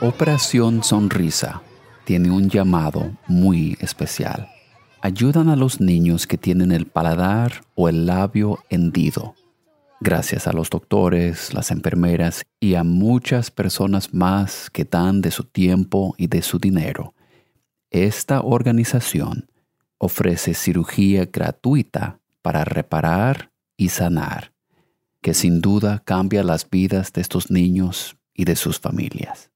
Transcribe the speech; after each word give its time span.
Operación 0.00 0.82
Sonrisa 0.82 1.62
tiene 2.04 2.30
un 2.30 2.48
llamado 2.50 3.12
muy 3.28 3.76
especial. 3.80 4.48
Ayudan 5.00 5.48
a 5.48 5.56
los 5.56 5.80
niños 5.80 6.26
que 6.26 6.38
tienen 6.38 6.72
el 6.72 6.86
paladar 6.86 7.64
o 7.74 7.88
el 7.88 8.06
labio 8.06 8.58
hendido. 8.68 9.34
Gracias 10.00 10.48
a 10.48 10.52
los 10.52 10.70
doctores, 10.70 11.54
las 11.54 11.70
enfermeras 11.70 12.42
y 12.58 12.74
a 12.74 12.82
muchas 12.82 13.50
personas 13.50 14.12
más 14.12 14.70
que 14.70 14.84
dan 14.84 15.20
de 15.20 15.30
su 15.30 15.44
tiempo 15.44 16.14
y 16.18 16.26
de 16.26 16.42
su 16.42 16.58
dinero, 16.58 17.14
esta 17.92 18.40
organización 18.40 19.50
ofrece 19.98 20.54
cirugía 20.54 21.26
gratuita 21.26 22.20
para 22.40 22.64
reparar 22.64 23.52
y 23.76 23.90
sanar, 23.90 24.51
que 25.22 25.32
sin 25.32 25.60
duda 25.60 26.02
cambia 26.04 26.42
las 26.42 26.68
vidas 26.68 27.12
de 27.12 27.22
estos 27.22 27.50
niños 27.50 28.16
y 28.34 28.44
de 28.44 28.56
sus 28.56 28.78
familias. 28.78 29.50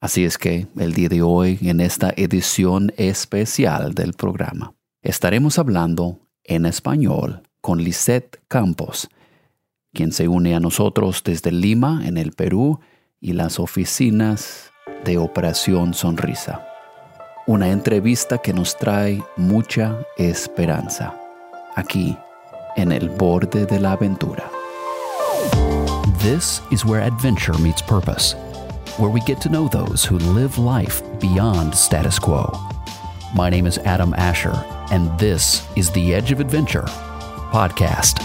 Así 0.00 0.24
es 0.24 0.38
que 0.38 0.66
el 0.78 0.94
día 0.94 1.08
de 1.08 1.22
hoy, 1.22 1.58
en 1.62 1.80
esta 1.80 2.12
edición 2.16 2.92
especial 2.96 3.94
del 3.94 4.12
programa, 4.12 4.74
estaremos 5.02 5.58
hablando 5.58 6.20
en 6.44 6.66
español 6.66 7.42
con 7.60 7.82
Lisette 7.82 8.40
Campos, 8.48 9.08
quien 9.92 10.12
se 10.12 10.28
une 10.28 10.54
a 10.54 10.60
nosotros 10.60 11.22
desde 11.24 11.50
Lima, 11.50 12.02
en 12.06 12.16
el 12.16 12.32
Perú, 12.32 12.80
y 13.20 13.32
las 13.32 13.58
oficinas 13.58 14.70
de 15.04 15.18
Operación 15.18 15.92
Sonrisa. 15.92 16.66
Una 17.46 17.68
entrevista 17.68 18.38
que 18.38 18.52
nos 18.52 18.76
trae 18.78 19.22
mucha 19.36 19.98
esperanza, 20.16 21.14
aquí, 21.74 22.16
en 22.76 22.92
el 22.92 23.10
borde 23.10 23.66
de 23.66 23.80
la 23.80 23.92
aventura. 23.92 24.50
This 26.20 26.60
is 26.70 26.84
where 26.84 27.00
adventure 27.00 27.56
meets 27.58 27.82
purpose. 27.82 28.34
where 29.00 29.10
we 29.10 29.20
get 29.20 29.40
to 29.40 29.48
know 29.48 29.66
those 29.68 30.04
who 30.04 30.18
live 30.18 30.58
life 30.58 31.02
beyond 31.20 31.74
status 31.74 32.18
quo. 32.18 32.52
My 33.34 33.48
name 33.48 33.66
is 33.66 33.78
Adam 33.78 34.12
Asher, 34.14 34.52
and 34.90 35.08
this 35.18 35.64
is 35.74 35.90
the 35.92 36.14
Edge 36.14 36.32
of 36.32 36.40
Adventure 36.40 36.84
podcast. 37.50 38.20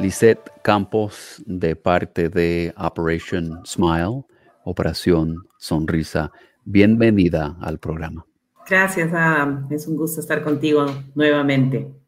Lisette 0.00 0.50
Campos, 0.64 1.40
de 1.46 1.76
parte 1.76 2.28
de 2.28 2.72
Operation 2.76 3.64
Smile, 3.64 4.26
Operación 4.66 5.36
Sonrisa, 5.58 6.32
bienvenida 6.64 7.56
al 7.62 7.78
programa. 7.78 8.24
Gracias, 8.68 9.12
Adam. 9.12 9.68
Es 9.70 9.86
un 9.86 9.96
gusto 9.96 10.20
estar 10.20 10.42
contigo 10.42 10.86
nuevamente. 11.14 11.99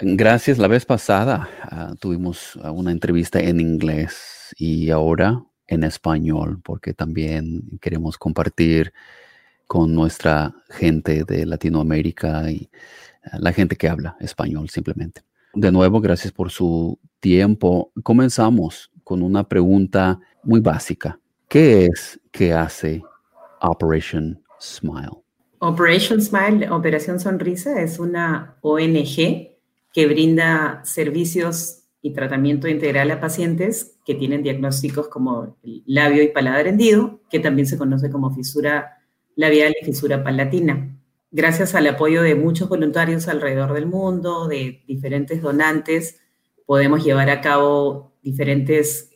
Gracias. 0.00 0.58
La 0.58 0.68
vez 0.68 0.86
pasada 0.86 1.48
uh, 1.72 1.96
tuvimos 1.96 2.56
una 2.56 2.92
entrevista 2.92 3.40
en 3.40 3.60
inglés 3.60 4.54
y 4.56 4.90
ahora 4.90 5.42
en 5.66 5.84
español, 5.84 6.60
porque 6.62 6.94
también 6.94 7.62
queremos 7.80 8.16
compartir 8.16 8.92
con 9.66 9.94
nuestra 9.94 10.54
gente 10.70 11.24
de 11.24 11.44
Latinoamérica 11.44 12.50
y 12.50 12.56
eh, 12.56 12.70
la 13.38 13.52
gente 13.52 13.76
que 13.76 13.88
habla 13.88 14.16
español 14.20 14.68
simplemente. 14.70 15.22
De 15.52 15.70
nuevo, 15.70 16.00
gracias 16.00 16.32
por 16.32 16.50
su 16.50 16.98
tiempo. 17.20 17.92
Comenzamos 18.02 18.90
con 19.04 19.22
una 19.22 19.46
pregunta 19.46 20.20
muy 20.42 20.60
básica. 20.60 21.18
¿Qué 21.48 21.86
es 21.86 22.20
que 22.30 22.52
hace 22.52 23.02
Operation 23.60 24.40
Smile? 24.60 25.22
Operation 25.58 26.22
Smile, 26.22 26.70
Operación 26.70 27.18
Sonrisa, 27.18 27.80
es 27.80 27.98
una 27.98 28.56
ONG 28.62 29.57
que 29.92 30.06
brinda 30.06 30.82
servicios 30.84 31.84
y 32.00 32.12
tratamiento 32.12 32.68
integral 32.68 33.10
a 33.10 33.20
pacientes 33.20 33.98
que 34.04 34.14
tienen 34.14 34.42
diagnósticos 34.42 35.08
como 35.08 35.56
labio 35.86 36.22
y 36.22 36.28
paladar 36.28 36.66
hendido, 36.66 37.20
que 37.30 37.40
también 37.40 37.66
se 37.66 37.78
conoce 37.78 38.10
como 38.10 38.34
fisura 38.34 38.98
labial 39.34 39.74
y 39.80 39.84
fisura 39.84 40.22
palatina. 40.22 40.96
Gracias 41.30 41.74
al 41.74 41.86
apoyo 41.86 42.22
de 42.22 42.34
muchos 42.34 42.68
voluntarios 42.68 43.28
alrededor 43.28 43.74
del 43.74 43.86
mundo, 43.86 44.48
de 44.48 44.82
diferentes 44.86 45.42
donantes, 45.42 46.20
podemos 46.64 47.04
llevar 47.04 47.30
a 47.30 47.40
cabo 47.40 48.12
diferentes 48.22 49.10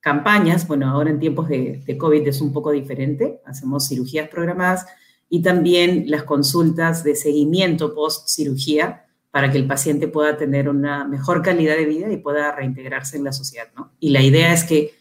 campañas. 0.00 0.66
Bueno, 0.68 0.88
ahora 0.88 1.10
en 1.10 1.18
tiempos 1.18 1.48
de, 1.48 1.82
de 1.84 1.98
COVID 1.98 2.26
es 2.28 2.40
un 2.40 2.52
poco 2.52 2.70
diferente, 2.70 3.40
hacemos 3.44 3.88
cirugías 3.88 4.28
programadas 4.28 4.86
y 5.28 5.42
también 5.42 6.04
las 6.08 6.24
consultas 6.24 7.02
de 7.04 7.14
seguimiento 7.14 7.94
post 7.94 8.28
cirugía 8.28 9.06
para 9.30 9.50
que 9.50 9.58
el 9.58 9.66
paciente 9.66 10.08
pueda 10.08 10.36
tener 10.36 10.68
una 10.68 11.06
mejor 11.06 11.42
calidad 11.42 11.76
de 11.76 11.84
vida 11.84 12.12
y 12.12 12.16
pueda 12.16 12.52
reintegrarse 12.52 13.16
en 13.16 13.24
la 13.24 13.32
sociedad, 13.32 13.68
¿no? 13.76 13.92
Y 14.00 14.10
la 14.10 14.22
idea 14.22 14.52
es 14.52 14.64
que, 14.64 14.92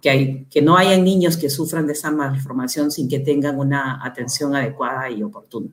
que, 0.00 0.10
hay, 0.10 0.44
que 0.46 0.62
no 0.62 0.76
hayan 0.76 1.02
niños 1.02 1.36
que 1.36 1.50
sufran 1.50 1.86
de 1.86 1.94
esa 1.94 2.10
malformación 2.10 2.90
sin 2.90 3.08
que 3.08 3.18
tengan 3.18 3.58
una 3.58 4.04
atención 4.04 4.54
adecuada 4.54 5.10
y 5.10 5.22
oportuna. 5.22 5.70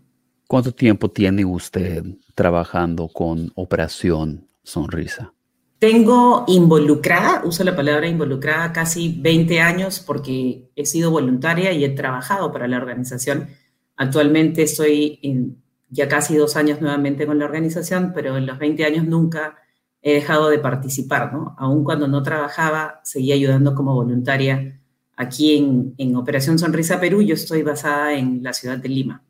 ¿Cuánto 0.48 0.72
tiempo 0.72 1.10
tiene 1.10 1.46
usted 1.46 2.04
trabajando 2.34 3.08
con 3.08 3.52
Operación 3.56 4.48
Sonrisa? 4.64 5.34
Tengo 5.80 6.46
involucrada, 6.48 7.44
uso 7.44 7.64
la 7.64 7.76
palabra 7.76 8.08
involucrada, 8.08 8.72
casi 8.72 9.20
20 9.20 9.60
años 9.60 10.00
porque 10.00 10.70
he 10.76 10.86
sido 10.86 11.12
voluntaria 11.12 11.72
y 11.74 11.84
he 11.84 11.90
trabajado 11.90 12.52
para 12.52 12.68
la 12.68 12.78
organización. 12.78 13.50
Actualmente 13.98 14.64
estoy 14.64 15.20
en, 15.22 15.65
ya 15.90 16.08
casi 16.08 16.36
dos 16.36 16.56
años 16.56 16.82
nuevamente 16.82 17.26
con 17.26 17.40
la 17.40 17.46
organización, 17.46 18.12
pero 18.14 18.38
en 18.38 18.46
los 18.46 18.58
20 18.58 18.86
años 18.86 19.06
nunca 19.06 19.58
he 20.02 20.14
dejado 20.14 20.50
de 20.50 20.60
participar, 20.60 21.34
¿no? 21.34 21.56
Aún 21.58 21.84
cuando 21.84 22.08
no 22.08 22.22
trabajaba, 22.24 23.02
seguía 23.04 23.36
ayudando 23.36 23.74
como 23.74 23.94
voluntaria 23.94 24.80
aquí 25.16 25.58
en, 25.58 25.96
en 25.98 26.16
Operación 26.16 26.60
Sonrisa 26.60 27.00
Perú. 27.00 27.22
Yo 27.22 27.34
estoy 27.34 27.64
basada 27.64 28.14
en 28.14 28.44
la 28.44 28.54
ciudad 28.54 28.78
de 28.78 28.90
Lima. 28.90 29.24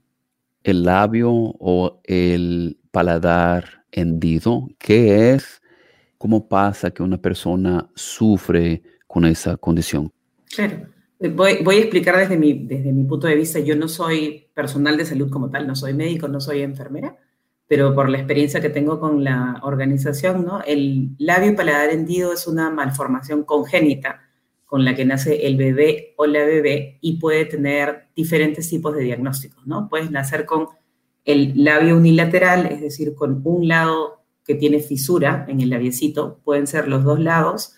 ¿El 0.64 0.84
labio 0.84 1.32
o 1.32 2.02
el 2.04 2.80
paladar 2.92 3.86
hendido? 3.92 4.68
¿Qué 4.80 5.34
es? 5.34 5.62
¿Cómo 6.18 6.48
pasa 6.48 6.92
que 6.92 7.04
una 7.04 7.18
persona 7.18 7.90
sufre 7.94 8.82
con 9.06 9.26
esa 9.26 9.58
condición? 9.58 10.12
Claro. 10.54 10.94
Voy, 11.20 11.76
a 11.76 11.80
explicar 11.80 12.18
desde 12.18 12.38
mi, 12.38 12.66
desde 12.66 12.92
mi 12.92 13.06
punto 13.06 13.28
de 13.28 13.36
vista. 13.36 13.59
Yo 13.59 13.76
no 13.76 13.88
soy 13.88 14.48
personal 14.53 14.98
de 14.98 15.06
salud 15.06 15.30
como 15.30 15.50
tal, 15.50 15.66
no 15.66 15.76
soy 15.76 15.94
médico, 15.94 16.28
no 16.28 16.42
soy 16.42 16.62
enfermera, 16.62 17.18
pero 17.68 17.96
por 17.96 18.09
la 18.09 18.18
experiencia 18.18 18.62
que 18.62 18.70
tengo 18.70 19.00
con 19.00 19.24
la 19.24 19.59
organización, 19.64 20.46
¿no? 20.46 20.62
El 20.66 21.16
labio 21.18 21.56
paladar 21.56 21.90
hendido 21.92 22.34
es 22.34 22.48
una 22.48 22.70
malformación 22.70 23.44
congénita 23.44 24.22
con 24.66 24.84
la 24.84 24.94
que 24.94 25.06
nace 25.06 25.48
el 25.48 25.56
bebé 25.56 26.14
o 26.18 26.25
la 26.25 26.44
bebé 26.44 26.98
y 27.00 27.18
puede 27.18 27.46
tener 27.46 28.08
diferentes 28.16 28.70
tipos 28.70 28.94
de 28.94 29.04
diagnósticos, 29.04 29.66
¿no? 29.66 29.88
Puedes 29.88 30.12
nacer 30.12 30.46
con 30.46 30.68
el 31.24 31.64
labio 31.64 31.96
unilateral, 31.96 32.66
es 32.68 32.81
decir, 32.81 33.16
con 33.16 33.42
un 33.46 33.68
lado 33.68 34.22
que 34.44 34.56
tiene 34.56 34.80
fisura 34.80 35.46
en 35.48 35.62
el 35.62 35.70
labiecito, 35.70 36.40
pueden 36.44 36.68
ser 36.68 36.88
los 36.88 37.04
dos 37.04 37.20
lados, 37.20 37.75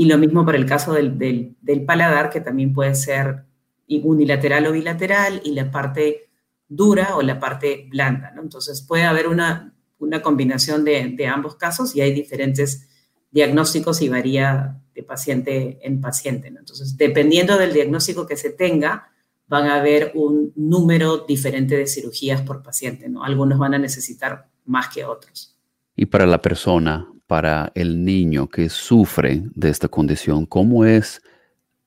y 0.00 0.06
lo 0.06 0.16
mismo 0.16 0.46
para 0.46 0.56
el 0.56 0.64
caso 0.64 0.94
del, 0.94 1.18
del, 1.18 1.84
paladar, 1.84 2.30
que 2.30 2.40
también 2.40 2.72
puede 2.72 2.94
ser 2.94 3.44
unilateral 3.86 4.66
o 4.66 4.72
bilateral, 4.72 5.42
y 5.44 5.52
la 5.52 5.70
parte 5.70 6.30
dura 6.66 7.16
o 7.16 7.20
la 7.20 7.38
parte 7.38 7.86
blanda. 7.90 8.32
Entonces 8.42 8.80
puede 8.80 9.02
haber 9.02 9.28
una, 9.28 9.74
una 9.98 10.22
combinación 10.22 10.86
de, 10.86 11.26
ambos 11.26 11.56
casos 11.56 11.94
y 11.94 12.00
hay 12.00 12.14
diferentes 12.14 12.88
diagnósticos 13.30 14.00
y 14.00 14.08
varía 14.08 14.80
de 14.94 15.02
paciente 15.02 15.78
en 15.82 16.00
paciente. 16.00 16.48
Entonces, 16.48 16.96
dependiendo 16.96 17.58
del 17.58 17.74
diagnóstico 17.74 18.26
que 18.26 18.38
se 18.38 18.48
tenga, 18.48 19.12
van 19.48 19.66
a 19.66 19.74
haber 19.74 20.12
un 20.14 20.54
número 20.56 21.26
diferente 21.28 21.76
de 21.76 21.86
cirugías 21.86 22.40
por 22.40 22.62
paciente. 22.62 23.06
¿no? 23.10 23.22
Algunos 23.22 23.58
van 23.58 23.74
a 23.74 23.78
necesitar 23.78 24.48
más 24.64 24.88
que 24.88 25.04
otros. 25.04 25.58
Y 25.94 26.06
para 26.06 26.24
la 26.24 26.40
persona, 26.40 27.06
para 27.30 27.70
el 27.76 28.04
niño 28.04 28.48
que 28.48 28.68
sufre 28.68 29.44
de 29.54 29.68
esta 29.70 29.86
condición? 29.86 30.46
¿Cómo 30.46 30.84
es 30.84 31.22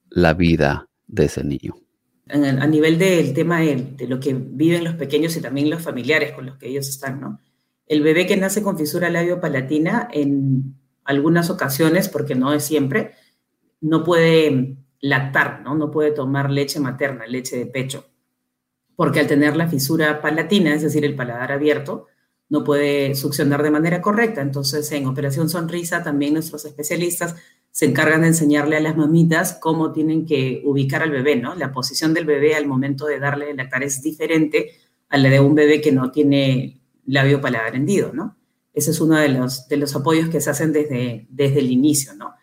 la 0.09 0.33
vida 0.33 0.87
de 1.05 1.25
ese 1.25 1.43
niño? 1.43 1.75
A 2.29 2.65
nivel 2.65 2.97
del 2.97 3.33
tema 3.33 3.59
de, 3.59 4.07
lo 4.07 4.21
que 4.21 4.33
viven 4.33 4.85
los 4.85 4.95
pequeños 4.95 5.35
y 5.35 5.41
también 5.41 5.69
los 5.69 5.81
familiares 5.81 6.31
con 6.31 6.45
los 6.45 6.55
que 6.55 6.69
ellos 6.69 6.87
están, 6.87 7.19
¿no? 7.19 7.41
El 7.87 8.03
bebé 8.03 8.25
que 8.25 8.37
nace 8.37 8.63
con 8.63 8.77
fisura 8.77 9.09
labio-palatina, 9.09 10.07
en 10.13 10.75
algunas 11.03 11.49
ocasiones, 11.49 12.07
porque 12.07 12.35
no 12.35 12.53
es 12.53 12.63
siempre, 12.63 13.11
no 13.81 14.05
puede 14.05 14.77
lactar, 15.01 15.61
¿no? 15.61 15.75
No 15.75 15.91
puede 15.91 16.11
tomar 16.11 16.51
leche 16.51 16.79
materna, 16.79 17.27
leche 17.27 17.57
de 17.57 17.65
pecho, 17.65 18.05
porque 18.95 19.19
al 19.19 19.27
tener 19.27 19.57
la 19.57 19.67
fisura 19.67 20.21
palatina, 20.21 20.73
es 20.73 20.83
decir, 20.83 21.03
el 21.03 21.17
paladar 21.17 21.51
abierto, 21.51 22.07
no 22.53 22.63
puede 22.63 23.15
succionar 23.15 23.63
de 23.63 23.71
manera 23.71 23.99
correcta. 23.99 24.41
Entonces, 24.41 24.91
en 24.91 25.07
Operación 25.07 25.49
Sonrisa, 25.49 26.03
también 26.03 26.33
nuestros 26.33 26.63
especialistas 26.65 27.35
se 27.71 27.85
encargan 27.85 28.21
de 28.21 28.27
enseñarle 28.27 28.77
a 28.77 28.79
las 28.79 28.95
mamitas 28.95 29.57
cómo 29.59 29.91
tienen 29.91 30.25
que 30.25 30.61
ubicar 30.63 31.01
al 31.01 31.09
bebé, 31.09 31.35
¿no? 31.35 31.55
La 31.55 31.71
posición 31.71 32.13
del 32.13 32.25
bebé 32.25 32.53
al 32.53 32.67
momento 32.67 33.07
de 33.07 33.17
darle 33.17 33.49
el 33.49 33.57
lactar 33.57 33.81
es 33.81 34.03
diferente 34.03 34.69
a 35.09 35.17
la 35.17 35.29
de 35.29 35.39
un 35.39 35.55
bebé 35.55 35.81
que 35.81 35.91
no 35.91 36.11
tiene 36.11 36.79
labio 37.07 37.41
paladar 37.41 37.75
hendido, 37.75 38.13
¿no? 38.13 38.37
ese 38.73 38.91
es 38.91 39.01
uno 39.01 39.17
de 39.17 39.29
los, 39.29 39.67
de 39.67 39.77
los 39.77 39.95
apoyos 39.95 40.29
que 40.29 40.41
se 40.41 40.49
hacen 40.49 40.73
desde, 40.73 41.27
desde 41.29 41.59
el 41.59 41.71
inicio, 41.71 42.13
¿no? 42.15 42.33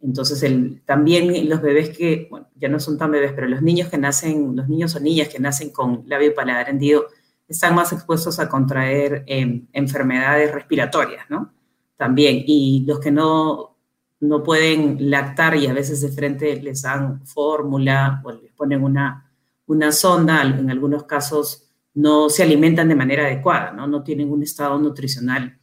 Entonces, 0.00 0.42
el, 0.42 0.82
también 0.84 1.48
los 1.48 1.60
bebés 1.60 1.90
que, 1.96 2.28
bueno, 2.30 2.48
ya 2.54 2.68
no 2.68 2.78
son 2.78 2.98
tan 2.98 3.10
bebés, 3.10 3.32
pero 3.32 3.48
los 3.48 3.62
niños 3.62 3.88
que 3.88 3.98
nacen, 3.98 4.54
los 4.54 4.68
niños 4.68 4.94
o 4.94 5.00
niñas 5.00 5.28
que 5.28 5.40
nacen 5.40 5.70
con 5.70 6.04
labio 6.06 6.34
paladar 6.34 6.68
hendido, 6.68 7.06
están 7.48 7.74
más 7.74 7.92
expuestos 7.92 8.38
a 8.38 8.48
contraer 8.48 9.24
em, 9.26 9.66
enfermedades 9.72 10.52
respiratorias, 10.52 11.28
¿no? 11.30 11.52
También, 11.96 12.44
y 12.46 12.84
los 12.86 13.00
que 13.00 13.10
no, 13.10 13.76
no 14.20 14.42
pueden 14.42 15.10
lactar 15.10 15.56
y 15.56 15.66
a 15.66 15.72
veces 15.72 16.00
de 16.00 16.10
frente 16.10 16.60
les 16.62 16.82
dan 16.82 17.26
fórmula 17.26 18.20
o 18.24 18.32
les 18.32 18.52
ponen 18.52 18.82
una, 18.84 19.32
una 19.66 19.92
sonda, 19.92 20.42
en 20.42 20.70
algunos 20.70 21.04
casos 21.04 21.64
no 21.94 22.30
se 22.30 22.42
alimentan 22.42 22.88
de 22.88 22.94
manera 22.94 23.24
adecuada, 23.24 23.72
¿no? 23.72 23.86
No 23.86 24.02
tienen 24.02 24.30
un 24.30 24.42
estado 24.42 24.78
nutricional 24.78 25.58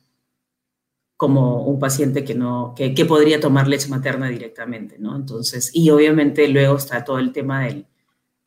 como 1.15 1.63
un 1.65 1.79
paciente 1.79 2.25
que 2.25 2.35
no, 2.35 2.73
que, 2.75 3.05
podría 3.05 3.39
tomar 3.39 3.67
leche 3.67 3.88
materna 3.88 4.27
directamente, 4.27 4.97
¿no? 4.99 5.15
Entonces, 5.15 5.71
y 5.73 5.89
obviamente 5.89 6.47
luego 6.49 6.75
está 6.75 7.05
todo 7.05 7.19
el 7.19 7.31
tema 7.31 7.63
del, 7.63 7.88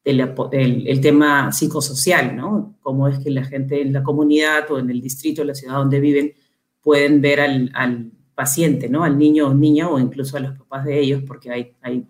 el 0.08 1.00
tema 1.00 1.52
psicosocial, 1.52 2.34
¿no? 2.34 2.76
Cómo 2.80 3.08
es 3.08 3.18
que 3.18 3.30
la 3.30 3.44
gente 3.44 3.80
en 3.82 3.92
la 3.92 4.02
comunidad 4.02 4.70
o 4.70 4.78
en 4.78 4.90
el 4.90 5.00
distrito, 5.00 5.42
en 5.42 5.48
la 5.48 5.54
ciudad 5.54 5.74
donde 5.74 6.00
viven, 6.00 6.32
pueden 6.80 7.20
ver 7.20 7.40
al, 7.40 8.12
paciente, 8.34 8.88
¿no? 8.88 9.02
Al 9.02 9.18
niño 9.18 9.48
o 9.48 9.54
niña 9.54 9.88
o 9.90 9.98
incluso 9.98 10.36
a 10.36 10.40
los 10.40 10.56
papás 10.56 10.84
de 10.84 11.00
ellos, 11.00 11.24
porque 11.26 11.50
hay, 11.50 12.06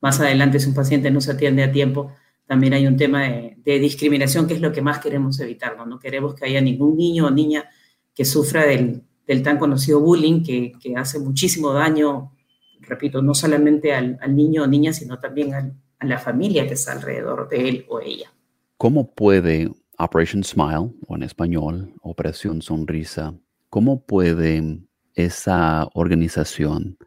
más 0.00 0.20
adelante 0.20 0.60
si 0.60 0.68
un 0.68 0.74
paciente 0.76 1.10
no 1.10 1.20
se 1.20 1.32
atiende 1.32 1.64
a 1.64 1.72
tiempo, 1.72 2.12
también 2.46 2.72
hay 2.72 2.86
un 2.86 2.96
tema 2.96 3.24
de, 3.24 3.80
discriminación 3.80 4.46
que 4.46 4.54
es 4.54 4.60
lo 4.60 4.70
que 4.72 4.80
más 4.80 5.00
queremos 5.00 5.40
evitar, 5.40 5.76
¿no? 5.76 5.84
No 5.84 5.98
queremos 5.98 6.36
que 6.36 6.44
haya 6.44 6.60
ningún 6.60 6.96
niño 6.96 7.26
o 7.26 7.30
niña 7.30 7.68
que 8.14 8.24
sufra 8.24 8.64
del, 8.64 9.02
tan 9.42 9.58
conocido 9.58 10.00
bullying 10.00 10.44
que, 10.44 10.72
que, 10.80 10.94
hace 10.94 11.18
muchísimo 11.18 11.72
daño, 11.72 12.32
repito, 12.80 13.20
no 13.20 13.34
solamente 13.34 13.92
al, 13.92 14.16
al 14.22 14.36
niño 14.36 14.62
o 14.62 14.66
niña, 14.68 14.92
sino 14.92 15.18
también 15.18 15.52
al, 15.52 15.74
a 15.98 16.06
la 16.06 16.18
familia 16.18 16.66
que 16.66 16.74
está 16.74 16.92
alrededor 16.92 17.48
de 17.48 17.68
él 17.68 17.86
o 17.88 18.00
ella. 18.00 18.32
¿Cómo 18.76 19.14
puede 19.14 19.70
Operation 19.98 20.44
Smile, 20.44 20.92
o 21.06 21.16
en 21.16 21.22
español, 21.22 21.94
Operación 22.02 22.60
Sonrisa, 22.60 23.34
cómo 23.70 24.04
puede 24.04 24.80
esa 25.14 25.88
organización 25.94 26.98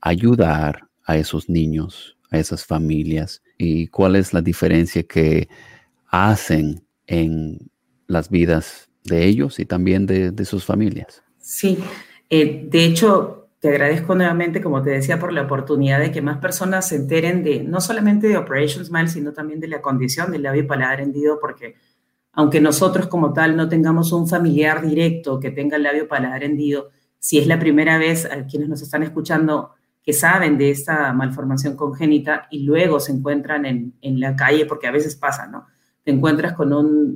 ayudar 0.00 0.88
a 1.04 1.18
esos 1.18 1.48
niños, 1.48 2.16
a 2.30 2.38
esas 2.38 2.64
familias? 2.64 3.42
¿Y 3.58 3.88
cuál 3.88 4.16
es 4.16 4.32
la 4.32 4.40
diferencia 4.40 5.02
que 5.02 5.48
hacen 6.06 6.82
en 7.06 7.70
las 8.06 8.30
vidas 8.30 8.88
de 9.04 9.26
ellos 9.26 9.58
y 9.58 9.66
también 9.66 10.06
de, 10.06 10.30
de 10.30 10.44
sus 10.44 10.64
familias? 10.64 11.22
Sí, 11.38 11.78
eh, 12.30 12.66
de 12.70 12.84
hecho, 12.84 13.39
te 13.60 13.68
agradezco 13.68 14.14
nuevamente, 14.14 14.62
como 14.62 14.82
te 14.82 14.90
decía, 14.90 15.18
por 15.18 15.34
la 15.34 15.42
oportunidad 15.42 16.00
de 16.00 16.10
que 16.10 16.22
más 16.22 16.38
personas 16.38 16.88
se 16.88 16.96
enteren 16.96 17.44
de 17.44 17.62
no 17.62 17.82
solamente 17.82 18.26
de 18.26 18.38
Operation 18.38 18.84
Smile, 18.84 19.08
sino 19.08 19.32
también 19.34 19.60
de 19.60 19.68
la 19.68 19.82
condición 19.82 20.32
del 20.32 20.44
labio 20.44 20.66
paladar 20.66 21.02
hendido, 21.02 21.38
porque 21.38 21.76
aunque 22.32 22.60
nosotros 22.60 23.06
como 23.06 23.34
tal 23.34 23.56
no 23.56 23.68
tengamos 23.68 24.12
un 24.12 24.26
familiar 24.26 24.80
directo 24.80 25.38
que 25.38 25.50
tenga 25.50 25.76
el 25.76 25.82
labio 25.82 26.08
paladar 26.08 26.42
hendido, 26.42 26.88
si 27.18 27.38
es 27.38 27.46
la 27.46 27.58
primera 27.58 27.98
vez 27.98 28.24
a 28.24 28.46
quienes 28.46 28.70
nos 28.70 28.80
están 28.80 29.02
escuchando 29.02 29.74
que 30.02 30.14
saben 30.14 30.56
de 30.56 30.70
esta 30.70 31.12
malformación 31.12 31.76
congénita 31.76 32.48
y 32.50 32.62
luego 32.62 32.98
se 32.98 33.12
encuentran 33.12 33.66
en, 33.66 33.92
en 34.00 34.20
la 34.20 34.36
calle, 34.36 34.64
porque 34.64 34.86
a 34.86 34.90
veces 34.90 35.16
pasa, 35.16 35.46
¿no? 35.46 35.66
Te 36.02 36.10
encuentras 36.10 36.54
con 36.54 36.72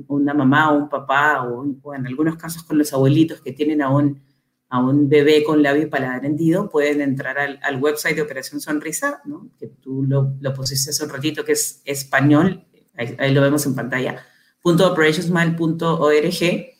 una 0.07 0.33
mamá 0.35 0.71
o 0.71 0.77
un 0.77 0.89
papá 0.89 1.41
o 1.41 1.95
en 1.95 2.05
algunos 2.05 2.35
casos 2.35 2.61
con 2.61 2.77
los 2.77 2.93
abuelitos 2.93 3.41
que 3.41 3.51
tienen 3.51 3.81
aún 3.81 4.21
a 4.69 4.79
un 4.79 5.09
bebé 5.09 5.43
con 5.43 5.61
labio 5.61 5.89
paladar 5.89 6.25
hendido, 6.25 6.69
pueden 6.69 7.01
entrar 7.01 7.37
al, 7.37 7.81
website 7.81 8.15
de 8.15 8.21
Operación 8.23 8.61
Sonrisa, 8.61 9.21
¿no? 9.25 9.49
que 9.59 9.67
tú 9.67 10.03
lo, 10.03 10.35
lo, 10.39 10.53
pusiste 10.53 10.89
hace 10.89 11.03
un 11.03 11.09
ratito, 11.09 11.45
que 11.45 11.51
es 11.53 11.81
español, 11.85 12.65
ahí, 12.97 13.33
lo 13.33 13.41
vemos 13.41 13.65
en 13.65 13.75
pantalla, 13.75 14.23
.operationsmile.org 14.63 16.71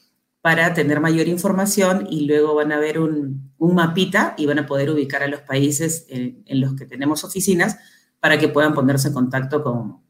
para 0.41 0.73
tener 0.73 0.99
mayor 0.99 1.27
información 1.27 2.07
y 2.09 2.27
luego 2.27 2.55
van 2.55 2.71
a 2.71 2.79
ver 2.79 2.99
un, 2.99 3.51
un 3.57 3.75
mapita 3.75 4.35
y 4.37 4.45
van 4.45 4.59
a 4.59 4.65
poder 4.65 4.91
ubicar 4.91 5.23
a 5.23 5.27
los 5.27 5.41
países 5.41 6.05
en, 6.09 6.43
en, 6.45 6.61
los 6.61 6.75
que 6.75 6.85
tenemos 6.85 7.23
oficinas 7.23 7.77
para 8.19 8.37
que 8.37 8.47
puedan 8.47 8.73
ponerse 8.73 9.07
en 9.07 9.13
contacto 9.13 9.63
con, 9.63 10.01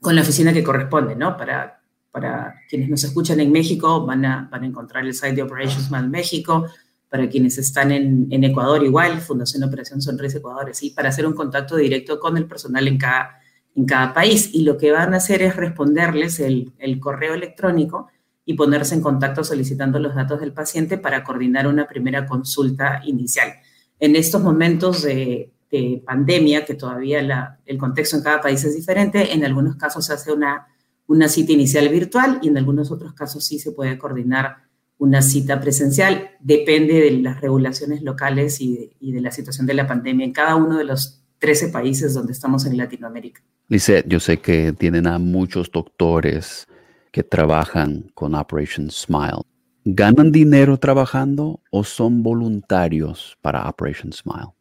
con 0.00 0.14
la 0.14 0.22
oficina 0.22 0.52
que 0.52 0.62
corresponde, 0.62 1.16
¿no? 1.16 1.36
Para, 1.36 1.82
para 2.12 2.54
quienes 2.68 2.88
nos 2.88 3.02
escuchan 3.02 3.40
en 3.40 3.50
México, 3.50 4.06
van 4.06 4.24
a, 4.24 4.48
van 4.50 4.62
a 4.62 4.66
encontrar 4.66 5.04
el 5.04 5.14
site 5.14 5.32
de 5.32 5.42
Operations 5.42 5.86
Smile 5.86 6.08
México, 6.08 6.66
para 7.14 7.28
quienes 7.28 7.58
están 7.58 7.92
en, 7.92 8.26
en, 8.30 8.42
Ecuador 8.42 8.82
igual, 8.82 9.20
Fundación 9.20 9.62
Operación 9.62 10.02
Sonrisa 10.02 10.38
Ecuador, 10.38 10.70
así, 10.70 10.90
para 10.90 11.10
hacer 11.10 11.24
un 11.28 11.32
contacto 11.32 11.76
directo 11.76 12.18
con 12.18 12.36
el 12.36 12.48
personal 12.48 12.88
en 12.88 12.98
cada, 12.98 13.38
en 13.76 13.84
cada 13.84 14.12
país. 14.12 14.50
Y 14.52 14.62
lo 14.62 14.76
que 14.76 14.90
van 14.90 15.14
a 15.14 15.18
hacer 15.18 15.40
es 15.40 15.54
responderles 15.54 16.40
el, 16.40 16.72
el 16.76 16.98
correo 16.98 17.34
electrónico 17.34 18.08
y 18.44 18.54
ponerse 18.54 18.96
en 18.96 19.00
contacto 19.00 19.44
solicitando 19.44 20.00
los 20.00 20.16
datos 20.16 20.40
del 20.40 20.52
paciente 20.52 20.98
para 20.98 21.22
coordinar 21.22 21.68
una 21.68 21.86
primera 21.86 22.26
consulta 22.26 23.00
inicial. 23.04 23.48
En 24.00 24.16
estos 24.16 24.42
momentos 24.42 25.04
de, 25.04 25.52
de 25.70 26.02
pandemia, 26.04 26.64
que 26.64 26.74
todavía 26.74 27.22
la, 27.22 27.60
el 27.64 27.78
contexto 27.78 28.16
en 28.16 28.24
cada 28.24 28.40
país 28.40 28.64
es 28.64 28.74
diferente, 28.74 29.32
en 29.32 29.44
algunos 29.44 29.76
casos 29.76 30.04
se 30.04 30.14
hace 30.14 30.32
una, 30.32 30.66
una 31.06 31.28
cita 31.28 31.52
inicial 31.52 31.88
virtual 31.90 32.40
y 32.42 32.48
en 32.48 32.58
algunos 32.58 32.90
otros 32.90 33.14
casos 33.14 33.44
sí 33.44 33.60
se 33.60 33.70
puede 33.70 33.96
coordinar 33.98 34.63
una 35.04 35.20
cita 35.22 35.60
presencial. 35.60 36.30
Depende 36.40 36.94
de 36.94 37.10
las 37.12 37.40
regulaciones 37.40 38.02
locales 38.02 38.60
y 38.60 38.90
de, 39.00 39.20
la 39.20 39.30
situación 39.30 39.66
de 39.66 39.74
la 39.74 39.86
pandemia 39.86 40.24
en 40.24 40.32
cada 40.32 40.56
uno 40.56 40.78
de 40.78 40.84
los 40.84 41.22
13 41.38 41.68
países 41.68 42.14
donde 42.14 42.32
estamos 42.32 42.64
en 42.64 42.76
Latinoamérica. 42.76 43.42
Lisette, 43.68 44.08
yo 44.08 44.18
sé 44.18 44.38
que 44.38 44.72
tienen 44.72 45.06
a 45.06 45.18
muchos 45.18 45.70
doctores 45.70 46.66
que 47.12 47.22
trabajan 47.22 48.10
con 48.14 48.34
Operation 48.34 48.90
Smile. 48.90 49.42
¿Ganan 49.84 50.32
dinero 50.32 50.78
trabajando 50.78 51.60
o 51.70 51.84
son 51.84 52.22
voluntarios 52.22 53.36
para 53.42 53.68
Operation 53.68 54.12
Smile? 54.12 54.54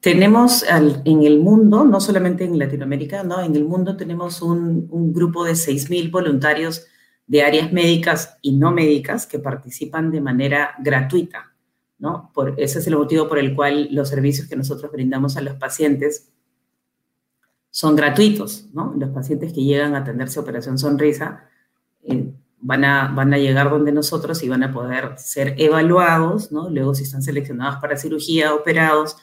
Tenemos 0.00 0.64
en 0.68 1.22
el 1.22 1.38
mundo, 1.38 1.84
no 1.84 2.00
solamente 2.00 2.44
en 2.44 2.58
Latinoamérica, 2.58 3.22
no, 3.22 3.40
en 3.40 3.54
el 3.54 3.64
mundo 3.64 3.96
tenemos 3.96 4.42
un, 4.42 4.88
un 4.90 5.12
grupo 5.12 5.44
de 5.44 5.52
6.000 5.52 6.10
voluntarios 6.10 6.88
de 7.26 7.42
áreas 7.42 7.72
médicas 7.72 8.38
y 8.42 8.52
no 8.52 8.72
médicas 8.72 9.26
que 9.26 9.38
participan 9.38 10.10
de 10.10 10.20
manera 10.20 10.74
gratuita, 10.78 11.52
¿no? 11.98 12.30
Por, 12.34 12.60
ese 12.60 12.80
es 12.80 12.86
el 12.86 12.96
motivo 12.96 13.28
por 13.28 13.38
el 13.38 13.54
cual 13.54 13.88
los 13.92 14.08
servicios 14.08 14.48
que 14.48 14.56
nosotros 14.56 14.90
brindamos 14.90 15.36
a 15.36 15.40
los 15.40 15.54
pacientes 15.54 16.32
son 17.70 17.96
gratuitos, 17.96 18.68
¿no? 18.74 18.94
Los 18.98 19.10
pacientes 19.10 19.52
que 19.52 19.62
llegan 19.62 19.94
a 19.94 19.98
atenderse 19.98 20.38
a 20.38 20.42
Operación 20.42 20.78
Sonrisa 20.78 21.48
eh, 22.02 22.34
van, 22.60 22.84
a, 22.84 23.08
van 23.08 23.32
a 23.32 23.38
llegar 23.38 23.70
donde 23.70 23.92
nosotros 23.92 24.42
y 24.42 24.48
van 24.48 24.62
a 24.62 24.72
poder 24.72 25.14
ser 25.16 25.54
evaluados, 25.58 26.52
¿no? 26.52 26.68
Luego 26.68 26.94
si 26.94 27.04
están 27.04 27.22
seleccionados 27.22 27.80
para 27.80 27.96
cirugía, 27.96 28.54
operados, 28.54 29.16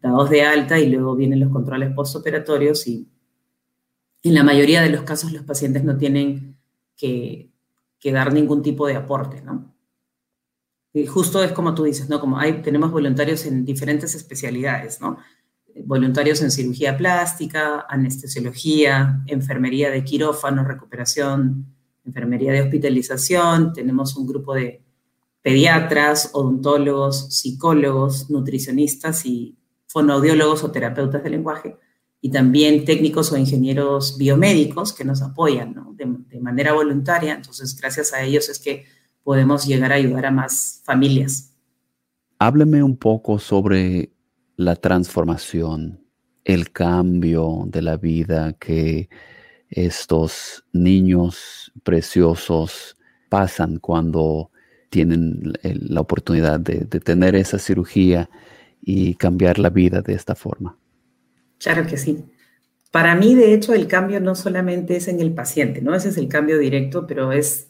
dados 0.00 0.30
de 0.30 0.42
alta 0.42 0.78
y 0.78 0.90
luego 0.90 1.16
vienen 1.16 1.40
los 1.40 1.50
controles 1.50 1.92
postoperatorios 1.92 2.86
y 2.86 3.08
en 4.22 4.34
la 4.34 4.42
mayoría 4.42 4.82
de 4.82 4.90
los 4.90 5.02
casos 5.02 5.32
los 5.32 5.44
pacientes 5.44 5.84
no 5.84 5.96
tienen 5.96 6.57
que, 6.98 7.52
dar 8.12 8.32
ningún 8.32 8.62
tipo 8.62 8.86
de 8.86 8.96
aporte, 8.96 9.40
¿no? 9.40 9.74
Y 10.92 11.06
justo 11.06 11.42
es 11.42 11.52
como 11.52 11.74
tú 11.74 11.84
dices, 11.84 12.08
¿no? 12.08 12.20
Como 12.20 12.38
hay, 12.38 12.60
tenemos 12.62 12.90
voluntarios 12.90 13.46
en 13.46 13.64
diferentes 13.64 14.14
especialidades, 14.14 15.00
¿no? 15.00 15.18
Voluntarios 15.84 16.42
en 16.42 16.50
cirugía 16.50 16.96
plástica, 16.96 17.86
anestesiología, 17.88 19.22
enfermería 19.26 19.90
de 19.90 20.02
quirófano, 20.02 20.64
recuperación, 20.64 21.66
enfermería 22.04 22.52
de 22.52 22.62
hospitalización, 22.62 23.72
tenemos 23.72 24.16
un 24.16 24.26
grupo 24.26 24.54
de 24.54 24.82
pediatras, 25.42 26.30
odontólogos, 26.32 27.34
psicólogos, 27.34 28.28
nutricionistas 28.30 29.24
y 29.24 29.56
fonoaudiólogos 29.86 30.64
o 30.64 30.72
terapeutas 30.72 31.22
de 31.22 31.30
lenguaje 31.30 31.78
y 32.20 32.30
también 32.30 32.84
técnicos 32.84 33.32
o 33.32 33.36
ingenieros 33.36 34.18
biomédicos 34.18 34.92
que 34.92 35.04
nos 35.04 35.22
apoyan 35.22 35.74
de, 35.94 36.40
manera 36.40 36.72
voluntaria. 36.72 37.34
Entonces, 37.34 37.76
gracias 37.76 38.12
a 38.12 38.22
ellos 38.22 38.48
es 38.48 38.58
que 38.58 38.86
podemos 39.22 39.66
llegar 39.66 39.92
a 39.92 39.96
ayudar 39.96 40.26
a 40.26 40.30
más 40.30 40.80
familias. 40.84 41.52
Hábleme 42.38 42.82
un 42.82 42.96
poco 42.96 43.38
sobre 43.38 44.12
la 44.56 44.76
transformación, 44.76 46.00
el 46.44 46.70
cambio 46.72 47.64
de 47.66 47.82
la 47.82 47.96
vida 47.96 48.52
que 48.54 49.08
estos 49.68 50.64
niños 50.72 51.72
preciosos 51.82 52.96
pasan 53.28 53.78
cuando 53.78 54.50
tienen 54.88 55.52
la 55.62 56.00
oportunidad 56.00 56.58
de 56.58 56.86
tener 56.86 57.34
esa 57.34 57.58
cirugía 57.58 58.30
y 58.80 59.14
cambiar 59.14 59.58
la 59.58 59.68
vida 59.68 60.00
de 60.00 60.14
esta 60.14 60.34
forma. 60.34 60.78
Claro 61.58 61.86
que 61.86 61.96
sí. 61.96 62.24
Para 62.90 63.14
mí, 63.14 63.34
de 63.34 63.52
hecho, 63.54 63.74
el 63.74 63.86
cambio 63.86 64.20
no 64.20 64.34
solamente 64.34 64.96
es 64.96 65.08
en 65.08 65.20
el 65.20 65.34
paciente, 65.34 65.82
¿no? 65.82 65.94
Ese 65.94 66.08
es 66.08 66.16
el 66.16 66.28
cambio 66.28 66.58
directo, 66.58 67.06
pero 67.06 67.32
es, 67.32 67.68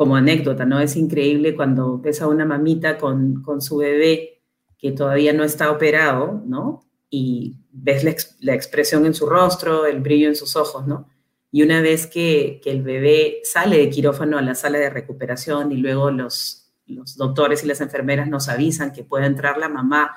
como 0.00 0.16
anécdota, 0.16 0.64
¿no? 0.64 0.80
Es 0.80 0.96
increíble 0.96 1.54
cuando 1.54 1.98
ves 1.98 2.22
a 2.22 2.26
una 2.26 2.46
mamita 2.46 2.96
con, 2.96 3.42
con 3.42 3.60
su 3.60 3.76
bebé 3.76 4.40
que 4.78 4.92
todavía 4.92 5.34
no 5.34 5.44
está 5.44 5.70
operado, 5.70 6.42
¿no? 6.46 6.86
Y 7.10 7.58
ves 7.70 8.02
la, 8.02 8.16
la, 8.40 8.54
expresión 8.54 9.04
en 9.04 9.12
su 9.12 9.26
rostro, 9.26 9.84
el 9.84 10.00
brillo 10.00 10.28
en 10.28 10.36
sus 10.36 10.56
ojos, 10.56 10.86
¿no? 10.86 11.06
Y 11.52 11.62
una 11.64 11.82
vez 11.82 12.06
que, 12.06 12.62
que, 12.64 12.70
el 12.70 12.82
bebé 12.82 13.40
sale 13.44 13.76
de 13.76 13.90
quirófano 13.90 14.38
a 14.38 14.42
la 14.42 14.54
sala 14.54 14.78
de 14.78 14.88
recuperación 14.88 15.70
y 15.70 15.76
luego 15.76 16.10
los, 16.10 16.72
los 16.86 17.18
doctores 17.18 17.62
y 17.62 17.66
las 17.66 17.82
enfermeras 17.82 18.26
nos 18.26 18.48
avisan 18.48 18.92
que 18.92 19.04
puede 19.04 19.26
entrar 19.26 19.58
la 19.58 19.68
mamá 19.68 20.16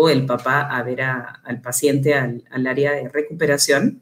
o 0.00 0.08
el 0.08 0.26
papá 0.26 0.60
a 0.60 0.80
ver 0.84 1.02
al 1.02 1.60
paciente 1.60 2.14
al, 2.14 2.44
al, 2.52 2.68
área 2.68 2.92
de 2.92 3.08
recuperación, 3.08 4.00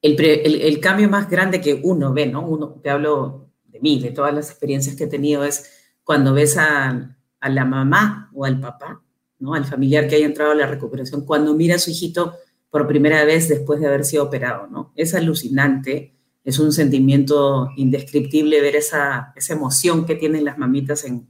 el, 0.00 0.18
el, 0.18 0.62
el, 0.62 0.80
cambio 0.80 1.06
más 1.10 1.28
grande 1.28 1.60
que 1.60 1.78
uno 1.82 2.14
ve, 2.14 2.26
¿no? 2.26 2.48
Uno, 2.48 2.80
te 2.82 2.88
hablo 2.88 3.50
de 3.66 3.78
mí, 3.80 4.00
de 4.00 4.10
todas 4.10 4.32
las 4.32 4.48
experiencias 4.48 4.96
que 4.96 5.04
he 5.04 5.08
tenido, 5.08 5.44
es 5.44 5.70
cuando 6.02 6.32
ves 6.32 6.56
a, 6.56 7.14
a 7.40 7.48
la 7.50 7.66
mamá 7.66 8.30
o 8.32 8.46
al 8.46 8.58
papá, 8.58 9.02
¿no? 9.38 9.52
Al 9.52 9.66
familiar 9.66 10.08
que 10.08 10.16
haya 10.16 10.24
entrado 10.24 10.52
a 10.52 10.54
la 10.54 10.66
recuperación, 10.66 11.26
cuando 11.26 11.54
mira 11.54 11.74
a 11.74 11.78
su 11.78 11.90
hijito 11.90 12.32
por 12.70 12.86
primera 12.86 13.22
vez 13.26 13.50
después 13.50 13.80
de 13.80 13.86
haber 13.86 14.06
sido 14.06 14.24
operado, 14.24 14.66
¿no? 14.68 14.92
Es 14.96 15.14
alucinante, 15.14 16.14
es 16.42 16.58
un 16.58 16.72
sentimiento 16.72 17.68
indescriptible 17.76 18.62
ver 18.62 18.76
esa, 18.76 19.34
esa 19.36 19.52
emoción 19.52 20.06
que 20.06 20.14
tienen 20.14 20.46
las 20.46 20.56
mamitas 20.56 21.04
en, 21.04 21.28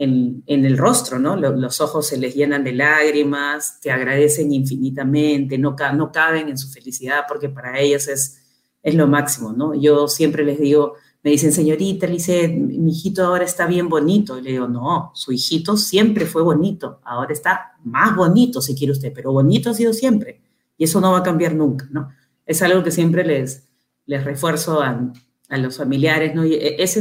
en, 0.00 0.42
en 0.46 0.64
el 0.64 0.78
rostro, 0.78 1.18
¿no? 1.18 1.36
Los, 1.36 1.58
los, 1.58 1.78
ojos 1.82 2.06
se 2.06 2.16
les 2.16 2.34
llenan 2.34 2.64
de 2.64 2.72
lágrimas, 2.72 3.78
te 3.82 3.90
agradecen 3.90 4.50
infinitamente, 4.50 5.58
no, 5.58 5.76
no 5.94 6.10
caben 6.10 6.48
en 6.48 6.56
su 6.56 6.70
felicidad 6.70 7.24
porque 7.28 7.50
para 7.50 7.78
ellas 7.78 8.08
es, 8.08 8.40
es 8.82 8.94
lo 8.94 9.06
máximo, 9.06 9.52
¿no? 9.52 9.74
Yo 9.74 10.08
siempre 10.08 10.42
les 10.42 10.58
digo, 10.58 10.94
me 11.22 11.30
dicen, 11.32 11.52
señorita, 11.52 12.06
dice, 12.06 12.48
mi 12.48 12.92
hijito 12.92 13.26
ahora 13.26 13.44
está 13.44 13.66
bien 13.66 13.90
bonito. 13.90 14.38
Y 14.38 14.42
le 14.42 14.52
digo, 14.52 14.68
no, 14.68 15.10
su 15.14 15.32
hijito 15.32 15.76
siempre 15.76 16.24
fue 16.24 16.42
bonito, 16.42 17.00
ahora 17.04 17.34
está 17.34 17.72
más 17.84 18.16
bonito 18.16 18.62
si 18.62 18.74
quiere 18.74 18.92
usted, 18.92 19.12
pero 19.14 19.32
bonito 19.32 19.68
ha 19.68 19.74
sido 19.74 19.92
siempre. 19.92 20.40
Y 20.78 20.84
eso 20.84 21.02
no 21.02 21.12
va 21.12 21.18
a 21.18 21.22
cambiar 21.22 21.54
nunca, 21.54 21.86
¿no? 21.90 22.08
Es 22.46 22.62
algo 22.62 22.82
que 22.82 22.90
siempre 22.90 23.22
les, 23.22 23.68
les 24.06 24.24
refuerzo 24.24 24.80
a, 24.80 25.12
los 25.58 25.76
familiares, 25.76 26.34
¿no? 26.34 26.46
Y 26.46 26.54
e, 26.54 26.82
eso 26.82 27.00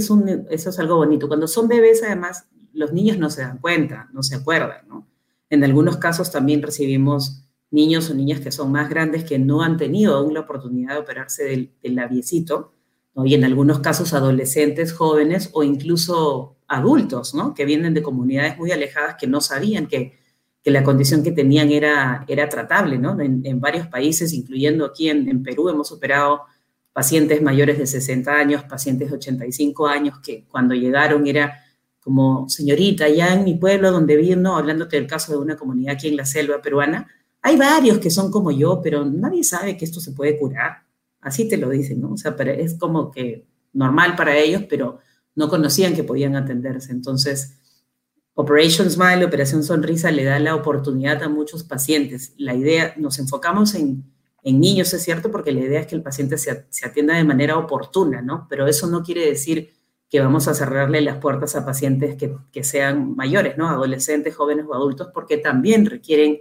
es 0.49 0.79
algo 0.79 0.97
bonito. 0.97 1.29
Cuando 1.29 1.47
son 1.47 1.69
bebés, 1.69 2.03
además, 2.03 2.49
los 2.73 2.93
niños 2.93 3.17
no 3.17 3.29
se 3.29 3.41
dan 3.41 3.57
cuenta, 3.57 4.09
no 4.13 4.23
se 4.23 4.35
acuerdan, 4.35 4.88
¿no? 4.88 5.07
En 5.49 5.63
algunos 5.63 5.97
casos 5.97 6.31
también 6.31 6.61
recibimos 6.61 7.43
niños 7.71 8.09
o 8.09 8.13
niñas 8.13 8.39
que 8.39 8.51
son 8.51 8.71
más 8.71 8.89
grandes 8.89 9.23
que 9.23 9.39
no 9.39 9.61
han 9.61 9.77
tenido 9.77 10.15
aún 10.15 10.33
la 10.33 10.41
oportunidad 10.41 10.93
de 10.93 10.99
operarse 10.99 11.43
del, 11.43 11.73
del. 11.81 11.99
Y 13.25 13.33
en 13.33 13.43
algunos 13.43 13.79
casos 13.79 14.13
adolescentes, 14.13 14.93
jóvenes 14.93 15.49
o 15.53 15.63
incluso 15.63 16.57
adultos, 16.67 17.33
¿no? 17.33 17.53
Que 17.53 17.65
vienen 17.65 17.93
de 17.93 18.01
comunidades 18.01 18.57
muy 18.57 18.71
alejadas 18.71 19.15
que 19.19 19.27
no 19.27 19.41
sabían 19.41 19.88
que 19.88 20.19
que 20.63 20.71
la 20.71 20.83
condición 20.83 21.23
que 21.23 21.31
tenían 21.31 21.71
era, 21.71 22.25
era 22.27 22.49
tratable, 22.49 22.97
¿no? 22.97 23.19
En, 23.19 23.41
en 23.45 23.59
varios 23.61 23.88
países, 23.88 24.33
incluyendo 24.33 24.85
aquí 24.85 25.09
en, 25.09 25.29
en, 25.29 25.41
Perú, 25.41 25.69
hemos 25.69 25.91
operado 25.91 26.41
pacientes 26.91 27.41
mayores 27.41 27.77
de 27.77 27.88
60 27.88 28.31
años, 28.31 28.63
pacientes 28.63 29.09
de 29.09 29.15
85 29.15 29.88
años, 29.88 30.19
que 30.19 30.45
cuando 30.47 30.75
llegaron 30.75 31.27
era 31.27 31.63
como, 31.99 32.47
señorita, 32.49 33.09
ya 33.09 33.33
en 33.33 33.43
mi 33.43 33.55
pueblo 33.55 33.91
donde 33.91 34.15
vino, 34.15 34.57
hablándote 34.57 34.95
del 34.95 35.07
caso 35.07 35.31
de 35.33 35.37
una 35.39 35.57
comunidad 35.57 35.95
aquí 35.95 36.07
en 36.07 36.17
la 36.17 36.25
selva 36.25 36.61
peruana, 36.61 37.07
hay 37.41 37.57
varios 37.57 37.99
que 37.99 38.09
son 38.09 38.31
como 38.31 38.51
yo, 38.51 38.81
pero 38.81 39.05
nadie 39.05 39.43
sabe 39.43 39.77
que 39.77 39.85
esto 39.85 39.99
se 39.99 40.11
puede 40.11 40.37
curar. 40.37 40.83
Así 41.21 41.47
te 41.47 41.57
lo 41.57 41.69
dicen, 41.69 42.01
¿no? 42.01 42.13
O 42.13 42.17
sea, 42.17 42.35
es 42.57 42.77
como 42.77 43.11
que 43.11 43.45
normal 43.73 44.15
para 44.15 44.37
ellos, 44.37 44.63
pero 44.69 44.99
no 45.35 45.49
conocían 45.49 45.95
que 45.95 46.03
podían 46.03 46.35
atenderse. 46.35 46.91
Entonces, 46.91 47.57
Operation 48.33 48.89
Smile, 48.89 49.25
Operación 49.25 49.63
Sonrisa, 49.63 50.11
le 50.11 50.23
da 50.23 50.39
la 50.39 50.55
oportunidad 50.55 51.21
a 51.23 51.29
muchos 51.29 51.63
pacientes. 51.63 52.33
La 52.37 52.55
idea, 52.55 52.93
nos 52.97 53.19
enfocamos 53.19 53.75
en, 53.75 54.03
en 54.43 54.59
niños, 54.59 54.93
es 54.93 55.03
cierto, 55.03 55.31
porque 55.31 55.51
la 55.51 55.61
idea 55.61 55.81
es 55.81 55.87
que 55.87 55.95
el 55.95 56.01
paciente 56.01 56.37
se, 56.37 56.65
se, 56.69 56.85
atienda 56.85 57.15
de 57.15 57.23
manera 57.23 57.57
oportuna, 57.57 58.21
¿no? 58.21 58.47
Pero 58.49 58.67
eso 58.67 58.87
no 58.87 59.03
quiere 59.03 59.25
decir 59.25 59.73
que 60.09 60.19
vamos 60.19 60.47
a 60.47 60.53
cerrarle 60.53 61.01
las 61.01 61.17
puertas 61.17 61.55
a 61.55 61.65
pacientes 61.65 62.15
que, 62.15 62.35
que 62.51 62.63
sean 62.63 63.15
mayores, 63.15 63.57
¿no? 63.57 63.69
Adolescentes, 63.69 64.35
jóvenes 64.35 64.65
o 64.67 64.73
adultos, 64.73 65.09
porque 65.13 65.37
también 65.37 65.85
requieren, 65.85 66.39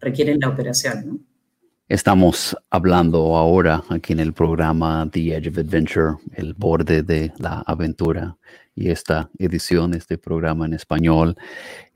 requieren 0.00 0.40
la 0.40 0.48
operación, 0.48 1.06
¿no? 1.06 1.18
Estamos 1.88 2.56
hablando 2.70 3.36
ahora 3.36 3.82
aquí 3.90 4.14
en 4.14 4.20
el 4.20 4.32
programa 4.32 5.06
The 5.12 5.36
Edge 5.36 5.48
of 5.48 5.58
Adventure, 5.58 6.14
el 6.36 6.54
borde 6.54 7.02
de 7.02 7.34
la 7.36 7.62
aventura 7.66 8.38
y 8.74 8.88
esta 8.88 9.28
edición, 9.38 9.92
este 9.92 10.16
programa 10.16 10.64
en 10.64 10.72
español. 10.72 11.36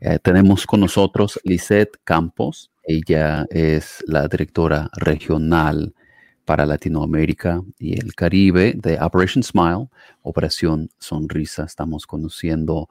Eh, 0.00 0.18
tenemos 0.22 0.66
con 0.66 0.80
nosotros 0.80 1.40
Lisette 1.44 1.96
Campos. 2.04 2.70
Ella 2.82 3.46
es 3.48 4.04
la 4.06 4.28
directora 4.28 4.90
regional 4.92 5.94
para 6.46 6.64
Latinoamérica 6.64 7.60
y 7.78 8.00
el 8.00 8.14
Caribe 8.14 8.72
de 8.76 8.98
Operation 9.00 9.42
Smile, 9.42 9.88
Operación 10.22 10.88
Sonrisa. 10.98 11.64
Estamos 11.64 12.06
conociendo 12.06 12.88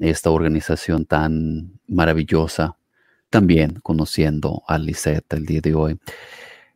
esta 0.00 0.30
organización 0.30 1.06
tan 1.06 1.78
maravillosa, 1.86 2.76
también 3.30 3.78
conociendo 3.82 4.62
a 4.66 4.78
Lisette 4.78 5.32
el 5.32 5.46
día 5.46 5.60
de 5.60 5.74
hoy. 5.74 5.98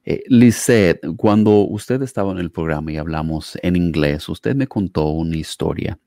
Eh, 0.05 0.23
Lisette, 0.29 1.01
cuando 1.17 1.67
usted 1.67 2.01
estaba 2.03 2.31
en 2.33 2.39
el 2.39 2.53
programa 2.53 2.93
y 2.93 2.99
hablamos 2.99 3.59
en 3.61 3.75
inglés, 3.75 4.29
usted 4.29 4.55
me 4.55 4.69
contó 4.69 5.09
una 5.09 5.37
historia 5.37 5.99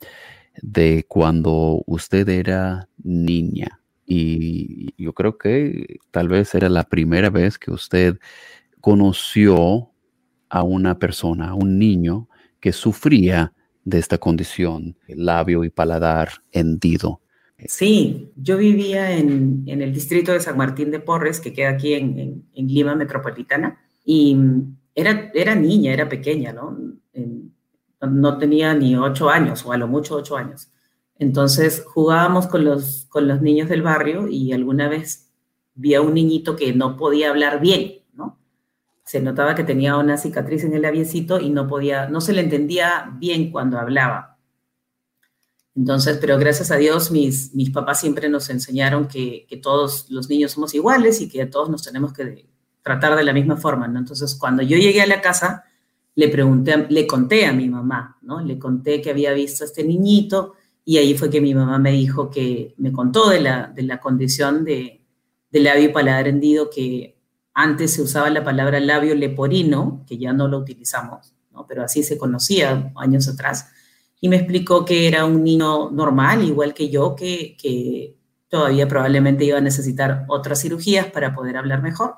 de 0.62 1.06
cuando 1.10 1.84
usted 1.88 2.28
era 2.30 2.88
niña. 3.04 3.82
Y 4.06 4.94
yo 5.02 5.14
creo 5.14 5.38
que 5.38 5.98
tal 6.12 6.30
vez 6.30 6.56
era 6.56 6.70
la 6.70 6.84
primera 6.86 7.30
vez 7.30 7.58
que 7.58 7.72
usted 7.72 8.18
conoció 8.80 9.92
a 10.56 10.64
una 10.64 10.98
persona, 10.98 11.50
a 11.50 11.54
un 11.54 11.78
niño 11.78 12.30
que 12.62 12.72
sufría 12.72 13.52
de 13.84 14.00
esta 14.00 14.18
condición, 14.18 14.96
labio 15.10 15.66
y 15.66 15.70
paladar 15.70 16.30
hendido. 16.54 17.20
Sí, 17.68 18.32
yo 18.38 18.56
vivía 18.56 19.18
en, 19.18 19.66
el 19.68 19.92
distrito 19.94 20.32
de 20.32 20.40
San 20.40 20.56
Martín 20.56 20.92
de 20.92 21.02
Porres, 21.02 21.42
que 21.42 21.52
queda 21.52 21.72
aquí 21.72 21.94
en, 21.94 22.46
en, 22.54 22.68
Lima 22.68 22.96
Metropolitana, 22.96 23.78
y 24.06 24.38
era, 24.96 25.30
era 25.34 25.56
niña, 25.56 25.92
era 25.92 26.08
pequeña, 26.08 26.54
¿no? 26.54 26.78
No 28.00 28.38
tenía 28.38 28.74
ni 28.74 28.96
ocho 28.96 29.30
años, 29.30 29.66
o 29.66 29.74
a 29.74 29.78
lo 29.78 29.90
mucho 29.90 30.16
ocho 30.16 30.38
años. 30.38 30.70
Entonces 31.20 31.84
jugábamos 31.86 32.48
con 32.48 32.64
los, 32.64 33.08
con 33.10 33.28
los 33.28 33.42
niños 33.42 33.68
del 33.68 33.82
barrio 33.82 34.30
y 34.30 34.54
alguna 34.54 34.88
vez 34.88 35.34
vi 35.74 35.96
a 35.96 36.02
un 36.02 36.14
niñito 36.14 36.56
que 36.56 36.72
no 36.74 36.96
podía 36.96 37.30
hablar 37.30 37.60
bien. 37.60 38.05
Se 39.06 39.22
notaba 39.22 39.56
que 39.56 39.64
tenía 39.64 39.98
una 39.98 40.18
cicatriz 40.18 40.64
en 40.64 40.74
el 40.74 40.82
labiecito 40.82 41.40
y 41.40 41.50
no 41.50 41.68
podía, 41.68 42.10
no 42.10 42.22
se 42.22 42.34
le 42.34 42.42
entendía 42.42 43.12
bien 43.18 43.52
cuando 43.52 43.80
hablaba. 43.80 44.38
Entonces, 45.76 46.18
pero 46.20 46.38
gracias 46.38 46.72
a 46.72 46.78
Dios 46.78 47.12
mis, 47.12 47.54
mis 47.54 47.70
papás 47.70 48.00
siempre 48.00 48.30
nos 48.30 48.50
enseñaron 48.50 49.08
que, 49.08 49.46
que 49.48 49.58
todos 49.58 50.10
los 50.10 50.30
niños 50.30 50.54
somos 50.54 50.74
iguales 50.74 51.22
y 51.22 51.30
que 51.30 51.46
todos 51.46 51.70
nos 51.70 51.84
tenemos 51.84 52.14
que 52.14 52.48
tratar 52.82 53.16
de 53.16 53.24
la 53.24 53.34
misma 53.34 53.58
forma, 53.58 53.88
¿no? 53.88 54.00
Entonces, 54.00 54.36
cuando 54.36 54.64
yo 54.64 54.78
llegué 54.78 55.02
a 55.02 55.08
la 55.08 55.22
casa, 55.22 55.66
le 56.16 56.30
pregunté, 56.30 56.86
le 56.90 57.06
conté 57.06 57.46
a 57.46 57.52
mi 57.52 57.68
mamá, 57.68 58.18
¿no? 58.22 58.40
Le 58.42 58.58
conté 58.58 59.02
que 59.02 59.10
había 59.10 59.34
visto 59.34 59.64
a 59.64 59.68
este 59.68 59.84
niñito 59.84 60.54
y 60.86 60.98
ahí 60.98 61.18
fue 61.18 61.30
que 61.30 61.42
mi 61.42 61.54
mamá 61.54 61.78
me 61.78 61.92
dijo 61.92 62.30
que 62.30 62.74
me 62.78 62.92
contó 62.92 63.30
de 63.30 63.42
la, 63.42 63.68
de 63.68 63.84
la 63.84 64.00
condición 64.00 64.64
de, 64.64 65.02
de 65.52 65.60
labio 65.60 65.90
y 65.90 65.94
paladar 65.94 66.28
hendido 66.28 66.70
que 66.70 67.15
antes 67.56 67.94
se 67.94 68.04
usaba 68.04 68.30
la 68.30 68.44
palabra 68.44 68.80
labio 68.80 69.16
leporino, 69.16 70.04
que 70.08 70.18
ya 70.20 70.34
no 70.34 70.48
lo 70.48 70.60
utilizamos, 70.60 71.34
¿no? 71.52 71.66
Pero 71.68 71.84
así 71.84 72.04
se 72.04 72.18
conocía 72.18 72.92
años 72.96 73.28
atrás. 73.28 73.70
Y 74.22 74.30
me 74.30 74.36
explicó 74.36 74.86
que 74.86 75.08
era 75.08 75.26
un 75.26 75.44
niño 75.44 75.90
normal, 75.90 76.44
igual 76.44 76.76
que 76.76 76.90
yo, 76.90 77.16
que, 77.16 77.58
que 77.60 78.16
todavía 78.50 78.88
probablemente 78.88 79.46
iba 79.46 79.58
a 79.58 79.62
necesitar 79.62 80.26
otras 80.28 80.62
cirugías 80.62 81.08
para 81.08 81.34
poder 81.34 81.58
hablar 81.58 81.82
mejor 81.82 82.16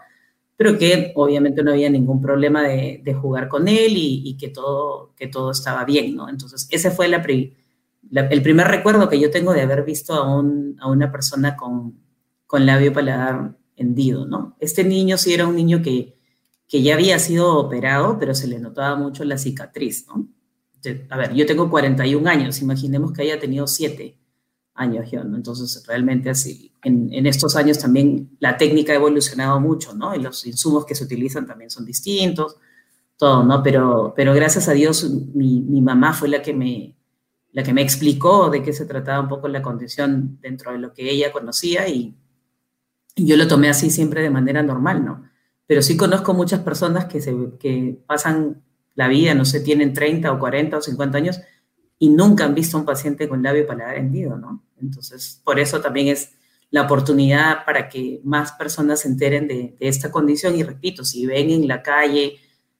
pero 0.57 0.77
que 0.77 1.13
obviamente 1.15 1.63
no 1.63 1.71
había 1.71 1.89
ningún 1.89 2.19
problema 2.19 2.63
de, 2.63 2.99
de 3.03 3.13
jugar 3.13 3.47
con 3.47 3.67
él 3.67 3.95
y, 3.95 4.23
y, 4.25 4.37
que, 4.37 4.49
todo, 4.49 5.13
que 5.15 5.27
todo 5.27 5.51
estaba 5.51 5.85
bien, 5.85 6.15
¿no? 6.15 6.27
Entonces, 6.29 6.67
ese 6.71 6.89
fue 6.89 7.07
la, 7.07 7.23
la, 8.09 8.21
el 8.21 8.41
primer 8.41 8.67
recuerdo 8.67 9.07
que 9.07 9.19
yo 9.19 9.29
tengo 9.29 9.53
de 9.53 9.61
haber 9.61 9.83
visto 9.83 10.13
a, 10.15 10.35
un, 10.35 10.75
a 10.81 10.89
una 10.89 11.11
persona 11.11 11.55
con, 11.55 11.99
con 12.47 12.65
labio 12.65 12.91
paladar 12.91 13.55
hendido, 13.77 14.25
¿no? 14.25 14.57
Este 14.59 14.83
niño 14.83 15.17
sí 15.17 15.33
era 15.33 15.47
un 15.47 15.55
niño 15.55 15.81
que, 15.81 16.17
que 16.67 16.81
ya 16.81 16.95
había 16.95 17.17
sido 17.19 17.55
operado, 17.57 18.17
pero 18.19 18.35
se 18.35 18.47
le 18.47 18.59
notaba 18.59 18.95
mucho 18.95 19.23
la 19.23 19.37
cicatriz, 19.37 20.05
¿no? 20.07 20.27
A 21.09 21.17
ver, 21.17 21.33
yo 21.33 21.45
tengo 21.45 21.69
41 21.69 22.29
años, 22.29 22.61
imaginemos 22.61 23.11
que 23.11 23.21
haya 23.21 23.39
tenido 23.39 23.67
7 23.67 24.17
años 24.75 25.11
¿no? 25.25 25.35
Entonces, 25.35 25.83
realmente 25.87 26.29
así, 26.29 26.71
en, 26.83 27.11
en, 27.11 27.25
estos 27.25 27.55
años 27.55 27.79
también 27.79 28.37
la 28.39 28.57
técnica 28.57 28.93
ha 28.93 28.95
evolucionado 28.95 29.59
mucho, 29.59 29.93
¿no? 29.93 30.15
Y 30.15 30.19
los 30.19 30.45
insumos 30.45 30.85
que 30.85 30.95
se 30.95 31.03
utilizan 31.03 31.45
también 31.45 31.69
son 31.69 31.83
distintos, 31.83 32.57
todo, 33.17 33.43
¿no? 33.43 33.63
Pero, 33.63 34.13
pero 34.15 34.33
gracias 34.33 34.69
a 34.69 34.73
Dios 34.73 35.09
mi, 35.33 35.61
mi 35.61 35.81
mamá 35.81 36.13
fue 36.13 36.29
la 36.29 36.41
que 36.41 36.53
me, 36.53 36.95
la 37.51 37.63
que 37.63 37.73
me 37.73 37.81
explicó 37.81 38.49
de 38.49 38.61
qué 38.61 38.71
se 38.71 38.85
trataba 38.85 39.19
un 39.19 39.27
poco 39.27 39.47
la 39.47 39.63
condición 39.63 40.37
dentro 40.41 40.71
de 40.71 40.77
lo 40.77 40.93
que 40.93 41.09
ella 41.09 41.31
conocía 41.31 41.89
y, 41.89 42.15
yo 43.25 43.35
lo 43.37 43.47
tomé 43.47 43.69
así 43.69 43.89
siempre 43.89 44.21
de 44.21 44.29
manera 44.29 44.63
normal, 44.63 45.03
¿no? 45.03 45.29
Pero 45.65 45.81
sí 45.81 45.97
conozco 45.97 46.33
muchas 46.33 46.61
personas 46.61 47.05
que, 47.05 47.19
se, 47.19 47.35
que 47.59 47.99
pasan 48.05 48.63
la 48.95 49.07
vida, 49.07 49.33
no 49.33 49.45
sé, 49.45 49.59
tienen 49.59 49.93
30 49.93 50.31
o 50.31 50.39
40 50.39 50.77
o 50.77 50.81
50 50.81 51.17
años 51.17 51.41
y 51.99 52.09
nunca 52.09 52.45
han 52.45 52.55
visto 52.55 52.77
a 52.77 52.79
un 52.79 52.85
paciente 52.85 53.27
con 53.27 53.43
labio 53.43 53.67
paladar 53.67 53.97
hendido, 53.97 54.37
¿no? 54.37 54.63
Entonces, 54.79 55.41
por 55.43 55.59
eso 55.59 55.81
también 55.81 56.07
es 56.07 56.31
la 56.69 56.83
oportunidad 56.83 57.65
para 57.65 57.89
que 57.89 58.21
más 58.23 58.51
personas 58.53 59.01
se 59.01 59.07
enteren 59.07 59.47
de, 59.47 59.75
esta 59.79 60.11
condición 60.11 60.55
y 60.55 60.63
repito, 60.63 61.03
si 61.03 61.25
ven 61.25 61.49
en 61.49 61.67
la 61.67 61.81
calle 61.81 62.37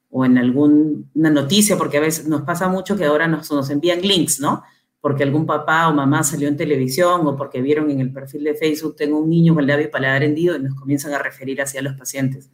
o 0.10 0.25
en 0.25 0.38
alguna 0.38 1.29
noticia, 1.29 1.77
porque 1.77 1.98
a 1.98 2.01
veces 2.01 2.27
nos 2.27 2.41
pasa 2.41 2.67
mucho 2.67 2.96
que 2.96 3.06
ahora 3.06 3.27
nos, 3.27 3.51
nos 3.51 3.70
envían 3.70 4.01
links, 4.01 4.39
¿no? 4.39 4.63
Porque 5.00 5.24
algún 5.24 5.46
papá 5.46 5.88
o 5.88 5.94
mamá 5.94 6.24
salió 6.24 6.48
en 6.48 6.58
televisión 6.58 7.25
o 7.27 7.36
porque 7.36 7.62
vieron 7.62 7.89
en 7.92 8.01
el 8.01 8.12
perfil 8.12 8.44
de 8.44 8.56
Facebook, 8.56 8.96
tengo 8.96 9.20
un 9.20 9.30
niño 9.30 9.54
con 9.54 9.66
labio 9.68 9.89
paladar 9.92 10.24
hendido 10.24 10.56
y 10.56 10.60
nos 10.60 10.75
comienzan 10.75 11.13
a 11.13 11.20
referir 11.20 11.62
hacia 11.62 11.82
los 11.82 11.94
pacientes. 11.94 12.50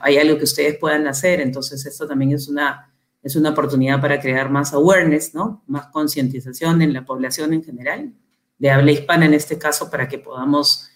Hay 0.00 0.16
algo 0.16 0.38
que 0.38 0.44
ustedes 0.44 0.78
puedan 0.78 1.08
hacer, 1.08 1.40
entonces 1.40 1.84
esto 1.84 2.06
también 2.06 2.30
es 2.32 2.46
una, 2.48 2.94
es 3.22 3.34
una 3.34 3.50
oportunidad 3.50 4.00
para 4.00 4.20
crear 4.20 4.48
más 4.48 4.72
awareness, 4.72 5.34
¿no? 5.34 5.64
Más 5.66 5.88
concientización 5.88 6.82
en 6.82 6.92
la 6.92 7.04
población 7.04 7.52
en 7.52 7.64
general 7.64 8.12
de 8.58 8.70
habla 8.70 8.92
hispana 8.92 9.26
en 9.26 9.34
este 9.34 9.58
caso 9.58 9.90
para 9.90 10.08
que 10.08 10.18
podamos 10.18 10.88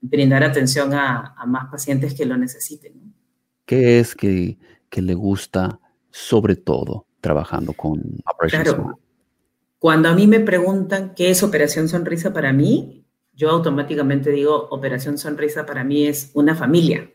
brindar 0.00 0.42
atención 0.42 0.92
a, 0.94 1.34
más 1.46 1.70
pacientes 1.70 2.14
que 2.14 2.24
lo 2.24 2.36
necesiten. 2.36 3.14
¿Qué 3.66 4.00
es 4.00 4.14
que, 4.14 4.58
le 4.90 5.14
gusta 5.14 5.80
sobre 6.10 6.56
todo 6.56 7.06
trabajando 7.20 7.72
con 7.72 8.02
Operación 8.26 8.62
claro. 8.62 8.98
Cuando 9.80 10.10
a 10.10 10.14
mí 10.14 10.26
me 10.26 10.40
preguntan 10.40 11.14
qué 11.14 11.30
es 11.30 11.42
Operación 11.42 11.88
Sonrisa 11.88 12.34
para 12.34 12.52
mí, 12.52 13.06
yo 13.32 13.48
automáticamente 13.48 14.30
digo, 14.30 14.68
Operación 14.68 15.16
Sonrisa 15.16 15.64
para 15.64 15.84
mí 15.84 16.06
es 16.06 16.30
una 16.34 16.54
familia, 16.54 17.10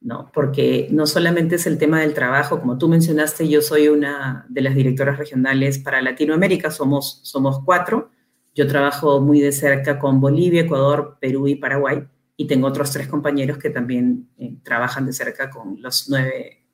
¿no? 0.00 0.30
Porque 0.32 0.88
no 0.90 1.06
solamente 1.06 1.56
es 1.56 1.66
el 1.66 1.76
tema 1.76 2.00
del 2.00 2.14
trabajo, 2.14 2.60
como 2.60 2.78
tú 2.78 2.88
mencionaste, 2.88 3.46
yo 3.46 3.60
soy 3.60 3.88
una 3.88 4.46
de 4.48 4.62
las 4.62 4.74
directoras 4.74 5.18
regionales 5.18 5.78
para 5.78 6.00
Latinoamérica, 6.00 6.70
somos, 6.70 7.20
somos 7.24 7.60
cuatro, 7.62 8.10
yo 8.54 8.66
trabajo 8.66 9.20
muy 9.20 9.40
de 9.40 9.52
cerca 9.52 9.98
con 9.98 10.18
Bolivia, 10.18 10.62
Ecuador, 10.62 11.18
Perú 11.20 11.46
y 11.46 11.56
Paraguay, 11.56 12.08
y 12.38 12.46
tengo 12.46 12.68
otros 12.68 12.90
tres 12.90 13.06
compañeros 13.06 13.58
que 13.58 13.68
también 13.68 14.30
eh, 14.38 14.56
trabajan 14.62 15.04
de 15.04 15.12
cerca 15.12 15.50
con 15.50 15.82
los 15.82 16.08
nueve 16.08 16.64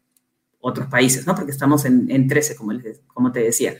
otros 0.60 0.86
países, 0.86 1.26
¿no? 1.26 1.34
Porque 1.34 1.50
estamos 1.50 1.84
en, 1.86 2.08
en 2.08 2.28
13, 2.28 2.54
como, 2.54 2.72
les, 2.72 3.00
como 3.08 3.32
te 3.32 3.40
decía. 3.40 3.74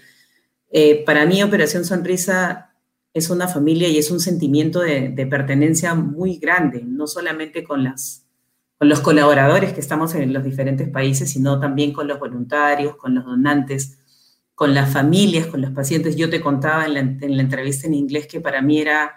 Eh, 0.75 1.05
para 1.05 1.27
mí, 1.27 1.43
Operación 1.43 1.85
Sonrisa 1.85 2.75
es 3.13 3.29
una 3.29 3.47
familia 3.47 3.89
y 3.89 3.99
es 3.99 4.11
un 4.11 4.21
sentimiento 4.21 4.81
de, 4.81 5.27
pertenencia 5.31 5.95
muy 5.95 6.39
grande, 6.39 6.83
no 6.83 7.07
solamente 7.07 7.63
con, 7.63 7.85
los 8.81 9.01
colaboradores 9.01 9.75
que 9.75 9.81
estamos 9.81 10.15
en 10.15 10.33
los 10.33 10.43
diferentes 10.43 10.89
países, 10.89 11.31
sino 11.31 11.61
también 11.61 11.93
con 11.93 12.09
los 12.09 12.19
voluntarios, 12.19 12.97
con 12.97 13.15
los 13.15 13.25
donantes, 13.27 13.99
con 14.55 14.75
las 14.75 14.91
familias, 14.91 15.47
con 15.47 15.61
los 15.61 15.73
pacientes. 15.73 16.17
Yo 16.17 16.31
te 16.31 16.41
contaba 16.41 16.87
en 16.87 16.95
la, 16.95 17.43
entrevista 17.43 17.87
en 17.87 17.95
inglés 17.95 18.27
que 18.27 18.41
para 18.41 18.63
mí 18.63 18.81
era 18.81 19.15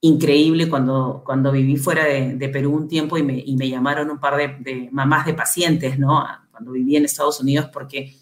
increíble 0.00 0.70
cuando, 0.70 1.22
cuando 1.24 1.50
viví 1.50 1.76
fuera 1.76 2.04
de, 2.04 2.48
Perú 2.50 2.72
un 2.72 2.88
tiempo 2.88 3.18
y 3.18 3.24
me, 3.24 3.42
y 3.44 3.56
me, 3.56 3.68
llamaron 3.68 4.10
un 4.10 4.20
par 4.20 4.36
de, 4.36 4.88
mamás 4.92 5.26
de 5.26 5.34
pacientes, 5.34 5.98
¿no? 5.98 6.24
Cuando 6.52 6.70
viví 6.70 6.96
en 6.96 7.04
Estados 7.04 7.40
Unidos, 7.40 7.68
porque 7.72 8.21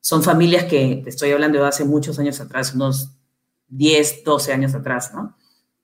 son 0.00 0.22
familias 0.22 0.64
que, 0.64 1.00
te 1.04 1.10
estoy 1.10 1.30
hablando 1.30 1.60
de 1.60 1.68
hace 1.68 1.84
muchos 1.84 2.18
años 2.18 2.40
atrás, 2.40 2.74
unos 2.74 3.10
10, 3.68 4.24
12 4.24 4.52
años 4.52 4.74
atrás, 4.74 5.12
¿no? 5.14 5.36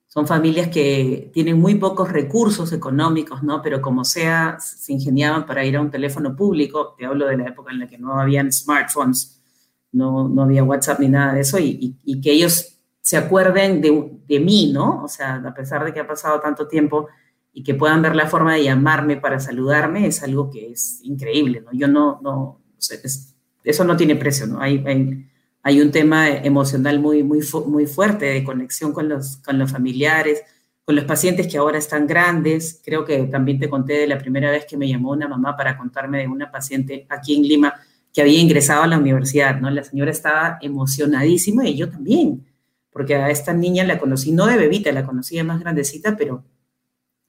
Son 0.07 0.25
familias 0.25 0.69
que 0.69 1.29
tienen 1.33 1.59
muy 1.59 1.75
pocos 1.75 2.11
recursos 2.11 2.73
económicos, 2.73 3.43
¿no? 3.43 3.61
Pero 3.61 3.81
como 3.81 4.03
sea, 4.03 4.57
se 4.59 4.93
ingeniaban 4.93 5.45
para 5.45 5.63
ir 5.65 5.75
a 5.77 5.81
un 5.81 5.91
teléfono 5.91 6.35
público, 6.35 6.95
te 6.97 7.05
hablo 7.05 7.27
de 7.27 7.37
la 7.37 7.49
época 7.49 7.71
en 7.71 7.79
la 7.79 7.87
que 7.87 7.97
no 7.97 8.19
habían 8.19 8.51
smartphones, 8.51 9.39
no, 9.91 10.27
no 10.27 10.43
había 10.43 10.63
WhatsApp 10.63 10.99
ni 10.99 11.09
nada 11.09 11.33
de 11.33 11.41
eso, 11.41 11.59
y, 11.59 11.97
y, 12.03 12.21
que 12.21 12.31
ellos 12.31 12.79
se 13.01 13.17
acuerden 13.17 13.81
de, 13.81 14.19
de, 14.27 14.39
mí, 14.39 14.71
¿no? 14.73 15.03
O 15.03 15.07
sea, 15.07 15.35
a 15.35 15.53
pesar 15.53 15.85
de 15.85 15.93
que 15.93 15.99
ha 15.99 16.07
pasado 16.07 16.39
tanto 16.39 16.67
tiempo 16.67 17.07
y 17.53 17.63
que 17.63 17.75
puedan 17.75 18.01
ver 18.01 18.15
la 18.15 18.27
forma 18.27 18.53
de 18.55 18.63
llamarme 18.63 19.17
para 19.17 19.39
saludarme, 19.39 20.07
es 20.07 20.23
algo 20.23 20.49
que 20.49 20.71
es 20.71 20.99
increíble, 21.03 21.61
¿no? 21.61 21.71
Yo 21.73 21.87
no, 21.87 22.19
no, 22.21 22.61
eso 23.67 23.83
no 23.83 23.97
tiene 23.97 24.15
precio, 24.15 24.47
¿no? 24.47 24.61
Hay, 24.61 24.83
hay, 25.61 25.81
un 25.81 25.91
tema 25.91 26.29
emocional 26.29 26.99
muy, 26.99 27.23
muy, 27.23 27.41
muy 27.67 27.85
fuerte 27.85 28.25
de 28.25 28.43
conexión 28.43 28.93
con 28.93 29.09
los, 29.09 29.37
con 29.37 29.59
los 29.59 29.71
familiares, 29.71 30.41
con 30.85 30.95
los 30.95 31.03
pacientes 31.03 31.47
que 31.47 31.57
ahora 31.57 31.77
están 31.77 32.07
grandes. 32.07 32.81
Creo 32.83 33.03
que 33.03 33.23
también 33.23 33.59
te 33.59 33.69
conté 33.69 33.93
de 33.93 34.07
la 34.07 34.17
primera 34.17 34.49
vez 34.49 34.65
que 34.65 34.77
me 34.77 34.87
llamó 34.87 35.11
una 35.11 35.27
mamá 35.27 35.57
para 35.57 35.77
contarme 35.77 36.19
de 36.19 36.27
una 36.27 36.49
paciente 36.49 37.05
aquí 37.09 37.35
en 37.35 37.43
Lima 37.43 37.73
que 38.13 38.21
había 38.21 38.39
ingresado 38.39 38.83
a 38.83 38.87
la 38.87 38.97
universidad, 38.97 39.59
¿no? 39.59 39.69
La 39.69 39.83
señora 39.83 40.11
estaba 40.11 40.57
emocionadísima 40.61 41.67
y 41.67 41.75
yo 41.75 41.89
también, 41.89 42.47
porque 42.89 43.15
a 43.15 43.29
esta 43.29 43.53
niña 43.53 43.83
la 43.83 43.99
conocí, 43.99 44.31
no 44.31 44.45
de 44.45 44.55
bebita, 44.55 44.91
la 44.93 45.05
conocía 45.05 45.43
más 45.43 45.59
grandecita, 45.59 46.15
pero 46.15 46.45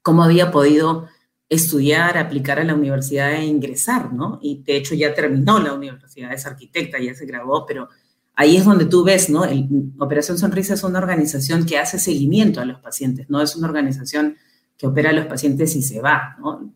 cómo 0.02 0.22
había 0.22 0.52
podido 0.52 1.08
estudiar, 1.48 2.18
aplicar 2.18 2.58
a 2.58 2.64
la 2.64 2.74
universidad 2.74 3.32
e 3.32 3.44
ingresar, 3.44 4.12
¿no? 4.12 4.38
Y 4.42 4.62
de 4.62 4.76
hecho 4.76 4.94
ya 4.94 5.14
terminó 5.14 5.58
la 5.58 5.72
universidad, 5.72 6.32
es 6.32 6.46
arquitecta, 6.46 6.98
ya 6.98 7.14
se 7.14 7.24
graduó, 7.24 7.64
pero 7.66 7.88
ahí 8.34 8.56
es 8.56 8.64
donde 8.64 8.84
tú 8.84 9.02
ves, 9.02 9.30
¿no? 9.30 9.44
El, 9.44 9.66
Operación 9.98 10.36
Sonrisa 10.36 10.74
es 10.74 10.84
una 10.84 10.98
organización 10.98 11.64
que 11.64 11.78
hace 11.78 11.98
seguimiento 11.98 12.60
a 12.60 12.66
los 12.66 12.80
pacientes, 12.80 13.30
no 13.30 13.40
es 13.40 13.56
una 13.56 13.68
organización 13.68 14.36
que 14.76 14.86
opera 14.86 15.10
a 15.10 15.14
los 15.14 15.26
pacientes 15.26 15.74
y 15.74 15.82
se 15.82 16.00
va, 16.00 16.36
¿no? 16.38 16.72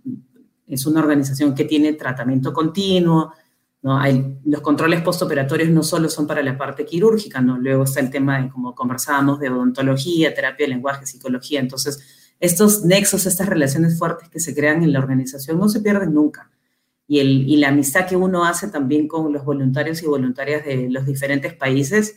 Es 0.67 0.87
una 0.87 1.01
organización 1.01 1.55
que 1.55 1.67
tiene 1.67 1.93
tratamiento 1.93 2.53
continuo, 2.55 3.35
¿no? 3.83 3.99
Hay, 3.99 4.39
los 4.45 4.63
controles 4.63 5.03
postoperatorios 5.03 5.69
no 5.69 5.83
solo 5.83 6.09
son 6.09 6.27
para 6.27 6.43
la 6.43 6.57
parte 6.57 6.87
quirúrgica, 6.87 7.41
¿no? 7.41 7.59
luego 7.59 7.83
está 7.83 8.01
el 8.01 8.11
tema 8.11 8.41
de, 8.41 8.49
como 8.49 8.75
conversábamos, 8.75 9.41
de 9.41 9.51
odontología, 9.51 10.33
terapia 10.33 10.67
de 10.67 10.71
lenguaje, 10.71 11.05
psicología. 11.05 11.59
Entonces, 11.59 12.22
estos 12.43 12.85
nexos, 12.85 13.25
estas 13.25 13.49
relaciones 13.49 13.97
fuertes 13.97 14.29
que 14.29 14.41
se 14.41 14.53
crean 14.53 14.83
en 14.83 14.93
la 14.93 14.99
organización 14.99 15.61
no 15.61 15.69
se 15.69 15.81
pierden 15.81 16.13
nunca. 16.13 16.51
Y, 17.07 17.21
el, 17.21 17.49
y 17.49 17.57
la 17.59 17.69
amistad 17.69 18.09
que 18.09 18.17
uno 18.17 18.45
hace 18.45 18.67
también 18.67 19.07
con 19.07 19.33
los 19.33 19.45
voluntarios 19.45 20.03
y 20.03 20.07
voluntarias 20.07 20.65
de 20.65 20.91
los 20.91 21.07
diferentes 21.07 21.55
países 21.55 22.17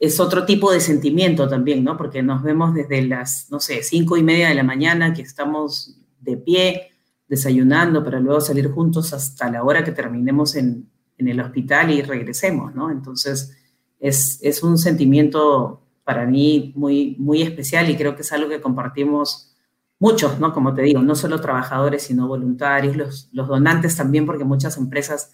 es 0.00 0.18
otro 0.18 0.44
tipo 0.44 0.72
de 0.72 0.80
sentimiento 0.80 1.48
también, 1.48 1.84
¿no? 1.84 1.96
Porque 1.96 2.20
nos 2.20 2.42
vemos 2.42 2.74
desde 2.74 3.00
las, 3.02 3.46
no 3.48 3.60
sé, 3.60 3.84
cinco 3.84 4.16
y 4.16 4.24
media 4.24 4.48
de 4.48 4.56
la 4.56 4.64
mañana 4.64 5.14
que 5.14 5.22
estamos 5.22 6.00
de 6.18 6.36
pie, 6.36 6.90
desayunando 7.28 8.02
para 8.02 8.18
luego 8.18 8.40
salir 8.40 8.68
juntos 8.68 9.12
hasta 9.12 9.48
la 9.52 9.62
hora 9.62 9.84
que 9.84 9.92
terminemos 9.92 10.56
en, 10.56 10.90
en 11.16 11.28
el 11.28 11.38
hospital 11.40 11.92
y 11.92 12.02
regresemos, 12.02 12.74
¿no? 12.74 12.90
Entonces, 12.90 13.56
es, 14.00 14.40
es, 14.42 14.64
un 14.64 14.78
sentimiento 14.78 15.87
para 16.08 16.24
mí 16.24 16.72
muy, 16.74 17.16
muy 17.18 17.42
especial 17.42 17.90
y 17.90 17.94
creo 17.94 18.16
que 18.16 18.22
es 18.22 18.32
algo 18.32 18.48
que 18.48 18.62
compartimos 18.62 19.54
muchos, 19.98 20.40
¿no? 20.40 20.54
Como 20.54 20.72
te 20.72 20.80
digo, 20.80 21.02
no 21.02 21.14
solo 21.14 21.38
trabajadores, 21.38 22.04
sino 22.04 22.26
voluntarios, 22.26 22.96
los, 22.96 23.28
los 23.30 23.46
donantes 23.46 23.94
también, 23.94 24.24
porque 24.24 24.44
muchas 24.44 24.78
empresas 24.78 25.32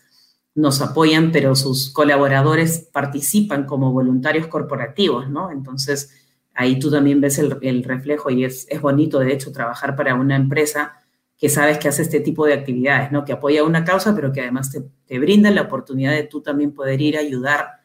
nos 0.53 0.83
apoyan, 0.83 1.31
pero 1.31 1.55
sus 1.55 1.93
colaboradores 1.93 2.89
participan 2.93 3.67
como 3.67 3.93
voluntarios 3.93 4.49
corporativos, 4.49 5.31
¿no? 5.31 5.53
Entonces, 5.53 6.11
ahí 6.55 6.81
tú 6.81 6.91
también 6.91 7.21
ves 7.21 7.39
el, 7.39 7.57
el 7.63 7.85
reflejo 7.85 8.31
y 8.31 8.45
es, 8.45 8.67
es 8.69 8.81
bonito, 8.81 9.21
de 9.21 9.33
hecho, 9.33 9.53
trabajar 9.53 9.95
para 9.95 10.17
una 10.17 10.35
empresa 10.35 10.95
que 11.39 11.51
sabes 11.51 11.79
que 11.79 11.87
hace 11.87 12.03
este 12.03 12.19
tipo 12.19 12.47
de 12.47 12.55
actividades, 12.55 13.13
¿no? 13.13 13.25
Que 13.25 13.35
apoya 13.35 13.63
una 13.63 13.85
causa, 13.85 14.13
pero 14.13 14.33
que 14.33 14.41
además 14.41 14.73
te, 14.73 14.83
te 15.07 15.21
brinda 15.21 15.53
la 15.53 15.63
oportunidad 15.63 16.11
de 16.11 16.25
tú 16.25 16.43
también 16.43 16.75
poder 16.75 17.01
ir 17.01 17.17
a 17.17 17.21
ayudar 17.21 17.84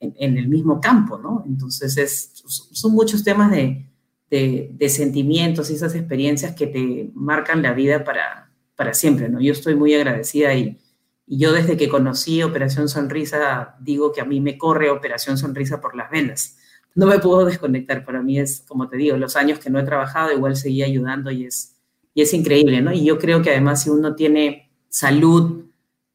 en, 0.00 0.38
el 0.38 0.48
mismo 0.48 0.80
campo, 0.80 1.18
¿no? 1.18 1.44
Entonces, 1.46 1.96
es, 1.96 2.32
son 2.72 2.92
muchos 2.92 3.24
temas 3.24 3.50
de, 3.50 3.88
de, 4.30 4.88
sentimientos 4.88 5.70
y 5.70 5.74
esas 5.74 5.94
experiencias 5.94 6.54
que 6.54 6.66
te 6.66 7.10
marcan 7.14 7.62
la 7.62 7.72
vida 7.72 8.04
para, 8.04 8.50
para 8.76 8.94
siempre, 8.94 9.28
¿no? 9.28 9.40
Yo 9.40 9.52
estoy 9.52 9.74
muy 9.74 9.94
agradecida 9.94 10.54
y, 10.54 10.78
y 11.26 11.38
yo 11.38 11.52
desde 11.52 11.76
que 11.76 11.88
conocí 11.88 12.42
Operación 12.42 12.88
Sonrisa, 12.88 13.76
digo 13.80 14.12
que 14.12 14.20
a 14.20 14.24
mí 14.24 14.40
me 14.40 14.56
corre 14.56 14.90
Operación 14.90 15.36
Sonrisa 15.38 15.80
por 15.80 15.96
las 15.96 16.10
venas. 16.10 16.56
No 16.94 17.06
me 17.06 17.18
puedo 17.18 17.44
desconectar, 17.44 18.04
para 18.04 18.22
mí 18.22 18.38
es, 18.38 18.64
como 18.66 18.88
te 18.88 18.96
digo, 18.96 19.16
los 19.16 19.36
años 19.36 19.58
que 19.58 19.70
no 19.70 19.78
he 19.78 19.84
trabajado, 19.84 20.32
igual 20.32 20.56
seguí 20.56 20.82
ayudando 20.82 21.30
y 21.30 21.44
es, 21.44 21.76
y 22.14 22.22
es 22.22 22.32
increíble, 22.34 22.80
¿no? 22.80 22.92
Y 22.92 23.04
yo 23.04 23.18
creo 23.18 23.42
que 23.42 23.50
además 23.50 23.82
si 23.82 23.90
uno 23.90 24.14
tiene 24.14 24.70
salud, 24.88 25.67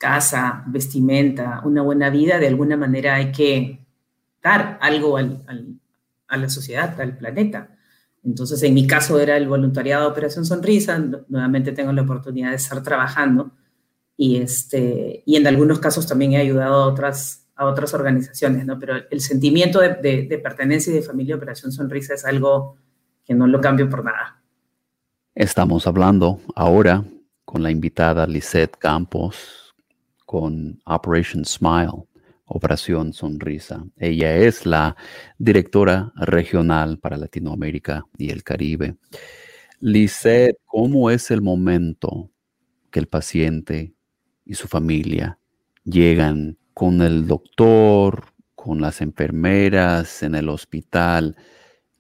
casa, 0.04 0.66
vestimenta, 0.68 1.62
una 1.64 1.82
buena 1.82 2.10
vida, 2.10 2.38
de 2.38 2.48
alguna 2.50 2.76
manera 2.76 3.16
hay 3.16 3.32
que 3.32 3.86
dar 4.44 4.78
algo 4.82 5.16
al, 5.16 5.46
a 6.28 6.36
la 6.36 6.50
sociedad, 6.50 7.00
al 7.00 7.16
planeta. 7.16 7.70
Entonces, 8.22 8.62
en 8.64 8.74
mi 8.74 8.86
caso 8.86 9.18
era 9.18 9.38
el 9.38 9.48
voluntariado 9.48 10.04
de 10.04 10.12
Operación 10.12 10.46
Sonrisa, 10.46 11.02
nuevamente 11.30 11.72
tengo 11.72 11.94
la 11.94 12.02
oportunidad 12.02 12.50
de 12.50 12.58
estar 12.58 12.84
trabajando 12.84 13.54
y, 14.18 14.42
este, 14.42 15.24
y 15.26 15.38
en 15.38 15.48
algunos 15.48 15.80
casos 15.80 16.06
también 16.06 16.34
he 16.34 16.38
ayudado 16.38 16.84
a 16.84 16.88
otras 16.88 17.40
a 17.56 17.66
otras 17.66 17.94
organizaciones, 17.94 18.66
¿no? 18.66 18.80
Pero 18.80 18.96
el 19.10 19.22
sentimiento 19.22 19.80
de, 19.80 19.94
de 20.28 20.40
pertenencia 20.40 20.92
y 20.92 20.96
de 20.96 21.04
familia 21.04 21.36
Operación 21.36 21.72
Sonrisa 21.72 22.16
es 22.16 22.26
algo 22.26 22.76
que 23.24 23.36
no 23.36 23.46
lo 23.48 23.62
cambio 23.62 23.88
por 23.90 24.04
nada. 24.04 24.42
Estamos 25.36 25.86
hablando 25.86 26.42
ahora 26.56 27.06
con 27.46 27.62
la 27.62 27.70
invitada 27.70 28.26
Lisette 28.26 28.76
Campos 28.78 29.63
con 30.34 30.82
Operation 30.86 31.46
Smile, 31.46 32.08
Operación 32.46 33.14
Sonrisa. 33.14 33.86
Ella 33.98 34.36
es 34.36 34.66
la 34.66 34.98
directora 35.38 36.12
regional 36.16 36.98
para 36.98 37.18
Latinoamérica 37.18 38.04
y 38.18 38.32
el 38.32 38.42
Caribe. 38.42 38.96
Lisette, 39.80 40.58
¿cómo 40.66 41.12
es 41.12 41.30
el 41.30 41.44
momento 41.44 42.32
que 42.90 43.00
el 43.00 43.06
paciente 43.06 43.94
y 44.44 44.56
su 44.56 44.68
familia 44.68 45.38
llegan 45.84 46.58
con 46.74 47.04
el 47.04 47.28
doctor, 47.28 48.34
con 48.56 48.82
las 48.82 49.02
enfermeras 49.02 50.24
en 50.24 50.34
el 50.34 50.50
hospital? 50.50 51.36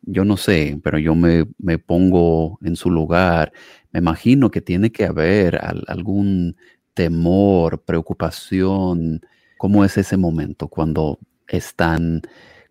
Yo 0.01 0.25
no 0.25 0.37
sé, 0.37 0.79
pero 0.83 0.97
yo 0.97 1.13
me, 1.13 1.45
pongo 1.77 2.57
en 2.63 2.77
su 2.77 2.89
lugar. 2.89 3.53
Me 3.91 3.99
imagino 3.99 4.49
que 4.49 4.61
tiene 4.61 4.91
que 4.91 5.05
haber 5.05 5.59
algún 5.87 6.57
temor, 6.93 7.83
preocupación. 7.83 9.21
¿Cómo 9.57 9.85
es 9.85 9.97
ese 9.97 10.17
momento 10.17 10.67
cuando 10.67 11.19
están 11.47 12.21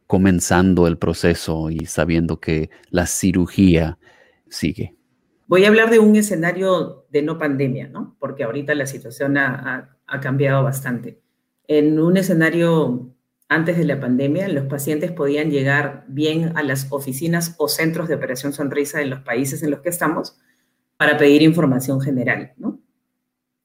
comenzando 0.06 0.86
el 0.86 0.98
proceso 0.98 1.70
y 1.70 1.86
sabiendo 1.86 2.38
que 2.38 2.68
la 2.90 3.06
cirugía 3.06 3.98
sigue? 4.48 4.94
Voy 5.46 5.64
a 5.64 5.68
hablar 5.68 5.90
de 5.90 5.98
un 5.98 6.16
escenario 6.16 7.06
de 7.10 7.22
no 7.22 7.38
pandemia, 7.38 7.88
¿no? 7.88 8.16
Porque 8.18 8.44
ahorita 8.44 8.74
la 8.74 8.86
situación 8.86 9.38
ha, 9.38 9.96
cambiado 10.20 10.62
bastante. 10.62 11.20
En 11.66 11.98
un 11.98 12.18
escenario 12.18 13.14
antes 13.48 13.78
de 13.78 13.84
la 13.84 13.98
pandemia, 13.98 14.48
los 14.48 14.66
pacientes 14.66 15.12
podían 15.12 15.50
llegar 15.50 16.04
bien 16.08 16.52
a 16.56 16.62
las 16.62 16.86
oficinas 16.90 17.54
o 17.58 17.68
centros 17.68 18.08
de 18.08 18.14
operación 18.14 18.52
sonrisa 18.52 19.00
en 19.00 19.08
los 19.08 19.20
países 19.20 19.62
en 19.62 19.70
los 19.70 19.80
que 19.80 19.88
estamos 19.88 20.38
para 20.98 21.16
pedir 21.16 21.40
información 21.40 22.00
general, 22.00 22.52
¿no? 22.58 22.81